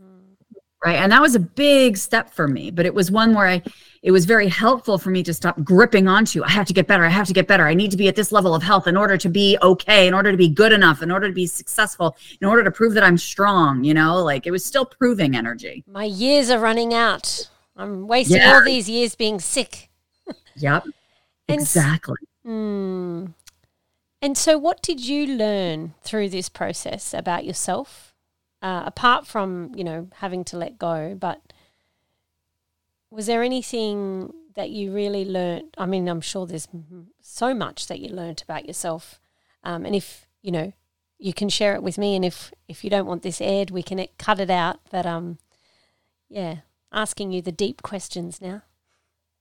right? 0.85 0.95
And 0.97 1.11
that 1.11 1.21
was 1.21 1.35
a 1.35 1.39
big 1.39 1.97
step 1.97 2.29
for 2.29 2.47
me 2.47 2.71
but 2.71 2.85
it 2.85 2.93
was 2.93 3.11
one 3.11 3.33
where 3.33 3.47
i 3.47 3.61
it 4.01 4.11
was 4.11 4.23
very 4.23 4.47
helpful 4.47 4.97
for 4.97 5.09
me 5.09 5.21
to 5.23 5.33
stop 5.33 5.61
gripping 5.63 6.07
onto 6.07 6.41
i 6.43 6.49
have 6.49 6.65
to 6.67 6.73
get 6.73 6.87
better 6.87 7.03
i 7.03 7.09
have 7.09 7.27
to 7.27 7.33
get 7.33 7.47
better 7.47 7.67
i 7.67 7.73
need 7.73 7.91
to 7.91 7.97
be 7.97 8.07
at 8.07 8.15
this 8.15 8.31
level 8.31 8.55
of 8.55 8.63
health 8.63 8.87
in 8.87 8.95
order 8.95 9.17
to 9.17 9.27
be 9.27 9.57
okay 9.61 10.07
in 10.07 10.13
order 10.13 10.31
to 10.31 10.37
be 10.37 10.47
good 10.47 10.71
enough 10.71 11.01
in 11.01 11.11
order 11.11 11.27
to 11.27 11.33
be 11.33 11.45
successful 11.45 12.15
in 12.39 12.47
order 12.47 12.63
to 12.63 12.71
prove 12.71 12.93
that 12.93 13.03
i'm 13.03 13.17
strong 13.17 13.79
you 13.83 13.93
know? 13.93 14.23
Like 14.23 14.45
it 14.45 14.51
was 14.51 14.63
still 14.63 14.85
proving 14.85 15.35
energy. 15.35 15.83
My 15.87 16.03
years 16.03 16.49
are 16.49 16.59
running 16.59 16.93
out. 16.93 17.49
I'm 17.75 18.07
wasting 18.07 18.37
yeah. 18.37 18.53
all 18.53 18.63
these 18.63 18.89
years 18.89 19.15
being 19.15 19.39
sick. 19.39 19.89
Yep. 20.55 20.85
And, 21.47 21.61
exactly. 21.61 22.17
mm, 22.45 23.33
and 24.21 24.37
so 24.37 24.57
what 24.57 24.81
did 24.81 24.99
you 24.99 25.25
learn 25.25 25.95
through 26.03 26.29
this 26.29 26.49
process 26.49 27.13
about 27.13 27.45
yourself 27.45 28.08
uh, 28.61 28.83
apart 28.85 29.25
from 29.25 29.71
you 29.75 29.83
know 29.83 30.07
having 30.15 30.43
to 30.43 30.57
let 30.57 30.77
go 30.77 31.15
but 31.19 31.53
was 33.09 33.25
there 33.25 33.43
anything 33.43 34.33
that 34.55 34.69
you 34.69 34.91
really 34.91 35.25
learned 35.25 35.63
i 35.77 35.85
mean 35.85 36.07
i'm 36.07 36.21
sure 36.21 36.45
there's 36.45 36.67
so 37.21 37.53
much 37.53 37.87
that 37.87 37.99
you 37.99 38.09
learned 38.09 38.41
about 38.43 38.65
yourself 38.65 39.19
um, 39.63 39.85
and 39.85 39.95
if 39.95 40.27
you 40.41 40.51
know 40.51 40.73
you 41.17 41.33
can 41.33 41.49
share 41.49 41.75
it 41.75 41.83
with 41.83 41.97
me 41.97 42.15
and 42.15 42.23
if 42.23 42.53
if 42.67 42.83
you 42.83 42.89
don't 42.89 43.05
want 43.05 43.23
this 43.23 43.41
aired 43.41 43.71
we 43.71 43.83
can 43.83 44.05
cut 44.17 44.39
it 44.39 44.49
out 44.49 44.79
but 44.91 45.05
um 45.05 45.37
yeah 46.29 46.57
asking 46.91 47.31
you 47.31 47.41
the 47.41 47.51
deep 47.51 47.81
questions 47.81 48.41
now. 48.41 48.63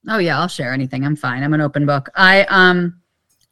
Oh 0.09 0.19
yeah 0.19 0.39
i'll 0.39 0.49
share 0.49 0.73
anything. 0.73 1.05
I'm 1.05 1.17
fine. 1.17 1.43
I'm 1.43 1.55
an 1.55 1.61
open 1.61 1.87
book. 1.87 2.09
I 2.15 2.45
um 2.45 3.01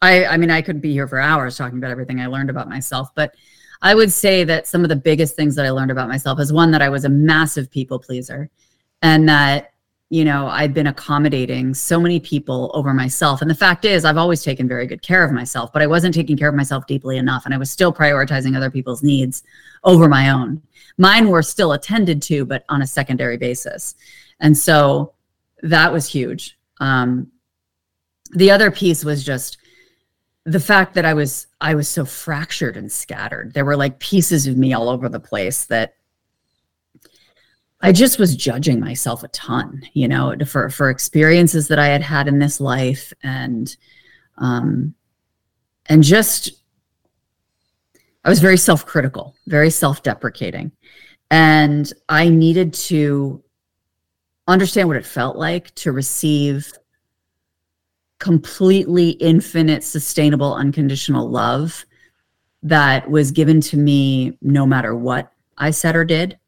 i 0.03 0.27
i 0.27 0.37
mean 0.37 0.51
i 0.51 0.61
could 0.61 0.81
be 0.81 0.93
here 0.93 1.09
for 1.09 1.19
hours 1.19 1.57
talking 1.57 1.79
about 1.79 1.91
everything 1.91 2.21
i 2.21 2.27
learned 2.27 2.51
about 2.51 2.69
myself 2.69 3.09
but 3.15 3.35
I 3.83 3.95
would 3.95 4.13
say 4.13 4.45
that 4.45 4.67
some 4.67 4.83
of 4.83 4.89
the 4.89 4.97
biggest 4.97 5.37
things 5.37 5.55
that 5.55 5.67
I 5.67 5.71
learned 5.71 5.91
about 5.91 6.09
myself 6.09 6.41
is 6.41 6.53
one 6.53 6.71
that 6.71 6.83
I 6.83 6.89
was 6.89 7.05
a 7.05 7.09
massive 7.09 7.71
people 7.71 7.99
pleaser 7.99 8.51
and 9.03 9.29
that 9.29 9.73
you 10.09 10.25
know 10.25 10.47
I've 10.47 10.73
been 10.73 10.87
accommodating 10.87 11.75
so 11.75 12.01
many 12.01 12.21
people 12.21 12.71
over 12.75 12.95
myself. 12.95 13.43
And 13.43 13.51
the 13.51 13.55
fact 13.55 13.85
is 13.85 14.05
I've 14.05 14.17
always 14.17 14.43
taken 14.43 14.69
very 14.69 14.87
good 14.87 15.03
care 15.03 15.25
of 15.25 15.33
myself 15.33 15.73
but 15.73 15.83
I 15.83 15.87
wasn't 15.87 16.15
taking 16.15 16.37
care 16.37 16.49
of 16.49 16.55
myself 16.55 16.87
deeply 16.87 17.17
enough 17.17 17.45
and 17.45 17.55
I 17.55 17.59
was 17.59 17.71
still 17.71 17.93
prioritizing 17.93 18.57
other 18.57 18.71
people's 18.71 19.03
needs 19.03 19.43
over 19.85 20.09
my 20.09 20.31
own. 20.31 20.63
Mine 20.99 21.29
were 21.29 21.43
still 21.43 21.73
attended 21.73 22.23
to 22.23 22.45
but 22.45 22.65
on 22.69 22.83
a 22.83 22.87
secondary 22.87 23.37
basis. 23.37 23.97
And 24.41 24.57
so 24.57 25.13
that 25.63 25.93
was 25.93 26.07
huge. 26.09 26.59
Um, 26.81 27.31
the 28.33 28.51
other 28.51 28.71
piece 28.71 29.05
was 29.05 29.25
just 29.25 29.59
the 30.47 30.61
fact 30.61 30.95
that 30.95 31.05
I 31.05 31.13
was 31.13 31.49
I 31.61 31.75
was 31.75 31.89
so 31.89 32.05
fractured 32.05 32.77
and 32.77 32.91
scattered. 32.91 33.53
There 33.53 33.65
were 33.65 33.77
like 33.77 33.99
pieces 33.99 34.47
of 34.47 34.57
me 34.57 34.73
all 34.73 34.89
over 34.89 35.09
the 35.09 35.21
place 35.21 35.65
that 35.67 35.95
I 37.81 37.93
just 37.93 38.19
was 38.19 38.37
judging 38.37 38.81
myself 38.81 39.25
a 39.25 39.29
ton, 39.29 39.83
you 39.93 40.07
know, 40.07 40.35
for 40.47 40.71
for 40.71 40.89
experiences 40.89 41.69
that 41.69 41.81
I 41.81 41.89
had 41.89 42.01
had 42.01 42.29
in 42.29 42.39
this 42.39 42.61
life 42.61 43.13
and 43.23 43.77
um 44.39 44.95
and 45.87 46.03
just 46.03 46.53
I 48.25 48.29
was 48.29 48.39
very 48.39 48.57
self-critical, 48.57 49.35
very 49.47 49.71
self-deprecating. 49.71 50.73
And 51.31 51.93
I 52.09 52.29
needed 52.29 52.73
to 52.75 53.43
understand 54.47 54.89
what 54.89 54.97
it 54.97 55.07
felt 55.07 55.37
like 55.37 55.75
to 55.77 55.91
receive 55.91 56.73
completely 58.19 59.11
infinite, 59.11 59.85
sustainable, 59.85 60.55
unconditional 60.55 61.29
love 61.29 61.85
that 62.63 63.09
was 63.11 63.31
given 63.31 63.61
to 63.61 63.77
me 63.77 64.37
no 64.41 64.67
matter 64.67 64.95
what 64.95 65.33
I 65.59 65.71
said 65.71 65.97
or 65.97 66.05
did. 66.05 66.39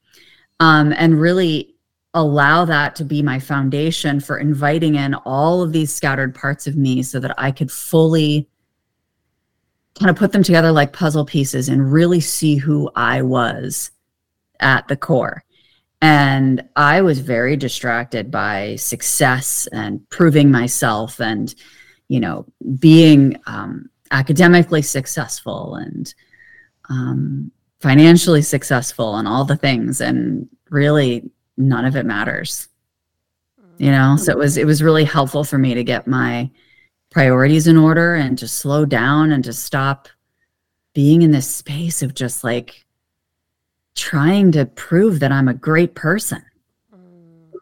Um, 0.60 0.92
and 0.96 1.20
really 1.20 1.76
allow 2.14 2.64
that 2.64 2.96
to 2.96 3.04
be 3.04 3.22
my 3.22 3.38
foundation 3.38 4.18
for 4.18 4.38
inviting 4.38 4.96
in 4.96 5.14
all 5.14 5.62
of 5.62 5.72
these 5.72 5.92
scattered 5.92 6.34
parts 6.34 6.66
of 6.66 6.76
me 6.76 7.02
so 7.02 7.20
that 7.20 7.34
I 7.38 7.52
could 7.52 7.70
fully 7.70 8.48
kind 9.98 10.10
of 10.10 10.16
put 10.16 10.32
them 10.32 10.42
together 10.42 10.72
like 10.72 10.92
puzzle 10.92 11.24
pieces 11.24 11.68
and 11.68 11.92
really 11.92 12.20
see 12.20 12.56
who 12.56 12.90
I 12.96 13.22
was 13.22 13.90
at 14.60 14.88
the 14.88 14.96
core. 14.96 15.44
And 16.00 16.68
I 16.76 17.02
was 17.02 17.18
very 17.20 17.56
distracted 17.56 18.30
by 18.30 18.76
success 18.76 19.66
and 19.72 20.08
proving 20.10 20.50
myself 20.50 21.20
and, 21.20 21.52
you 22.08 22.20
know, 22.20 22.46
being 22.78 23.36
um, 23.46 23.90
academically 24.12 24.82
successful 24.82 25.74
and 25.74 26.14
um, 26.88 27.50
financially 27.80 28.42
successful 28.42 29.16
and 29.16 29.26
all 29.26 29.44
the 29.44 29.56
things. 29.56 30.00
And 30.00 30.48
really, 30.70 31.28
none 31.56 31.84
of 31.84 31.96
it 31.96 32.06
matters. 32.06 32.68
You 33.78 33.92
know, 33.92 34.16
so 34.16 34.32
it 34.32 34.38
was 34.38 34.56
it 34.56 34.66
was 34.66 34.82
really 34.82 35.04
helpful 35.04 35.44
for 35.44 35.56
me 35.56 35.74
to 35.74 35.84
get 35.84 36.08
my 36.08 36.50
priorities 37.10 37.68
in 37.68 37.76
order 37.76 38.14
and 38.14 38.36
to 38.38 38.48
slow 38.48 38.84
down 38.84 39.30
and 39.30 39.44
to 39.44 39.52
stop 39.52 40.08
being 40.94 41.22
in 41.22 41.30
this 41.30 41.48
space 41.48 42.02
of 42.02 42.14
just 42.14 42.42
like 42.42 42.84
trying 43.98 44.52
to 44.52 44.64
prove 44.64 45.20
that 45.20 45.32
I'm 45.32 45.48
a 45.48 45.54
great 45.54 45.94
person. 45.94 46.42
Mm, 46.94 47.52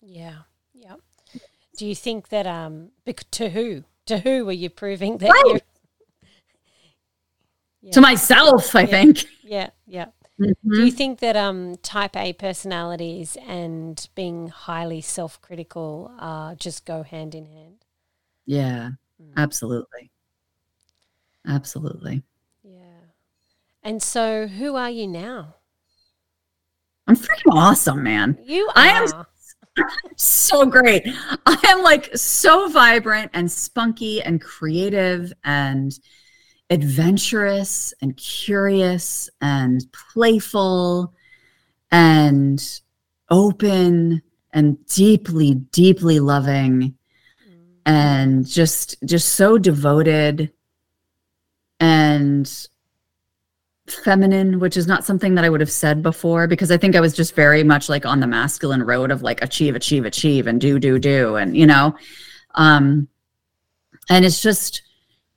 yeah, 0.00 0.38
yeah. 0.72 0.94
Do 1.76 1.86
you 1.86 1.94
think 1.94 2.30
that 2.30 2.46
um 2.46 2.90
to 3.32 3.50
who 3.50 3.84
to 4.06 4.18
who 4.18 4.44
were 4.46 4.52
you 4.52 4.70
proving 4.70 5.18
that 5.18 5.30
right. 5.30 5.62
yeah. 7.82 7.92
to 7.92 8.00
myself? 8.00 8.74
I 8.74 8.80
yeah. 8.80 8.86
think. 8.86 9.24
Yeah, 9.44 9.70
yeah. 9.86 10.06
Mm-hmm. 10.40 10.74
Do 10.74 10.84
you 10.86 10.90
think 10.90 11.20
that 11.20 11.36
um 11.36 11.76
type 11.82 12.16
A 12.16 12.32
personalities 12.32 13.36
and 13.46 14.08
being 14.14 14.48
highly 14.48 15.02
self 15.02 15.40
critical 15.42 16.10
uh 16.18 16.54
just 16.54 16.86
go 16.86 17.02
hand 17.02 17.34
in 17.34 17.44
hand? 17.44 17.84
Yeah, 18.46 18.90
mm. 19.22 19.32
absolutely. 19.36 20.10
Absolutely. 21.46 22.22
Yeah. 22.62 23.12
And 23.82 24.02
so 24.02 24.46
who 24.46 24.76
are 24.76 24.90
you 24.90 25.06
now? 25.06 25.56
I'm 27.12 27.18
freaking 27.18 27.52
awesome, 27.52 28.02
man. 28.02 28.38
You 28.42 28.66
are. 28.68 28.72
I 28.74 28.88
am 28.88 29.86
so 30.16 30.64
great. 30.64 31.06
I 31.44 31.58
am 31.68 31.82
like 31.82 32.16
so 32.16 32.68
vibrant 32.68 33.30
and 33.34 33.52
spunky 33.52 34.22
and 34.22 34.40
creative 34.40 35.30
and 35.44 35.92
adventurous 36.70 37.92
and 38.00 38.16
curious 38.16 39.28
and 39.42 39.84
playful 39.92 41.12
and 41.90 42.80
open 43.28 44.22
and 44.54 44.86
deeply 44.86 45.54
deeply 45.54 46.18
loving 46.18 46.80
mm. 46.80 47.76
and 47.84 48.46
just 48.46 48.96
just 49.04 49.34
so 49.34 49.58
devoted 49.58 50.50
and 51.78 52.68
feminine, 53.88 54.60
which 54.60 54.76
is 54.76 54.86
not 54.86 55.04
something 55.04 55.34
that 55.34 55.44
I 55.44 55.50
would 55.50 55.60
have 55.60 55.70
said 55.70 56.02
before 56.02 56.46
because 56.46 56.70
I 56.70 56.76
think 56.76 56.94
I 56.94 57.00
was 57.00 57.14
just 57.14 57.34
very 57.34 57.64
much 57.64 57.88
like 57.88 58.06
on 58.06 58.20
the 58.20 58.26
masculine 58.26 58.82
road 58.82 59.10
of 59.10 59.22
like 59.22 59.42
achieve, 59.42 59.74
achieve, 59.74 60.04
achieve, 60.04 60.46
and 60.46 60.60
do, 60.60 60.78
do, 60.78 60.98
do, 60.98 61.36
and 61.36 61.56
you 61.56 61.66
know, 61.66 61.94
um, 62.54 63.08
and 64.08 64.24
it's 64.24 64.40
just 64.40 64.82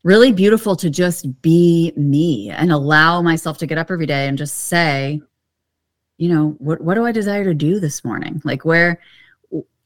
really 0.03 0.31
beautiful 0.31 0.75
to 0.75 0.89
just 0.89 1.41
be 1.41 1.91
me 1.97 2.51
and 2.51 2.71
allow 2.71 3.21
myself 3.21 3.57
to 3.57 3.65
get 3.65 3.79
up 3.79 3.89
every 3.89 4.05
day 4.05 4.27
and 4.27 4.37
just 4.37 4.55
say, 4.55 5.21
you 6.17 6.29
know, 6.29 6.55
what 6.59 6.81
what 6.81 6.93
do 6.93 7.05
I 7.05 7.11
desire 7.11 7.43
to 7.43 7.53
do 7.53 7.79
this 7.79 8.05
morning? 8.05 8.41
Like 8.45 8.63
where 8.63 8.99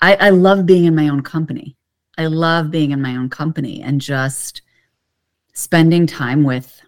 I, 0.01 0.15
I 0.15 0.29
love 0.29 0.65
being 0.65 0.85
in 0.85 0.95
my 0.95 1.07
own 1.07 1.23
company. 1.23 1.75
I 2.17 2.25
love 2.25 2.71
being 2.71 2.91
in 2.91 3.01
my 3.01 3.15
own 3.15 3.29
company 3.29 3.81
and 3.81 4.01
just 4.01 4.61
spending 5.53 6.05
time 6.05 6.43
with 6.43 6.81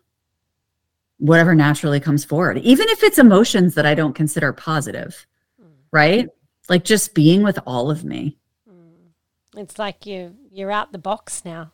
whatever 1.21 1.53
naturally 1.53 1.99
comes 1.99 2.25
forward, 2.25 2.57
even 2.57 2.89
if 2.89 3.03
it's 3.03 3.19
emotions 3.19 3.75
that 3.75 3.85
I 3.85 3.93
don't 3.93 4.13
consider 4.13 4.51
positive, 4.51 5.27
mm. 5.61 5.67
right? 5.91 6.27
Like 6.67 6.83
just 6.83 7.13
being 7.13 7.43
with 7.43 7.59
all 7.67 7.91
of 7.91 8.03
me. 8.03 8.37
Mm. 8.67 9.11
It's 9.55 9.77
like 9.77 10.05
you 10.05 10.35
you're 10.51 10.71
out 10.71 10.91
the 10.91 10.97
box 10.97 11.45
now. 11.45 11.73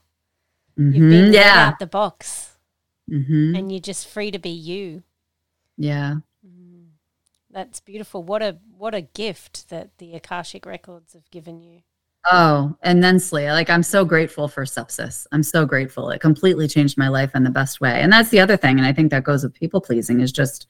Mm-hmm. 0.77 0.95
You've 0.95 1.09
been 1.09 1.33
yeah. 1.33 1.69
out 1.69 1.79
the 1.79 1.87
box, 1.87 2.57
mm-hmm. 3.09 3.55
and 3.55 3.71
you're 3.71 3.79
just 3.79 4.07
free 4.07 4.31
to 4.31 4.37
be 4.37 4.49
you. 4.49 5.03
Yeah, 5.77 6.17
mm. 6.45 6.87
that's 7.49 7.79
beautiful. 7.79 8.23
What 8.23 8.43
a 8.43 8.57
what 8.77 8.93
a 8.93 9.01
gift 9.01 9.69
that 9.69 9.97
the 9.97 10.13
Akashic 10.13 10.65
records 10.65 11.13
have 11.13 11.31
given 11.31 11.61
you. 11.61 11.83
Oh, 12.29 12.75
immensely. 12.83 13.45
Like 13.47 13.69
I'm 13.69 13.83
so 13.83 14.03
grateful 14.03 14.47
for 14.47 14.65
sepsis. 14.65 15.27
I'm 15.31 15.43
so 15.43 15.65
grateful. 15.65 16.09
It 16.09 16.19
completely 16.19 16.67
changed 16.67 16.97
my 16.97 17.07
life 17.07 17.31
in 17.35 17.43
the 17.43 17.49
best 17.49 17.79
way. 17.79 18.01
And 18.01 18.11
that's 18.11 18.29
the 18.29 18.39
other 18.39 18.57
thing. 18.57 18.77
And 18.77 18.85
I 18.85 18.91
think 18.91 19.11
that 19.11 19.23
goes 19.23 19.43
with 19.43 19.53
people 19.53 19.79
pleasing 19.79 20.19
is 20.19 20.31
just 20.31 20.67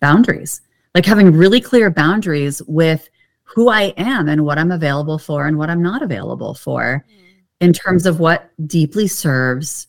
boundaries. 0.00 0.62
Like 0.94 1.04
having 1.04 1.32
really 1.32 1.60
clear 1.60 1.90
boundaries 1.90 2.62
with 2.66 3.10
who 3.44 3.68
I 3.68 3.94
am 3.96 4.28
and 4.28 4.44
what 4.44 4.58
I'm 4.58 4.72
available 4.72 5.18
for 5.18 5.46
and 5.46 5.58
what 5.58 5.70
I'm 5.70 5.82
not 5.82 6.02
available 6.02 6.54
for 6.54 7.04
mm. 7.08 7.34
in 7.60 7.72
terms 7.72 8.06
of 8.06 8.18
what 8.18 8.50
deeply 8.66 9.06
serves 9.06 9.88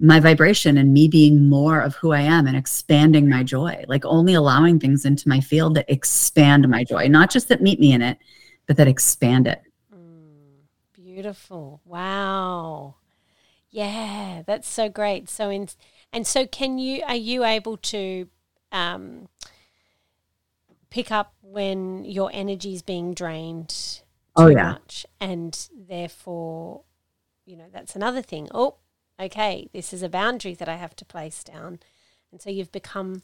my 0.00 0.20
vibration 0.20 0.76
and 0.76 0.92
me 0.92 1.08
being 1.08 1.48
more 1.48 1.80
of 1.80 1.94
who 1.94 2.12
I 2.12 2.20
am 2.20 2.46
and 2.46 2.56
expanding 2.56 3.28
my 3.28 3.42
joy, 3.42 3.84
like 3.86 4.04
only 4.04 4.34
allowing 4.34 4.78
things 4.78 5.04
into 5.04 5.28
my 5.28 5.40
field 5.40 5.76
that 5.76 5.90
expand 5.90 6.68
my 6.68 6.84
joy, 6.84 7.06
not 7.06 7.30
just 7.30 7.48
that 7.48 7.62
meet 7.62 7.78
me 7.78 7.92
in 7.92 8.02
it, 8.02 8.18
but 8.66 8.76
that 8.76 8.88
expand 8.88 9.46
it. 9.46 9.62
Beautiful. 11.12 11.82
Wow. 11.84 12.94
Yeah, 13.70 14.42
that's 14.46 14.66
so 14.68 14.88
great. 14.88 15.28
So 15.28 15.50
in 15.50 15.68
and 16.10 16.26
so 16.26 16.46
can 16.46 16.78
you 16.78 17.02
are 17.06 17.14
you 17.14 17.44
able 17.44 17.76
to 17.76 18.28
um 18.70 19.28
pick 20.88 21.10
up 21.10 21.34
when 21.42 22.04
your 22.06 22.30
energy 22.32 22.72
is 22.72 22.80
being 22.80 23.12
drained 23.12 23.68
too 23.68 24.02
Oh, 24.36 24.46
yeah. 24.48 24.72
much 24.72 25.04
and 25.20 25.68
therefore 25.76 26.82
you 27.44 27.56
know 27.56 27.68
that's 27.70 27.94
another 27.94 28.22
thing. 28.22 28.48
Oh, 28.54 28.76
okay, 29.20 29.68
this 29.74 29.92
is 29.92 30.02
a 30.02 30.08
boundary 30.08 30.54
that 30.54 30.68
I 30.68 30.76
have 30.76 30.96
to 30.96 31.04
place 31.04 31.44
down. 31.44 31.80
And 32.30 32.40
so 32.40 32.48
you've 32.48 32.72
become 32.72 33.22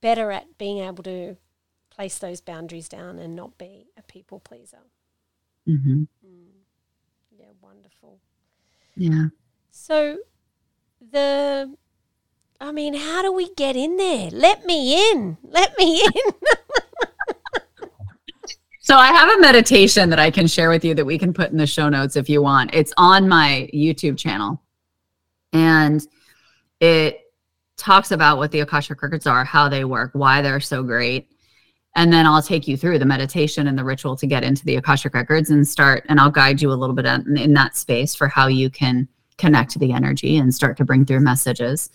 better 0.00 0.30
at 0.32 0.56
being 0.56 0.78
able 0.78 1.02
to 1.04 1.36
place 1.90 2.16
those 2.16 2.40
boundaries 2.40 2.88
down 2.88 3.18
and 3.18 3.36
not 3.36 3.58
be 3.58 3.88
a 3.98 4.02
people 4.02 4.40
pleaser. 4.40 4.84
Mm-hmm. 5.68 6.04
Wonderful. 6.22 6.53
Yeah. 8.96 9.26
So 9.70 10.18
the 11.10 11.74
I 12.60 12.72
mean, 12.72 12.94
how 12.94 13.22
do 13.22 13.32
we 13.32 13.52
get 13.54 13.76
in 13.76 13.96
there? 13.96 14.30
Let 14.30 14.64
me 14.64 15.10
in. 15.12 15.36
Let 15.42 15.76
me 15.78 16.02
in. 16.02 16.32
So 18.84 18.96
I 18.96 19.06
have 19.06 19.30
a 19.30 19.40
meditation 19.40 20.10
that 20.10 20.18
I 20.18 20.30
can 20.30 20.46
share 20.46 20.68
with 20.68 20.84
you 20.84 20.94
that 20.94 21.06
we 21.06 21.18
can 21.18 21.32
put 21.32 21.50
in 21.50 21.56
the 21.56 21.66
show 21.66 21.88
notes 21.88 22.16
if 22.16 22.28
you 22.28 22.42
want. 22.42 22.74
It's 22.74 22.92
on 22.98 23.26
my 23.30 23.66
YouTube 23.72 24.18
channel. 24.18 24.60
And 25.54 26.06
it 26.80 27.20
talks 27.78 28.10
about 28.10 28.36
what 28.36 28.52
the 28.52 28.60
Akashic 28.60 29.02
records 29.02 29.26
are, 29.26 29.42
how 29.42 29.70
they 29.70 29.86
work, 29.86 30.10
why 30.12 30.42
they're 30.42 30.60
so 30.60 30.82
great. 30.82 31.30
And 31.96 32.12
then 32.12 32.26
I'll 32.26 32.42
take 32.42 32.66
you 32.66 32.76
through 32.76 32.98
the 32.98 33.04
meditation 33.04 33.68
and 33.68 33.78
the 33.78 33.84
ritual 33.84 34.16
to 34.16 34.26
get 34.26 34.42
into 34.42 34.64
the 34.64 34.76
Akashic 34.76 35.14
records 35.14 35.50
and 35.50 35.66
start 35.66 36.04
and 36.08 36.18
I'll 36.18 36.30
guide 36.30 36.60
you 36.60 36.72
a 36.72 36.74
little 36.74 36.94
bit 36.94 37.06
in, 37.06 37.36
in 37.36 37.54
that 37.54 37.76
space 37.76 38.14
for 38.14 38.26
how 38.26 38.48
you 38.48 38.68
can 38.68 39.08
connect 39.38 39.70
to 39.72 39.78
the 39.78 39.92
energy 39.92 40.38
and 40.38 40.54
start 40.54 40.76
to 40.76 40.84
bring 40.84 41.04
through 41.04 41.20
messages. 41.20 41.90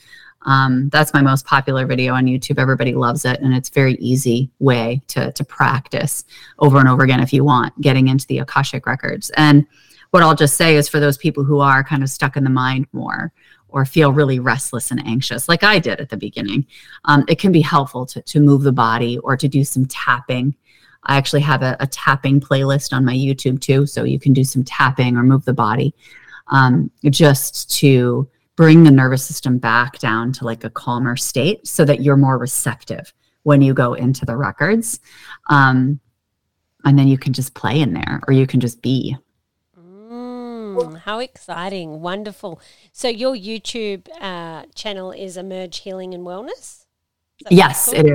Um, 0.46 0.90
that's 0.90 1.14
my 1.14 1.22
most 1.22 1.46
popular 1.46 1.86
video 1.86 2.14
on 2.14 2.26
YouTube. 2.26 2.60
Everybody 2.60 2.94
loves 2.94 3.26
it, 3.26 3.42
and 3.42 3.54
it's 3.54 3.70
very 3.70 3.96
easy 3.96 4.50
way 4.60 5.02
to 5.08 5.32
to 5.34 5.44
practice 5.44 6.24
over 6.60 6.80
and 6.80 6.88
over 6.88 7.04
again 7.04 7.20
if 7.20 7.34
you 7.34 7.44
want 7.44 7.80
getting 7.82 8.08
into 8.08 8.26
the 8.28 8.40
Akashic 8.40 8.86
records. 8.86 9.30
And 9.32 9.68
what 10.12 10.24
I'll 10.24 10.36
just 10.36 10.56
say 10.56 10.76
is 10.76 10.88
for 10.90 11.00
those 11.00 11.18
people 11.18 11.44
who 11.44 11.60
are 11.60 11.84
kind 11.84 12.04
of 12.04 12.10
stuck 12.10 12.38
in 12.38 12.44
the 12.44 12.50
mind 12.50 12.88
more 12.94 13.32
or 13.70 13.86
feel 13.86 14.12
really 14.12 14.40
restless 14.40 14.92
and 14.92 15.06
anxious, 15.06 15.48
like 15.48 15.64
I 15.64 15.80
did 15.80 16.00
at 16.00 16.10
the 16.10 16.18
beginning, 16.18 16.66
um, 17.06 17.26
it 17.28 17.40
can 17.40 17.52
be 17.52 17.62
helpful 17.62 18.06
to 18.08 18.22
to 18.22 18.40
move 18.40 18.64
the 18.64 18.72
body 18.72 19.18
or 19.20 19.38
to 19.38 19.48
do 19.48 19.64
some 19.64 19.86
tapping. 19.86 20.56
I 21.04 21.18
actually 21.18 21.42
have 21.42 21.62
a, 21.62 21.78
a 21.80 21.88
tapping 21.88 22.40
playlist 22.40 22.94
on 22.94 23.06
my 23.06 23.14
YouTube 23.14 23.62
too, 23.62 23.86
so 23.86 24.04
you 24.04 24.20
can 24.20 24.34
do 24.34 24.44
some 24.44 24.64
tapping 24.64 25.16
or 25.16 25.24
move 25.24 25.46
the 25.46 25.54
body 25.54 25.96
um, 26.48 26.92
just 27.10 27.72
to 27.80 28.30
bring 28.56 28.84
the 28.84 28.92
nervous 28.92 29.26
system 29.26 29.58
back 29.58 30.00
down 30.00 30.34
to 30.34 30.44
like 30.44 30.66
a 30.66 30.70
calmer 30.70 31.16
state 31.16 31.66
so 31.66 31.86
that 31.86 32.02
you're 32.02 32.18
more 32.18 32.38
receptive 32.38 33.14
when 33.44 33.62
you 33.62 33.74
go 33.74 33.94
into 33.94 34.26
the 34.26 34.36
records. 34.36 35.00
Um, 35.50 36.00
and 36.84 36.98
then 36.98 37.08
you 37.08 37.18
can 37.18 37.34
just 37.34 37.54
play 37.54 37.80
in 37.80 37.94
there 37.94 38.22
or 38.28 38.34
you 38.34 38.46
can 38.46 38.60
just 38.60 38.82
be. 38.82 39.16
Mm, 41.10 41.14
how 41.14 41.20
exciting. 41.20 42.02
Wonderful. 42.02 42.60
So 42.92 43.08
your 43.08 43.36
YouTube 43.36 44.08
uh, 44.22 44.66
channel 44.76 45.12
is 45.12 45.38
Emerge 45.38 45.80
Healing 45.80 46.14
and 46.14 46.26
Wellness? 46.26 46.86
Yes, 47.50 47.92
it. 47.94 48.06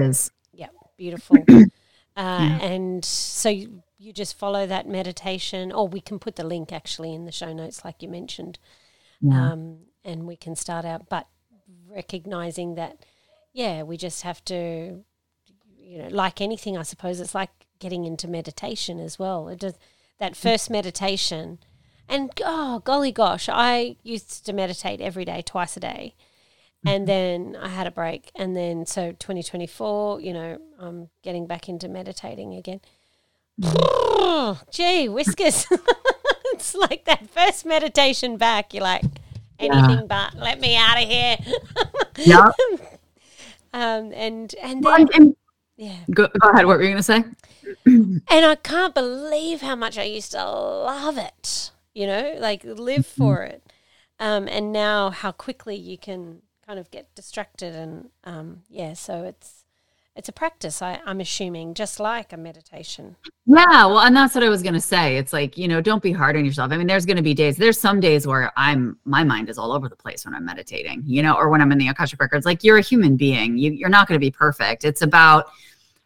Yeah, 0.53 0.69
beautiful. 0.97 1.37
uh, 2.17 2.59
And 2.61 3.05
so 3.05 3.49
you, 3.49 3.83
you 3.99 4.13
just 4.13 4.39
follow 4.39 4.67
that 4.67 4.87
meditation, 4.87 5.73
or 5.73 5.89
we 5.89 6.01
can 6.01 6.19
put 6.19 6.37
the 6.37 6.45
link 6.45 6.73
actually 6.73 7.15
in 7.15 7.25
the 7.25 7.33
show 7.33 7.53
notes, 7.53 7.85
like 7.85 8.03
you 8.03 8.09
mentioned, 8.09 8.59
Yeah. 9.21 9.53
um, 9.53 9.79
and 10.05 10.27
we 10.27 10.37
can 10.37 10.57
start 10.57 10.85
out. 10.85 11.09
But 11.09 11.27
recognizing 11.89 12.75
that, 12.75 13.05
yeah, 13.53 13.83
we 13.83 13.97
just 13.97 14.23
have 14.23 14.45
to, 14.47 15.05
you 15.79 15.99
know, 15.99 16.09
like 16.09 16.41
anything, 16.41 16.77
I 16.77 16.83
suppose 16.83 17.21
it's 17.21 17.35
like 17.35 17.51
getting 17.79 18.05
into 18.05 18.29
meditation 18.29 19.01
as 19.01 19.19
well. 19.19 19.49
It 19.49 19.61
does 19.61 19.75
that 20.19 20.37
first 20.37 20.71
meditation, 20.71 21.59
and 22.09 22.31
oh 22.45 22.81
golly 22.85 23.13
gosh, 23.13 23.49
I 23.51 23.97
used 24.03 24.45
to 24.47 24.53
meditate 24.53 25.01
every 25.01 25.25
day, 25.25 25.43
twice 25.43 25.77
a 25.77 25.81
day 25.81 26.15
and 26.87 27.09
then 27.09 27.57
I 27.61 27.69
had 27.69 27.87
a 27.87 27.91
break, 27.91 28.31
and 28.35 28.57
then 28.57 28.87
so 28.87 29.13
2024, 29.13 30.21
you 30.21 30.33
know, 30.33 30.59
I'm 30.79 31.09
getting 31.23 31.47
back 31.47 31.69
into 31.69 31.89
meditating 31.89 32.55
again. 32.55 32.81
Gee, 34.71 35.09
whiskers! 35.09 35.67
it's 36.53 36.75
like 36.75 37.05
that 37.07 37.31
first 37.31 37.65
meditation 37.65 38.37
back. 38.37 38.75
You're 38.75 38.83
like, 38.83 39.05
anything 39.59 40.07
but 40.07 40.35
let 40.35 40.61
me 40.61 40.77
out 40.77 41.03
of 41.03 41.09
here. 41.09 41.37
Yeah. 42.17 42.51
um, 43.73 44.13
and 44.15 44.55
and 44.63 44.85
then 44.85 45.09
and- 45.15 45.37
yeah, 45.77 45.97
go, 46.13 46.29
go 46.29 46.49
ahead. 46.51 46.65
What 46.65 46.77
were 46.77 46.85
you 46.85 46.91
going 46.91 46.97
to 46.99 47.03
say? 47.03 47.25
and 47.87 48.23
I 48.31 48.55
can't 48.55 48.95
believe 48.95 49.63
how 49.63 49.75
much 49.75 49.99
I 49.99 50.05
used 50.05 50.31
to 50.31 50.45
love 50.45 51.19
it. 51.19 51.73
You 51.95 52.07
know, 52.07 52.35
like 52.39 52.65
live 52.65 53.07
for 53.07 53.45
it. 53.45 53.63
Um, 54.19 54.49
and 54.49 54.73
now 54.73 55.11
how 55.11 55.33
quickly 55.33 55.77
you 55.77 55.99
can 55.99 56.43
kind 56.67 56.79
of 56.79 56.91
get 56.91 57.15
distracted 57.15 57.75
and 57.75 58.09
um, 58.25 58.63
yeah, 58.69 58.95
so 58.95 59.25
it's 59.25 59.65
it's 60.17 60.29
a 60.29 60.33
practice. 60.33 60.81
I, 60.81 61.01
I'm 61.05 61.21
assuming 61.21 61.75
just 61.75 61.99
like 61.99 62.33
a 62.33 62.37
meditation. 62.37 63.17
Yeah, 63.47 63.87
well, 63.87 63.99
and 63.99 64.15
that's 64.15 64.35
what 64.35 64.45
I 64.45 64.49
was 64.49 64.63
gonna 64.63 64.81
say. 64.81 65.17
It's 65.17 65.33
like 65.33 65.59
you 65.59 65.67
know, 65.67 65.81
don't 65.81 66.03
be 66.03 66.13
hard 66.13 66.37
on 66.37 66.45
yourself. 66.45 66.71
I 66.71 66.77
mean, 66.77 66.87
there's 66.87 67.05
gonna 67.05 67.23
be 67.23 67.35
days. 67.35 67.57
There's 67.57 67.81
some 67.81 67.99
days 67.99 68.27
where 68.27 68.53
I'm 68.57 68.97
my 69.05 69.25
mind 69.25 69.49
is 69.49 69.59
all 69.59 69.73
over 69.73 69.89
the 69.89 69.97
place 69.97 70.25
when 70.25 70.35
I'm 70.35 70.45
meditating, 70.45 71.03
you 71.05 71.23
know, 71.23 71.35
or 71.35 71.49
when 71.49 71.61
I'm 71.61 71.73
in 71.73 71.79
the 71.79 71.89
Akashic 71.89 72.21
records. 72.21 72.47
Like 72.47 72.63
you're 72.63 72.79
a 72.79 72.83
human 72.83 73.17
being. 73.17 73.59
You 73.59 73.73
you're 73.73 73.89
not 73.89 74.07
gonna 74.07 74.21
be 74.21 74.31
perfect. 74.31 74.85
It's 74.85 75.03
about 75.03 75.47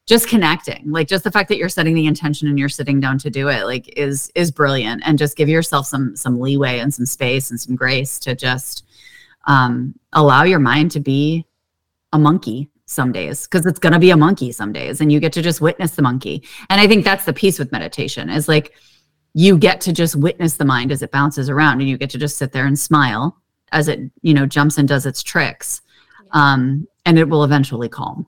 just 0.08 0.26
connecting. 0.26 0.90
Like 0.90 1.06
just 1.06 1.22
the 1.22 1.30
fact 1.30 1.50
that 1.50 1.58
you're 1.58 1.68
setting 1.68 1.94
the 1.94 2.06
intention 2.06 2.48
and 2.48 2.58
you're 2.58 2.70
sitting 2.70 2.98
down 2.98 3.18
to 3.18 3.30
do 3.30 3.48
it, 3.48 3.64
like 3.66 3.92
is 3.96 4.32
is 4.34 4.50
brilliant. 4.50 5.02
And 5.04 5.18
just 5.18 5.36
give 5.36 5.48
yourself 5.48 5.86
some 5.86 6.16
some 6.16 6.40
leeway 6.40 6.78
and 6.78 6.92
some 6.92 7.06
space 7.06 7.50
and 7.50 7.60
some 7.60 7.76
grace 7.76 8.18
to 8.20 8.34
just 8.34 8.84
um, 9.46 9.94
allow 10.14 10.44
your 10.44 10.58
mind 10.58 10.90
to 10.92 11.00
be 11.00 11.46
a 12.14 12.18
monkey 12.18 12.70
some 12.86 13.12
days 13.12 13.46
because 13.46 13.66
it's 13.66 13.78
going 13.78 13.92
to 13.92 13.98
be 13.98 14.10
a 14.10 14.16
monkey 14.16 14.50
some 14.50 14.72
days 14.72 15.02
and 15.02 15.12
you 15.12 15.20
get 15.20 15.32
to 15.34 15.42
just 15.42 15.60
witness 15.60 15.90
the 15.90 16.00
monkey 16.00 16.42
and 16.70 16.80
i 16.80 16.86
think 16.86 17.04
that's 17.04 17.26
the 17.26 17.34
piece 17.34 17.58
with 17.58 17.70
meditation 17.70 18.30
is 18.30 18.48
like 18.48 18.72
you 19.34 19.58
get 19.58 19.78
to 19.78 19.92
just 19.92 20.16
witness 20.16 20.54
the 20.54 20.64
mind 20.64 20.90
as 20.90 21.02
it 21.02 21.10
bounces 21.10 21.50
around 21.50 21.80
and 21.80 21.90
you 21.90 21.98
get 21.98 22.08
to 22.08 22.16
just 22.16 22.38
sit 22.38 22.50
there 22.50 22.64
and 22.64 22.78
smile 22.78 23.36
as 23.72 23.88
it 23.88 24.00
you 24.22 24.32
know 24.32 24.46
jumps 24.46 24.78
and 24.78 24.88
does 24.88 25.04
its 25.04 25.22
tricks 25.22 25.82
um, 26.32 26.88
and 27.04 27.18
it 27.18 27.28
will 27.28 27.44
eventually 27.44 27.90
calm 27.90 28.26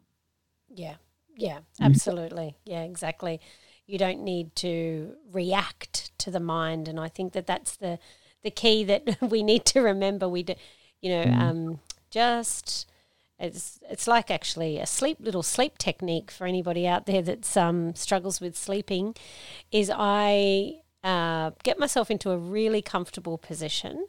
Yeah, 1.41 1.61
yeah, 1.79 1.87
absolutely. 1.87 2.57
Yeah, 2.65 2.83
exactly. 2.83 3.41
You 3.87 3.99
don't 3.99 4.23
need 4.23 4.55
to 4.57 5.15
react 5.33 6.17
to 6.19 6.31
the 6.31 6.41
mind, 6.41 6.87
and 6.87 7.01
I 7.01 7.09
think 7.09 7.33
that 7.33 7.47
that's 7.47 7.77
the 7.77 7.99
the 8.43 8.51
key 8.51 8.85
that 8.85 9.19
we 9.23 9.43
need 9.43 9.65
to 9.67 9.81
remember. 9.81 10.29
We 10.29 10.43
do, 10.43 10.55
you 11.01 11.11
know, 11.11 11.33
um, 11.33 11.81
just 12.11 12.87
it's 13.39 13.81
it's 13.89 14.07
like 14.07 14.31
actually 14.31 14.79
a 14.79 14.87
sleep 14.87 15.17
little 15.21 15.43
sleep 15.43 15.79
technique 15.79 16.31
for 16.31 16.47
anybody 16.47 16.87
out 16.87 17.07
there 17.07 17.23
that 17.23 17.57
um, 17.57 17.95
struggles 17.95 18.41
with 18.41 18.57
sleeping. 18.57 19.17
Is 19.73 19.91
I 19.93 20.83
uh, 21.03 21.53
get 21.63 21.79
myself 21.79 22.11
into 22.11 22.31
a 22.31 22.39
really 22.39 22.83
comfortable 22.83 23.39
position 23.39 24.07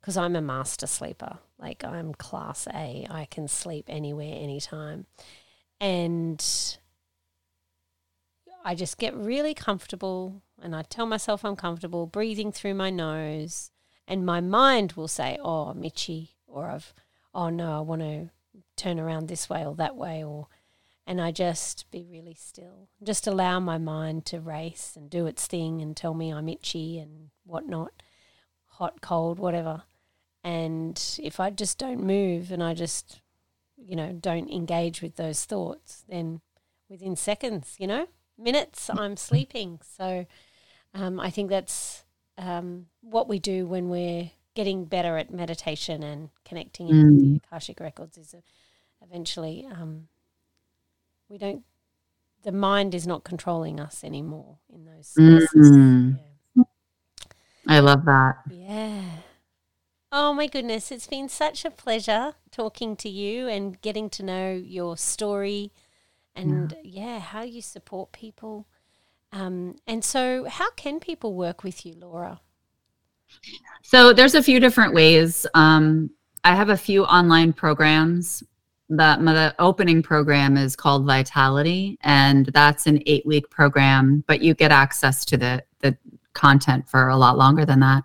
because 0.00 0.16
I'm 0.16 0.34
a 0.34 0.42
master 0.42 0.86
sleeper. 0.86 1.38
Like 1.58 1.84
I'm 1.84 2.14
class 2.14 2.66
A. 2.66 3.06
I 3.10 3.26
can 3.30 3.46
sleep 3.46 3.84
anywhere, 3.88 4.34
anytime 4.34 5.06
and 5.82 6.78
I 8.64 8.76
just 8.76 8.98
get 8.98 9.16
really 9.16 9.52
comfortable 9.52 10.40
and 10.62 10.76
I 10.76 10.82
tell 10.82 11.06
myself 11.06 11.44
I'm 11.44 11.56
comfortable 11.56 12.06
breathing 12.06 12.52
through 12.52 12.74
my 12.74 12.88
nose 12.88 13.72
and 14.06 14.24
my 14.24 14.40
mind 14.40 14.92
will 14.92 15.08
say, 15.08 15.38
"Oh, 15.42 15.74
Mitchy," 15.74 16.36
or 16.46 16.70
"I've 16.70 16.94
oh 17.34 17.48
no, 17.48 17.76
I 17.78 17.80
want 17.80 18.02
to 18.02 18.30
turn 18.76 19.00
around 19.00 19.26
this 19.26 19.50
way 19.50 19.66
or 19.66 19.74
that 19.74 19.96
way 19.96 20.22
or 20.22 20.46
and 21.04 21.20
I 21.20 21.32
just 21.32 21.90
be 21.90 22.06
really 22.08 22.34
still. 22.34 22.88
Just 23.02 23.26
allow 23.26 23.58
my 23.58 23.76
mind 23.76 24.24
to 24.26 24.40
race 24.40 24.92
and 24.96 25.10
do 25.10 25.26
its 25.26 25.48
thing 25.48 25.82
and 25.82 25.96
tell 25.96 26.14
me 26.14 26.32
I'm 26.32 26.48
itchy 26.48 27.00
and 27.00 27.30
whatnot, 27.44 27.90
hot, 28.66 29.00
cold, 29.00 29.40
whatever. 29.40 29.82
And 30.44 31.02
if 31.20 31.40
I 31.40 31.50
just 31.50 31.76
don't 31.78 32.04
move 32.04 32.52
and 32.52 32.62
I 32.62 32.74
just, 32.74 33.20
you 33.84 33.96
know, 33.96 34.12
don't 34.12 34.50
engage 34.50 35.02
with 35.02 35.16
those 35.16 35.44
thoughts, 35.44 36.04
then 36.08 36.40
within 36.88 37.16
seconds, 37.16 37.76
you 37.78 37.86
know, 37.86 38.06
minutes, 38.38 38.90
I'm 38.90 39.16
sleeping. 39.16 39.80
So 39.96 40.26
um, 40.94 41.18
I 41.20 41.30
think 41.30 41.50
that's 41.50 42.04
um, 42.38 42.86
what 43.00 43.28
we 43.28 43.38
do 43.38 43.66
when 43.66 43.88
we're 43.88 44.30
getting 44.54 44.84
better 44.84 45.16
at 45.16 45.32
meditation 45.32 46.02
and 46.02 46.30
connecting 46.44 46.88
mm. 46.88 46.90
with 46.90 47.20
the 47.20 47.26
mm. 47.26 47.40
Akashic 47.46 47.80
records 47.80 48.18
is 48.18 48.34
eventually 49.02 49.66
um, 49.70 50.08
we 51.28 51.38
don't 51.38 51.64
the 52.42 52.52
mind 52.52 52.94
is 52.94 53.06
not 53.06 53.24
controlling 53.24 53.78
us 53.78 54.02
anymore 54.02 54.58
in 54.72 54.84
those 54.84 55.06
spaces. 55.06 55.70
Mm. 55.70 56.18
Yeah. 56.56 56.64
I 57.68 57.78
love 57.78 58.04
that. 58.04 58.38
Yeah. 58.50 59.02
Oh 60.14 60.34
my 60.34 60.46
goodness, 60.46 60.92
it's 60.92 61.06
been 61.06 61.30
such 61.30 61.64
a 61.64 61.70
pleasure 61.70 62.34
talking 62.50 62.96
to 62.96 63.08
you 63.08 63.48
and 63.48 63.80
getting 63.80 64.10
to 64.10 64.22
know 64.22 64.52
your 64.52 64.98
story 64.98 65.72
and 66.36 66.76
yeah, 66.82 67.14
yeah 67.14 67.18
how 67.18 67.42
you 67.42 67.62
support 67.62 68.12
people. 68.12 68.66
Um, 69.32 69.76
and 69.86 70.04
so, 70.04 70.44
how 70.44 70.70
can 70.72 71.00
people 71.00 71.32
work 71.32 71.64
with 71.64 71.86
you, 71.86 71.94
Laura? 71.94 72.40
So, 73.82 74.12
there's 74.12 74.34
a 74.34 74.42
few 74.42 74.60
different 74.60 74.92
ways. 74.92 75.46
Um, 75.54 76.10
I 76.44 76.54
have 76.56 76.68
a 76.68 76.76
few 76.76 77.04
online 77.04 77.54
programs. 77.54 78.42
That 78.90 79.24
the 79.24 79.54
opening 79.58 80.02
program 80.02 80.58
is 80.58 80.76
called 80.76 81.06
Vitality, 81.06 81.96
and 82.02 82.44
that's 82.52 82.86
an 82.86 83.02
eight 83.06 83.24
week 83.24 83.48
program, 83.48 84.22
but 84.26 84.42
you 84.42 84.52
get 84.52 84.70
access 84.70 85.24
to 85.26 85.38
the 85.38 85.64
the 85.78 85.96
content 86.34 86.86
for 86.90 87.08
a 87.08 87.16
lot 87.16 87.38
longer 87.38 87.64
than 87.64 87.80
that. 87.80 88.04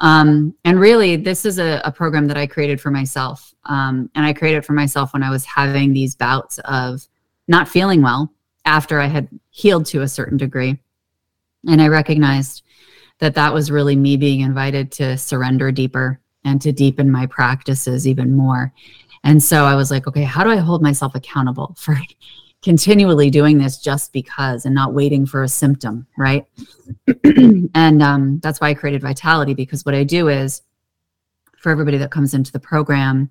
Um, 0.00 0.54
and 0.64 0.78
really, 0.78 1.16
this 1.16 1.44
is 1.44 1.58
a, 1.58 1.80
a, 1.84 1.90
program 1.90 2.28
that 2.28 2.36
I 2.36 2.46
created 2.46 2.80
for 2.80 2.90
myself. 2.90 3.52
Um, 3.64 4.08
and 4.14 4.24
I 4.24 4.32
created 4.32 4.64
for 4.64 4.72
myself 4.72 5.12
when 5.12 5.24
I 5.24 5.30
was 5.30 5.44
having 5.44 5.92
these 5.92 6.14
bouts 6.14 6.58
of 6.64 7.06
not 7.48 7.68
feeling 7.68 8.02
well 8.02 8.32
after 8.64 9.00
I 9.00 9.06
had 9.06 9.28
healed 9.50 9.86
to 9.86 10.02
a 10.02 10.08
certain 10.08 10.36
degree. 10.36 10.78
And 11.66 11.82
I 11.82 11.88
recognized 11.88 12.62
that 13.18 13.34
that 13.34 13.52
was 13.52 13.70
really 13.70 13.96
me 13.96 14.16
being 14.16 14.40
invited 14.40 14.92
to 14.92 15.18
surrender 15.18 15.72
deeper 15.72 16.20
and 16.44 16.62
to 16.62 16.70
deepen 16.70 17.10
my 17.10 17.26
practices 17.26 18.06
even 18.06 18.36
more. 18.36 18.72
And 19.24 19.42
so 19.42 19.64
I 19.64 19.74
was 19.74 19.90
like, 19.90 20.06
okay, 20.06 20.22
how 20.22 20.44
do 20.44 20.50
I 20.50 20.56
hold 20.56 20.82
myself 20.82 21.14
accountable 21.14 21.74
for 21.78 21.96
continually 22.68 23.30
doing 23.30 23.56
this 23.56 23.78
just 23.78 24.12
because 24.12 24.66
and 24.66 24.74
not 24.74 24.92
waiting 24.92 25.24
for 25.24 25.42
a 25.42 25.48
symptom, 25.48 26.06
right? 26.18 26.44
and 27.24 28.02
um, 28.02 28.38
that's 28.40 28.60
why 28.60 28.68
I 28.68 28.74
created 28.74 29.00
Vitality 29.00 29.54
because 29.54 29.86
what 29.86 29.94
I 29.94 30.04
do 30.04 30.28
is 30.28 30.60
for 31.56 31.72
everybody 31.72 31.96
that 31.96 32.10
comes 32.10 32.34
into 32.34 32.52
the 32.52 32.60
program, 32.60 33.30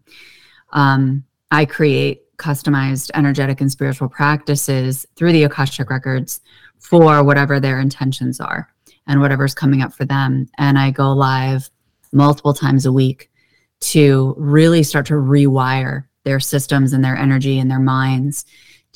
um, 0.73 1.23
I 1.51 1.65
create 1.65 2.35
customized 2.37 3.11
energetic 3.13 3.61
and 3.61 3.71
spiritual 3.71 4.09
practices 4.09 5.05
through 5.15 5.33
the 5.33 5.43
Akashic 5.43 5.91
records 5.91 6.41
for 6.79 7.23
whatever 7.23 7.59
their 7.59 7.79
intentions 7.79 8.39
are 8.39 8.67
and 9.05 9.21
whatever's 9.21 9.53
coming 9.53 9.83
up 9.83 9.93
for 9.93 10.05
them. 10.05 10.47
And 10.57 10.79
I 10.79 10.89
go 10.89 11.13
live 11.13 11.69
multiple 12.11 12.55
times 12.55 12.87
a 12.87 12.91
week 12.91 13.29
to 13.81 14.33
really 14.35 14.81
start 14.81 15.05
to 15.05 15.13
rewire 15.13 16.05
their 16.23 16.39
systems 16.39 16.91
and 16.91 17.05
their 17.05 17.15
energy 17.15 17.59
and 17.59 17.69
their 17.69 17.79
minds 17.79 18.43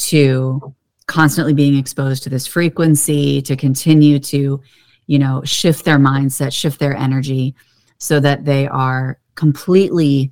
to 0.10 0.74
constantly 1.08 1.54
being 1.54 1.78
exposed 1.78 2.24
to 2.24 2.30
this 2.30 2.48
frequency, 2.48 3.42
to 3.42 3.56
continue 3.56 4.20
to, 4.20 4.62
you 5.08 5.20
know, 5.20 5.42
shift 5.44 5.84
their 5.84 5.98
mindset, 5.98 6.54
shift 6.54 6.80
their 6.80 6.96
energy 6.96 7.56
so 7.98 8.20
that 8.20 8.46
they 8.46 8.68
are 8.68 9.20
completely 9.36 10.32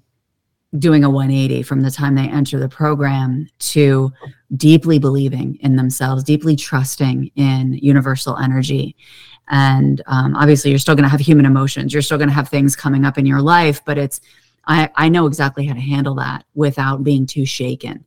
doing 0.77 1.03
a 1.03 1.09
180 1.09 1.63
from 1.63 1.81
the 1.81 1.89
time 1.89 2.15
they 2.15 2.29
enter 2.29 2.59
the 2.59 2.69
program 2.69 3.47
to 3.57 4.11
deeply 4.55 4.99
believing 4.99 5.57
in 5.61 5.75
themselves, 5.75 6.23
deeply 6.23 6.55
trusting 6.55 7.31
in 7.35 7.73
universal 7.73 8.37
energy. 8.37 8.95
And 9.49 10.01
um, 10.05 10.35
obviously, 10.35 10.69
you're 10.69 10.79
still 10.79 10.95
going 10.95 11.03
to 11.03 11.09
have 11.09 11.19
human 11.19 11.45
emotions. 11.45 11.91
You're 11.91 12.03
still 12.03 12.19
going 12.19 12.29
to 12.29 12.35
have 12.35 12.49
things 12.49 12.75
coming 12.75 13.03
up 13.03 13.17
in 13.17 13.25
your 13.25 13.41
life, 13.41 13.83
but 13.83 13.97
it's, 13.97 14.21
I, 14.67 14.89
I 14.95 15.09
know 15.09 15.25
exactly 15.25 15.65
how 15.65 15.73
to 15.73 15.79
handle 15.79 16.15
that 16.15 16.45
without 16.53 17.03
being 17.03 17.25
too 17.25 17.45
shaken. 17.45 18.05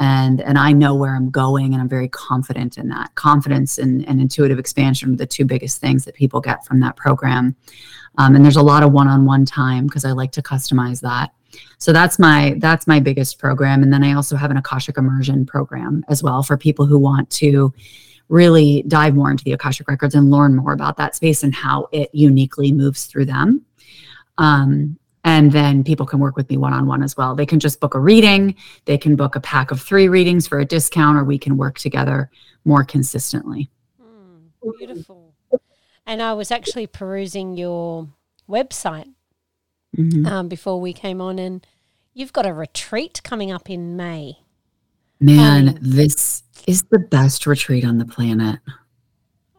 And, 0.00 0.40
and 0.40 0.58
I 0.58 0.72
know 0.72 0.94
where 0.94 1.16
I'm 1.16 1.30
going, 1.30 1.72
and 1.72 1.82
I'm 1.82 1.88
very 1.88 2.08
confident 2.08 2.78
in 2.78 2.88
that. 2.88 3.14
Confidence 3.16 3.78
and, 3.78 4.06
and 4.08 4.20
intuitive 4.20 4.58
expansion 4.58 5.12
are 5.12 5.16
the 5.16 5.26
two 5.26 5.44
biggest 5.44 5.80
things 5.80 6.04
that 6.04 6.14
people 6.14 6.40
get 6.40 6.64
from 6.64 6.80
that 6.80 6.96
program. 6.96 7.56
Um, 8.16 8.36
and 8.36 8.44
there's 8.44 8.56
a 8.56 8.62
lot 8.62 8.82
of 8.82 8.92
one-on-one 8.92 9.44
time 9.44 9.86
because 9.86 10.04
I 10.04 10.12
like 10.12 10.32
to 10.32 10.42
customize 10.42 11.00
that 11.00 11.32
so 11.78 11.92
that's 11.92 12.18
my 12.18 12.54
that's 12.58 12.86
my 12.86 13.00
biggest 13.00 13.38
program 13.38 13.82
and 13.82 13.92
then 13.92 14.04
i 14.04 14.12
also 14.12 14.36
have 14.36 14.50
an 14.50 14.56
akashic 14.56 14.98
immersion 14.98 15.46
program 15.46 16.04
as 16.08 16.22
well 16.22 16.42
for 16.42 16.56
people 16.56 16.86
who 16.86 16.98
want 16.98 17.28
to 17.30 17.72
really 18.28 18.84
dive 18.88 19.14
more 19.14 19.30
into 19.30 19.44
the 19.44 19.52
akashic 19.52 19.88
records 19.88 20.14
and 20.14 20.30
learn 20.30 20.54
more 20.54 20.72
about 20.72 20.96
that 20.96 21.16
space 21.16 21.42
and 21.42 21.54
how 21.54 21.88
it 21.92 22.10
uniquely 22.12 22.72
moves 22.72 23.06
through 23.06 23.24
them 23.24 23.64
um, 24.36 24.98
and 25.28 25.52
then 25.52 25.84
people 25.84 26.06
can 26.06 26.18
work 26.18 26.36
with 26.36 26.48
me 26.48 26.56
one-on-one 26.56 27.02
as 27.02 27.16
well 27.16 27.34
they 27.34 27.46
can 27.46 27.60
just 27.60 27.80
book 27.80 27.94
a 27.94 28.00
reading 28.00 28.54
they 28.86 28.98
can 28.98 29.16
book 29.16 29.36
a 29.36 29.40
pack 29.40 29.70
of 29.70 29.80
three 29.80 30.08
readings 30.08 30.46
for 30.46 30.58
a 30.58 30.64
discount 30.64 31.18
or 31.18 31.24
we 31.24 31.38
can 31.38 31.56
work 31.56 31.78
together 31.78 32.30
more 32.64 32.84
consistently 32.84 33.70
mm, 34.02 34.78
beautiful 34.78 35.34
and 36.06 36.22
i 36.22 36.32
was 36.32 36.50
actually 36.50 36.86
perusing 36.86 37.56
your 37.56 38.08
website 38.48 39.12
mm-hmm. 39.96 40.26
um, 40.26 40.48
before 40.48 40.80
we 40.80 40.92
came 40.92 41.20
on, 41.20 41.38
and 41.38 41.66
you've 42.14 42.32
got 42.32 42.46
a 42.46 42.52
retreat 42.52 43.20
coming 43.22 43.52
up 43.52 43.70
in 43.70 43.96
May. 43.96 44.38
Man, 45.20 45.68
um, 45.68 45.78
this 45.80 46.42
is 46.66 46.84
the 46.84 46.98
best 46.98 47.46
retreat 47.46 47.84
on 47.84 47.98
the 47.98 48.04
planet. 48.04 48.60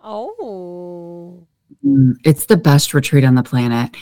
Oh. 0.03 1.45
Mm, 1.85 2.15
it's 2.23 2.45
the 2.45 2.57
best 2.57 2.93
retreat 2.93 3.23
on 3.23 3.35
the 3.35 3.43
planet. 3.43 3.95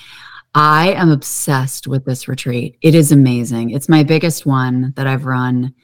I 0.59 0.93
am 0.93 1.11
obsessed 1.11 1.85
with 1.85 2.03
this 2.03 2.27
retreat. 2.27 2.79
It 2.81 2.95
is 2.95 3.11
amazing. 3.11 3.69
It's 3.69 3.87
my 3.87 4.01
biggest 4.01 4.43
one 4.47 4.91
that 4.95 5.05
I've 5.05 5.25
run. 5.25 5.75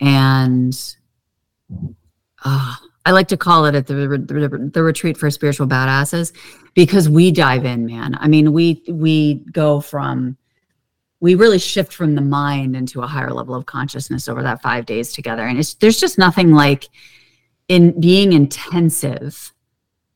And 0.00 0.76
uh, 2.44 2.74
I 3.06 3.12
like 3.12 3.28
to 3.28 3.36
call 3.36 3.66
it 3.66 3.86
the, 3.86 3.94
the, 3.94 4.70
the 4.74 4.82
retreat 4.82 5.16
for 5.16 5.30
spiritual 5.30 5.68
badasses 5.68 6.32
because 6.74 7.08
we 7.08 7.30
dive 7.30 7.64
in, 7.64 7.86
man. 7.86 8.18
I 8.18 8.26
mean, 8.26 8.52
we 8.52 8.82
we 8.88 9.34
go 9.52 9.80
from 9.80 10.36
we 11.20 11.36
really 11.36 11.60
shift 11.60 11.92
from 11.92 12.16
the 12.16 12.20
mind 12.20 12.74
into 12.74 13.02
a 13.02 13.06
higher 13.06 13.32
level 13.32 13.54
of 13.54 13.66
consciousness 13.66 14.28
over 14.28 14.42
that 14.42 14.62
five 14.62 14.84
days 14.84 15.12
together, 15.12 15.46
and 15.46 15.60
it's 15.60 15.74
there's 15.74 16.00
just 16.00 16.18
nothing 16.18 16.50
like 16.50 16.88
in 17.68 18.00
being 18.00 18.32
intensive 18.32 19.54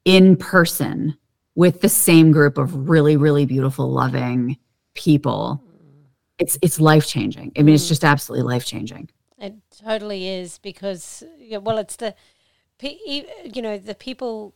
in 0.05 0.37
person 0.37 1.17
with 1.55 1.81
the 1.81 1.89
same 1.89 2.33
group 2.33 2.59
of 2.59 2.89
really 2.89 3.17
really 3.17 3.47
beautiful 3.47 3.91
loving 3.91 4.57
people. 4.95 5.63
It's 6.39 6.59
it's 6.61 6.81
life 6.81 7.07
changing 7.07 7.53
i 7.57 7.63
mean 7.63 7.75
it's 7.75 7.85
mm. 7.85 7.89
just 7.89 8.05
absolutely 8.05 8.43
life 8.53 8.65
changing 8.65 9.09
it 9.39 9.55
totally 9.85 10.27
is 10.27 10.59
because 10.59 11.23
well 11.61 11.79
it's 11.79 11.95
the 11.97 12.17
you 12.81 13.63
know 13.63 13.79
the 13.79 13.95
people 13.95 14.55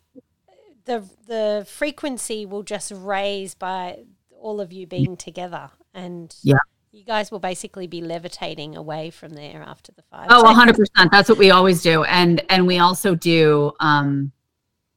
the 0.86 1.04
the 1.26 1.66
frequency 1.68 2.46
will 2.46 2.62
just 2.62 2.90
raise 2.94 3.54
by 3.54 3.98
all 4.40 4.60
of 4.60 4.72
you 4.72 4.86
being 4.86 5.16
together. 5.16 5.70
And 5.92 6.34
yeah. 6.42 6.58
you 6.92 7.04
guys 7.04 7.30
will 7.30 7.38
basically 7.38 7.86
be 7.86 8.00
levitating 8.00 8.76
away 8.76 9.10
from 9.10 9.30
there 9.30 9.62
after 9.66 9.92
the 9.92 10.02
five 10.02 10.28
oh 10.30 10.42
100% 10.44 11.10
that's 11.10 11.28
what 11.28 11.38
we 11.38 11.50
always 11.50 11.82
do. 11.82 12.04
And 12.04 12.42
and 12.48 12.66
we 12.66 12.78
also 12.78 13.14
do 13.14 13.72
um 13.80 14.32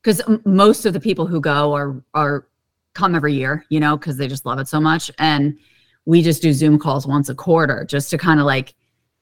because 0.01 0.21
most 0.45 0.85
of 0.85 0.93
the 0.93 0.99
people 0.99 1.25
who 1.25 1.41
go 1.41 1.73
are 1.73 2.01
are 2.13 2.47
come 2.93 3.15
every 3.15 3.33
year 3.33 3.65
you 3.69 3.79
know 3.79 3.97
because 3.97 4.17
they 4.17 4.27
just 4.27 4.45
love 4.45 4.59
it 4.59 4.67
so 4.67 4.79
much 4.79 5.11
and 5.19 5.57
we 6.05 6.21
just 6.21 6.41
do 6.41 6.53
zoom 6.53 6.79
calls 6.79 7.05
once 7.05 7.29
a 7.29 7.35
quarter 7.35 7.85
just 7.87 8.09
to 8.09 8.17
kind 8.17 8.39
of 8.39 8.45
like 8.45 8.73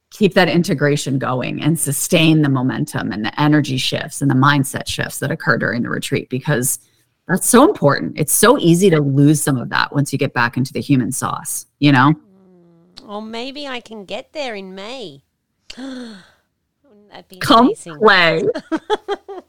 keep 0.10 0.34
that 0.34 0.48
integration 0.50 1.20
going 1.20 1.62
and 1.62 1.78
sustain 1.80 2.42
the 2.42 2.50
momentum 2.50 3.12
and 3.12 3.26
the 3.26 3.42
energy 3.42 3.78
shifts 3.78 4.22
and 4.22 4.32
the 4.32 4.36
mindset 4.36 4.88
shifts 4.88 5.20
that 5.20 5.32
occur 5.32 5.58
during 5.58 5.84
the 5.84 5.90
retreat 5.90 6.30
because 6.30 6.80
that's 7.28 7.48
so 7.48 7.68
important. 7.68 8.18
It's 8.18 8.34
so 8.34 8.58
easy 8.58 8.90
to 8.90 9.02
lose 9.02 9.42
some 9.42 9.58
of 9.58 9.70
that 9.70 9.94
once 9.94 10.14
you 10.14 10.20
get 10.20 10.34
back 10.34 10.56
into 10.56 10.72
the 10.72 10.80
human 10.80 11.12
sauce, 11.12 11.66
you 11.80 11.92
know? 11.92 12.14
Mm, 12.14 13.06
well, 13.06 13.22
maybe 13.22 13.68
I 13.68 13.82
can 13.82 14.06
get 14.06 14.32
there 14.32 14.56
in 14.56 14.74
May. 14.74 15.24
That'd 15.76 17.28
be 17.28 17.40
Come 17.40 17.66
amazing. 17.66 17.98
play. 17.98 18.44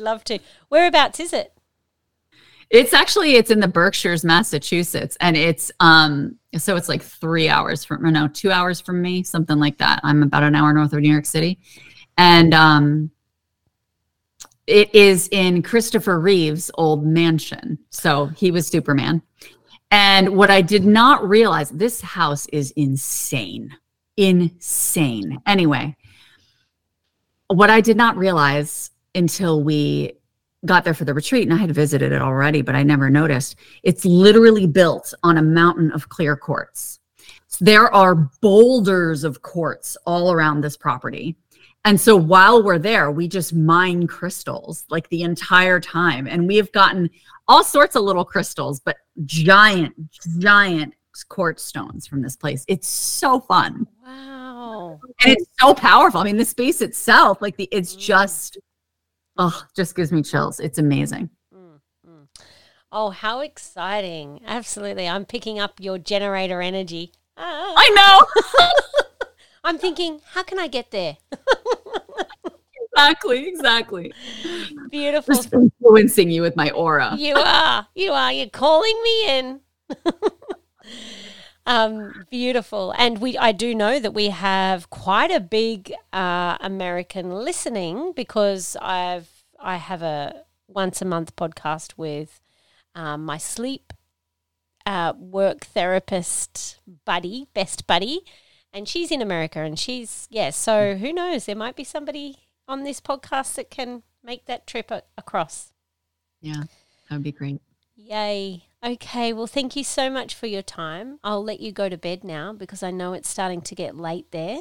Love 0.00 0.24
to. 0.24 0.38
Whereabouts 0.68 1.20
is 1.20 1.32
it? 1.32 1.52
It's 2.70 2.92
actually 2.92 3.36
it's 3.36 3.50
in 3.50 3.60
the 3.60 3.68
Berkshires, 3.68 4.24
Massachusetts, 4.24 5.16
and 5.20 5.36
it's 5.36 5.72
um 5.80 6.36
so 6.56 6.76
it's 6.76 6.88
like 6.88 7.02
three 7.02 7.48
hours 7.48 7.84
from 7.84 8.10
no 8.12 8.28
two 8.28 8.50
hours 8.50 8.80
from 8.80 9.00
me, 9.00 9.22
something 9.22 9.58
like 9.58 9.78
that. 9.78 10.00
I'm 10.02 10.22
about 10.22 10.42
an 10.42 10.54
hour 10.54 10.72
north 10.72 10.92
of 10.92 11.00
New 11.00 11.10
York 11.10 11.26
City, 11.26 11.58
and 12.18 12.52
um, 12.52 13.10
it 14.66 14.94
is 14.94 15.28
in 15.32 15.62
Christopher 15.62 16.20
Reeve's 16.20 16.70
old 16.74 17.06
mansion. 17.06 17.78
So 17.88 18.26
he 18.26 18.50
was 18.50 18.66
Superman. 18.66 19.22
And 19.90 20.36
what 20.36 20.50
I 20.50 20.60
did 20.60 20.84
not 20.84 21.26
realize, 21.26 21.70
this 21.70 22.02
house 22.02 22.46
is 22.48 22.72
insane, 22.72 23.74
insane. 24.18 25.38
Anyway, 25.46 25.96
what 27.46 27.70
I 27.70 27.80
did 27.80 27.96
not 27.96 28.18
realize 28.18 28.90
until 29.14 29.62
we 29.62 30.12
got 30.64 30.84
there 30.84 30.94
for 30.94 31.04
the 31.04 31.14
retreat, 31.14 31.48
and 31.48 31.54
I 31.54 31.60
had 31.60 31.74
visited 31.74 32.12
it 32.12 32.20
already, 32.20 32.62
but 32.62 32.74
I 32.74 32.82
never 32.82 33.10
noticed, 33.10 33.56
it's 33.82 34.04
literally 34.04 34.66
built 34.66 35.14
on 35.22 35.38
a 35.38 35.42
mountain 35.42 35.92
of 35.92 36.08
clear 36.08 36.36
quartz. 36.36 37.00
So 37.46 37.64
there 37.64 37.92
are 37.94 38.30
boulders 38.40 39.24
of 39.24 39.42
quartz 39.42 39.96
all 40.04 40.32
around 40.32 40.60
this 40.60 40.76
property. 40.76 41.36
And 41.84 41.98
so 41.98 42.16
while 42.16 42.62
we're 42.62 42.78
there, 42.78 43.10
we 43.10 43.28
just 43.28 43.54
mine 43.54 44.06
crystals 44.06 44.84
like 44.90 45.08
the 45.08 45.22
entire 45.22 45.80
time. 45.80 46.26
And 46.26 46.46
we 46.46 46.56
have 46.56 46.72
gotten 46.72 47.08
all 47.46 47.64
sorts 47.64 47.96
of 47.96 48.02
little 48.02 48.24
crystals, 48.24 48.80
but 48.80 48.96
giant, 49.24 49.94
giant 50.38 50.94
quartz 51.28 51.62
stones 51.62 52.06
from 52.06 52.20
this 52.20 52.36
place. 52.36 52.64
It's 52.68 52.88
so 52.88 53.40
fun. 53.40 53.86
Wow. 54.04 55.00
And 55.24 55.32
it's 55.32 55.46
so 55.58 55.72
powerful. 55.72 56.20
I 56.20 56.24
mean, 56.24 56.36
the 56.36 56.44
space 56.44 56.80
itself, 56.80 57.40
like 57.40 57.56
the 57.56 57.68
it's 57.72 57.96
mm. 57.96 58.00
just 58.00 58.58
oh, 59.38 59.64
just 59.74 59.94
gives 59.94 60.12
me 60.12 60.22
chills. 60.22 60.60
It's 60.60 60.78
amazing. 60.78 61.30
Mm, 61.54 61.80
mm. 62.06 62.26
Oh, 62.92 63.10
how 63.10 63.40
exciting. 63.40 64.40
Absolutely. 64.46 65.08
I'm 65.08 65.24
picking 65.24 65.58
up 65.58 65.80
your 65.80 65.98
generator 65.98 66.60
energy. 66.60 67.12
Ah. 67.36 67.74
I 67.76 67.90
know. 67.90 68.76
I'm 69.64 69.78
thinking, 69.78 70.20
how 70.32 70.42
can 70.42 70.58
I 70.58 70.66
get 70.66 70.90
there? 70.90 71.16
exactly, 72.96 73.48
exactly. 73.48 74.12
Beautiful. 74.90 75.34
Just 75.34 75.52
influencing 75.52 76.30
you 76.30 76.42
with 76.42 76.56
my 76.56 76.70
aura. 76.70 77.14
You 77.16 77.34
are. 77.34 77.86
You 77.94 78.12
are. 78.12 78.32
You're 78.32 78.48
calling 78.48 79.00
me 79.02 79.38
in. 79.38 79.60
um, 81.68 82.24
beautiful. 82.30 82.94
And 82.96 83.18
we 83.18 83.36
I 83.36 83.52
do 83.52 83.74
know 83.74 84.00
that 84.00 84.14
we 84.14 84.30
have 84.30 84.88
quite 84.90 85.30
a 85.30 85.38
big 85.38 85.92
uh, 86.12 86.56
American 86.60 87.30
listening 87.30 88.12
because 88.16 88.76
I've 88.80 89.44
I 89.60 89.76
have 89.76 90.02
a 90.02 90.44
once 90.66 91.02
a 91.02 91.04
month 91.04 91.36
podcast 91.36 91.94
with 91.96 92.40
um, 92.94 93.24
my 93.24 93.36
sleep 93.36 93.92
uh, 94.86 95.12
work 95.18 95.66
therapist 95.66 96.80
buddy, 97.04 97.48
best 97.52 97.86
buddy, 97.86 98.20
and 98.72 98.88
she's 98.88 99.10
in 99.10 99.20
America 99.20 99.60
and 99.60 99.78
she's 99.78 100.26
yeah. 100.30 100.50
So 100.50 100.94
who 100.96 101.12
knows? 101.12 101.44
There 101.44 101.54
might 101.54 101.76
be 101.76 101.84
somebody 101.84 102.36
on 102.66 102.84
this 102.84 103.00
podcast 103.00 103.56
that 103.56 103.70
can 103.70 104.02
make 104.24 104.46
that 104.46 104.66
trip 104.66 104.90
a- 104.90 105.02
across. 105.18 105.72
Yeah, 106.40 106.62
that 107.08 107.16
would 107.16 107.22
be 107.22 107.32
great. 107.32 107.60
Yay. 107.94 108.67
Okay, 108.84 109.32
well, 109.32 109.48
thank 109.48 109.74
you 109.74 109.82
so 109.82 110.08
much 110.08 110.34
for 110.34 110.46
your 110.46 110.62
time. 110.62 111.18
I'll 111.24 111.42
let 111.42 111.60
you 111.60 111.72
go 111.72 111.88
to 111.88 111.98
bed 111.98 112.22
now 112.22 112.52
because 112.52 112.82
I 112.82 112.90
know 112.90 113.12
it's 113.12 113.28
starting 113.28 113.60
to 113.62 113.74
get 113.74 113.96
late 113.96 114.30
there. 114.30 114.60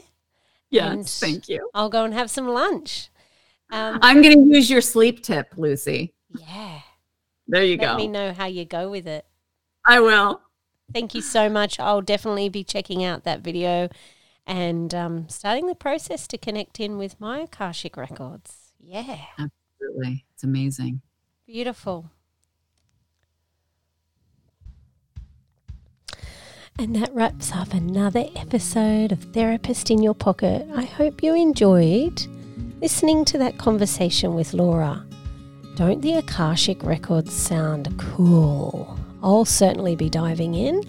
Yes, 0.70 1.20
thank 1.20 1.48
you. 1.48 1.70
I'll 1.74 1.90
go 1.90 2.04
and 2.04 2.14
have 2.14 2.30
some 2.30 2.48
lunch. 2.48 3.10
Um, 3.72 4.00
I'm 4.02 4.22
going 4.22 4.34
to 4.34 4.56
use 4.56 4.70
your 4.70 4.82
sleep 4.82 5.24
tip, 5.24 5.54
Lucy. 5.56 6.14
Yeah. 6.30 6.80
There 7.48 7.64
you 7.64 7.78
let 7.78 7.86
go. 7.86 7.92
Let 7.92 7.98
me 7.98 8.08
know 8.08 8.34
how 8.34 8.46
you 8.46 8.66
go 8.66 8.90
with 8.90 9.08
it. 9.08 9.26
I 9.86 10.00
will. 10.00 10.42
Thank 10.94 11.14
you 11.14 11.22
so 11.22 11.50
much. 11.50 11.80
I'll 11.80 12.02
definitely 12.02 12.50
be 12.50 12.64
checking 12.64 13.04
out 13.04 13.24
that 13.24 13.42
video 13.42 13.90
and 14.46 14.94
um, 14.96 15.30
starting 15.30 15.68
the 15.68 15.76
process 15.76 16.28
to 16.28 16.38
connect 16.38 16.80
in 16.80 16.98
with 16.98 17.20
my 17.20 17.42
Akashic 17.42 17.98
records. 17.98 18.72
Yeah. 18.80 19.18
Absolutely. 19.38 20.26
It's 20.34 20.44
amazing. 20.44 21.02
Beautiful. 21.46 22.10
And 26.80 26.96
that 26.96 27.14
wraps 27.16 27.52
up 27.54 27.74
another 27.74 28.26
episode 28.36 29.12
of 29.12 29.24
Therapist 29.34 29.90
in 29.90 30.04
Your 30.04 30.14
Pocket. 30.14 30.68
I 30.76 30.84
hope 30.84 31.24
you 31.24 31.34
enjoyed 31.34 32.28
listening 32.80 33.26
to 33.26 33.40
that 33.40 33.58
conversation 33.58 34.36
with 34.36 34.54
Laura. 34.54 35.04
Don't 35.76 36.02
the 36.02 36.14
Akashic 36.14 36.84
records 36.84 37.34
sound 37.34 37.98
cool? 37.98 38.96
I'll 39.24 39.44
certainly 39.44 39.96
be 39.96 40.08
diving 40.08 40.54
in 40.54 40.84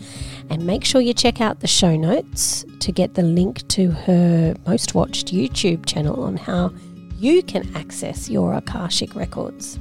and 0.50 0.66
make 0.66 0.84
sure 0.84 1.00
you 1.00 1.14
check 1.14 1.40
out 1.40 1.60
the 1.60 1.66
show 1.66 1.96
notes 1.96 2.66
to 2.80 2.92
get 2.92 3.14
the 3.14 3.22
link 3.22 3.66
to 3.68 3.90
her 3.90 4.54
most 4.66 4.94
watched 4.94 5.28
YouTube 5.28 5.86
channel 5.86 6.22
on 6.22 6.36
how 6.36 6.70
you 7.16 7.42
can 7.42 7.74
access 7.74 8.28
your 8.28 8.52
Akashic 8.52 9.14
records. 9.14 9.78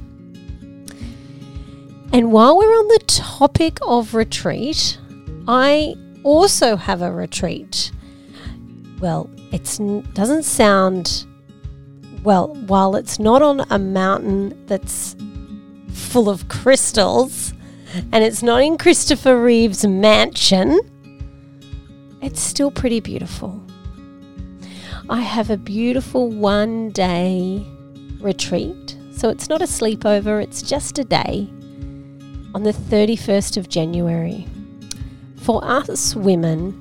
And 2.14 2.32
while 2.32 2.56
we're 2.56 2.64
on 2.64 2.88
the 2.88 3.04
topic 3.06 3.78
of 3.82 4.14
retreat, 4.14 4.98
I 5.48 5.94
also 6.24 6.76
have 6.76 7.00
a 7.00 7.10
retreat. 7.10 7.90
Well, 9.00 9.30
it 9.50 9.64
doesn't 10.12 10.42
sound 10.42 11.26
well, 12.22 12.48
while 12.66 12.96
it's 12.96 13.18
not 13.18 13.40
on 13.40 13.64
a 13.70 13.78
mountain 13.78 14.66
that's 14.66 15.16
full 15.90 16.28
of 16.28 16.48
crystals 16.48 17.54
and 18.12 18.22
it's 18.22 18.42
not 18.42 18.60
in 18.60 18.76
Christopher 18.76 19.42
Reeve's 19.42 19.86
mansion, 19.86 20.78
it's 22.20 22.40
still 22.40 22.70
pretty 22.70 23.00
beautiful. 23.00 23.62
I 25.08 25.22
have 25.22 25.48
a 25.48 25.56
beautiful 25.56 26.28
one 26.28 26.90
day 26.90 27.64
retreat. 28.20 28.98
So 29.12 29.30
it's 29.30 29.48
not 29.48 29.62
a 29.62 29.66
sleepover, 29.66 30.42
it's 30.42 30.60
just 30.60 30.98
a 30.98 31.04
day 31.04 31.48
on 32.54 32.62
the 32.62 32.72
31st 32.72 33.56
of 33.56 33.68
January 33.70 34.46
for 35.48 35.64
us 35.64 36.14
women 36.14 36.74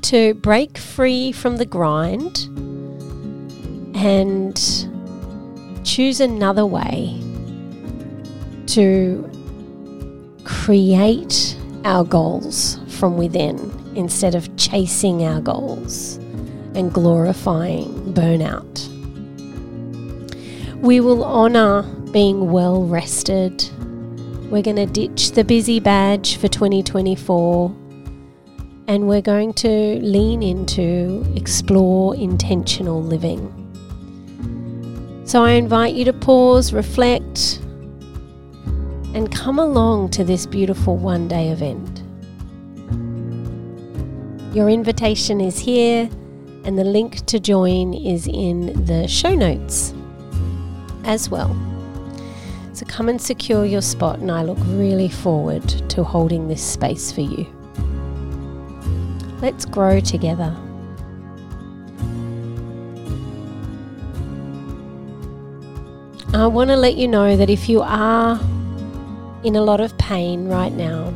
to 0.00 0.32
break 0.34 0.78
free 0.78 1.32
from 1.32 1.56
the 1.56 1.66
grind 1.66 2.44
and 3.96 4.54
choose 5.84 6.20
another 6.20 6.64
way 6.64 7.20
to 8.68 9.28
create 10.44 11.58
our 11.84 12.04
goals 12.04 12.78
from 12.86 13.16
within 13.16 13.58
instead 13.96 14.36
of 14.36 14.56
chasing 14.56 15.24
our 15.24 15.40
goals 15.40 16.14
and 16.76 16.94
glorifying 16.94 17.88
burnout. 18.14 18.88
We 20.80 21.00
will 21.00 21.24
honour 21.24 21.82
being 22.12 22.52
well 22.52 22.84
rested 22.84 23.68
we're 24.54 24.62
going 24.62 24.76
to 24.76 24.86
ditch 24.86 25.32
the 25.32 25.42
busy 25.42 25.80
badge 25.80 26.36
for 26.36 26.46
2024 26.46 27.74
and 28.86 29.08
we're 29.08 29.20
going 29.20 29.52
to 29.52 29.98
lean 29.98 30.44
into 30.44 31.26
explore 31.34 32.14
intentional 32.14 33.02
living. 33.02 33.42
So 35.24 35.42
I 35.42 35.54
invite 35.54 35.94
you 35.94 36.04
to 36.04 36.12
pause, 36.12 36.72
reflect, 36.72 37.58
and 39.12 39.28
come 39.32 39.58
along 39.58 40.10
to 40.10 40.22
this 40.22 40.46
beautiful 40.46 40.96
one 40.98 41.26
day 41.26 41.48
event. 41.48 42.04
Your 44.54 44.70
invitation 44.70 45.40
is 45.40 45.58
here, 45.58 46.08
and 46.62 46.78
the 46.78 46.84
link 46.84 47.26
to 47.26 47.40
join 47.40 47.92
is 47.92 48.28
in 48.28 48.84
the 48.84 49.08
show 49.08 49.34
notes 49.34 49.92
as 51.02 51.28
well. 51.28 51.73
So 52.74 52.84
come 52.86 53.08
and 53.08 53.22
secure 53.22 53.64
your 53.64 53.82
spot, 53.82 54.18
and 54.18 54.32
I 54.32 54.42
look 54.42 54.58
really 54.70 55.08
forward 55.08 55.62
to 55.90 56.02
holding 56.02 56.48
this 56.48 56.60
space 56.60 57.12
for 57.12 57.20
you. 57.20 57.46
Let's 59.40 59.64
grow 59.64 60.00
together. 60.00 60.56
I 66.34 66.48
want 66.48 66.70
to 66.70 66.76
let 66.76 66.96
you 66.96 67.06
know 67.06 67.36
that 67.36 67.48
if 67.48 67.68
you 67.68 67.80
are 67.80 68.40
in 69.44 69.54
a 69.54 69.62
lot 69.62 69.80
of 69.80 69.96
pain 69.96 70.48
right 70.48 70.72
now, 70.72 71.14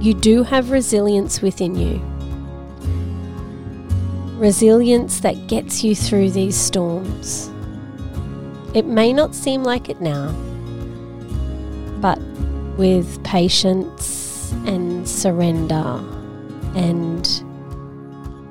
you 0.00 0.14
do 0.14 0.44
have 0.44 0.70
resilience 0.70 1.42
within 1.42 1.74
you. 1.74 2.00
Resilience 4.38 5.18
that 5.18 5.48
gets 5.48 5.82
you 5.82 5.96
through 5.96 6.30
these 6.30 6.54
storms. 6.54 7.50
It 8.74 8.86
may 8.86 9.12
not 9.12 9.36
seem 9.36 9.62
like 9.62 9.88
it 9.88 10.00
now, 10.00 10.32
but 12.00 12.18
with 12.76 13.22
patience 13.22 14.52
and 14.66 15.08
surrender 15.08 16.02
and 16.74 17.24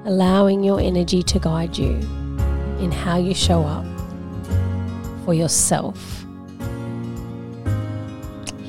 allowing 0.06 0.64
your 0.64 0.80
energy 0.80 1.24
to 1.24 1.40
guide 1.40 1.78
you 1.78 1.96
in 2.80 2.90
how 2.90 3.18
you 3.18 3.34
show 3.34 3.64
up 3.64 3.86
for 5.26 5.34
yourself, 5.34 6.26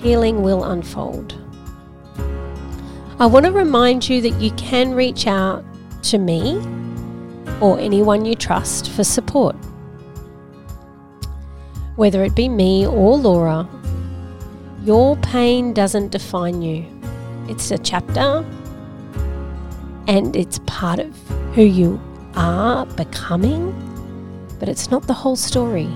healing 0.03 0.43
will 0.43 0.65
unfold. 0.65 1.39
I 3.21 3.27
want 3.27 3.47
to 3.47 3.53
remind 3.53 4.09
you 4.09 4.21
that 4.23 4.41
you 4.41 4.51
can 4.53 4.93
reach 4.93 5.29
out 5.29 5.65
to 6.03 6.19
me 6.19 6.57
or 7.61 7.79
anyone 7.79 8.25
you 8.25 8.35
trust 8.35 8.91
for 8.91 9.05
support. 9.05 9.55
Whether 11.97 12.25
it 12.25 12.35
be 12.35 12.49
me 12.49 12.87
or 12.87 13.17
Laura, 13.17 13.69
your 14.83 15.17
pain 15.17 15.73
doesn't 15.73 16.11
define 16.11 16.61
you. 16.61 16.87
It's 17.49 17.71
a 17.71 17.79
chapter 17.79 18.45
and 20.07 20.35
it's 20.35 20.59
part 20.67 20.99
of 20.99 21.17
who 21.55 21.63
you 21.63 22.01
are 22.35 22.85
becoming, 22.85 23.73
but 24.59 24.69
it's 24.69 24.91
not 24.91 25.07
the 25.07 25.15
whole 25.15 25.37
story. 25.37 25.89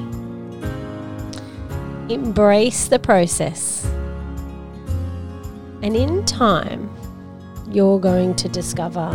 Embrace 2.08 2.86
the 2.86 2.98
process. 2.98 3.84
And 5.82 5.96
in 5.96 6.24
time, 6.24 6.94
you're 7.70 7.98
going 7.98 8.36
to 8.36 8.48
discover 8.48 9.10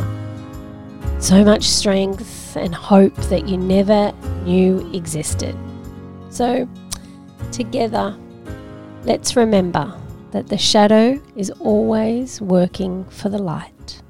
so 1.20 1.44
much 1.46 1.64
strength 1.64 2.58
and 2.58 2.76
hope 2.76 3.16
that 3.30 3.48
you 3.48 3.58
never 3.58 4.12
knew 4.44 4.92
existed. 4.94 5.58
So, 6.34 6.68
together, 7.52 8.18
let's 9.04 9.36
remember 9.36 9.94
that 10.32 10.48
the 10.48 10.58
shadow 10.58 11.22
is 11.36 11.52
always 11.60 12.42
working 12.42 13.06
for 13.06 13.30
the 13.30 13.38
light. 13.38 14.02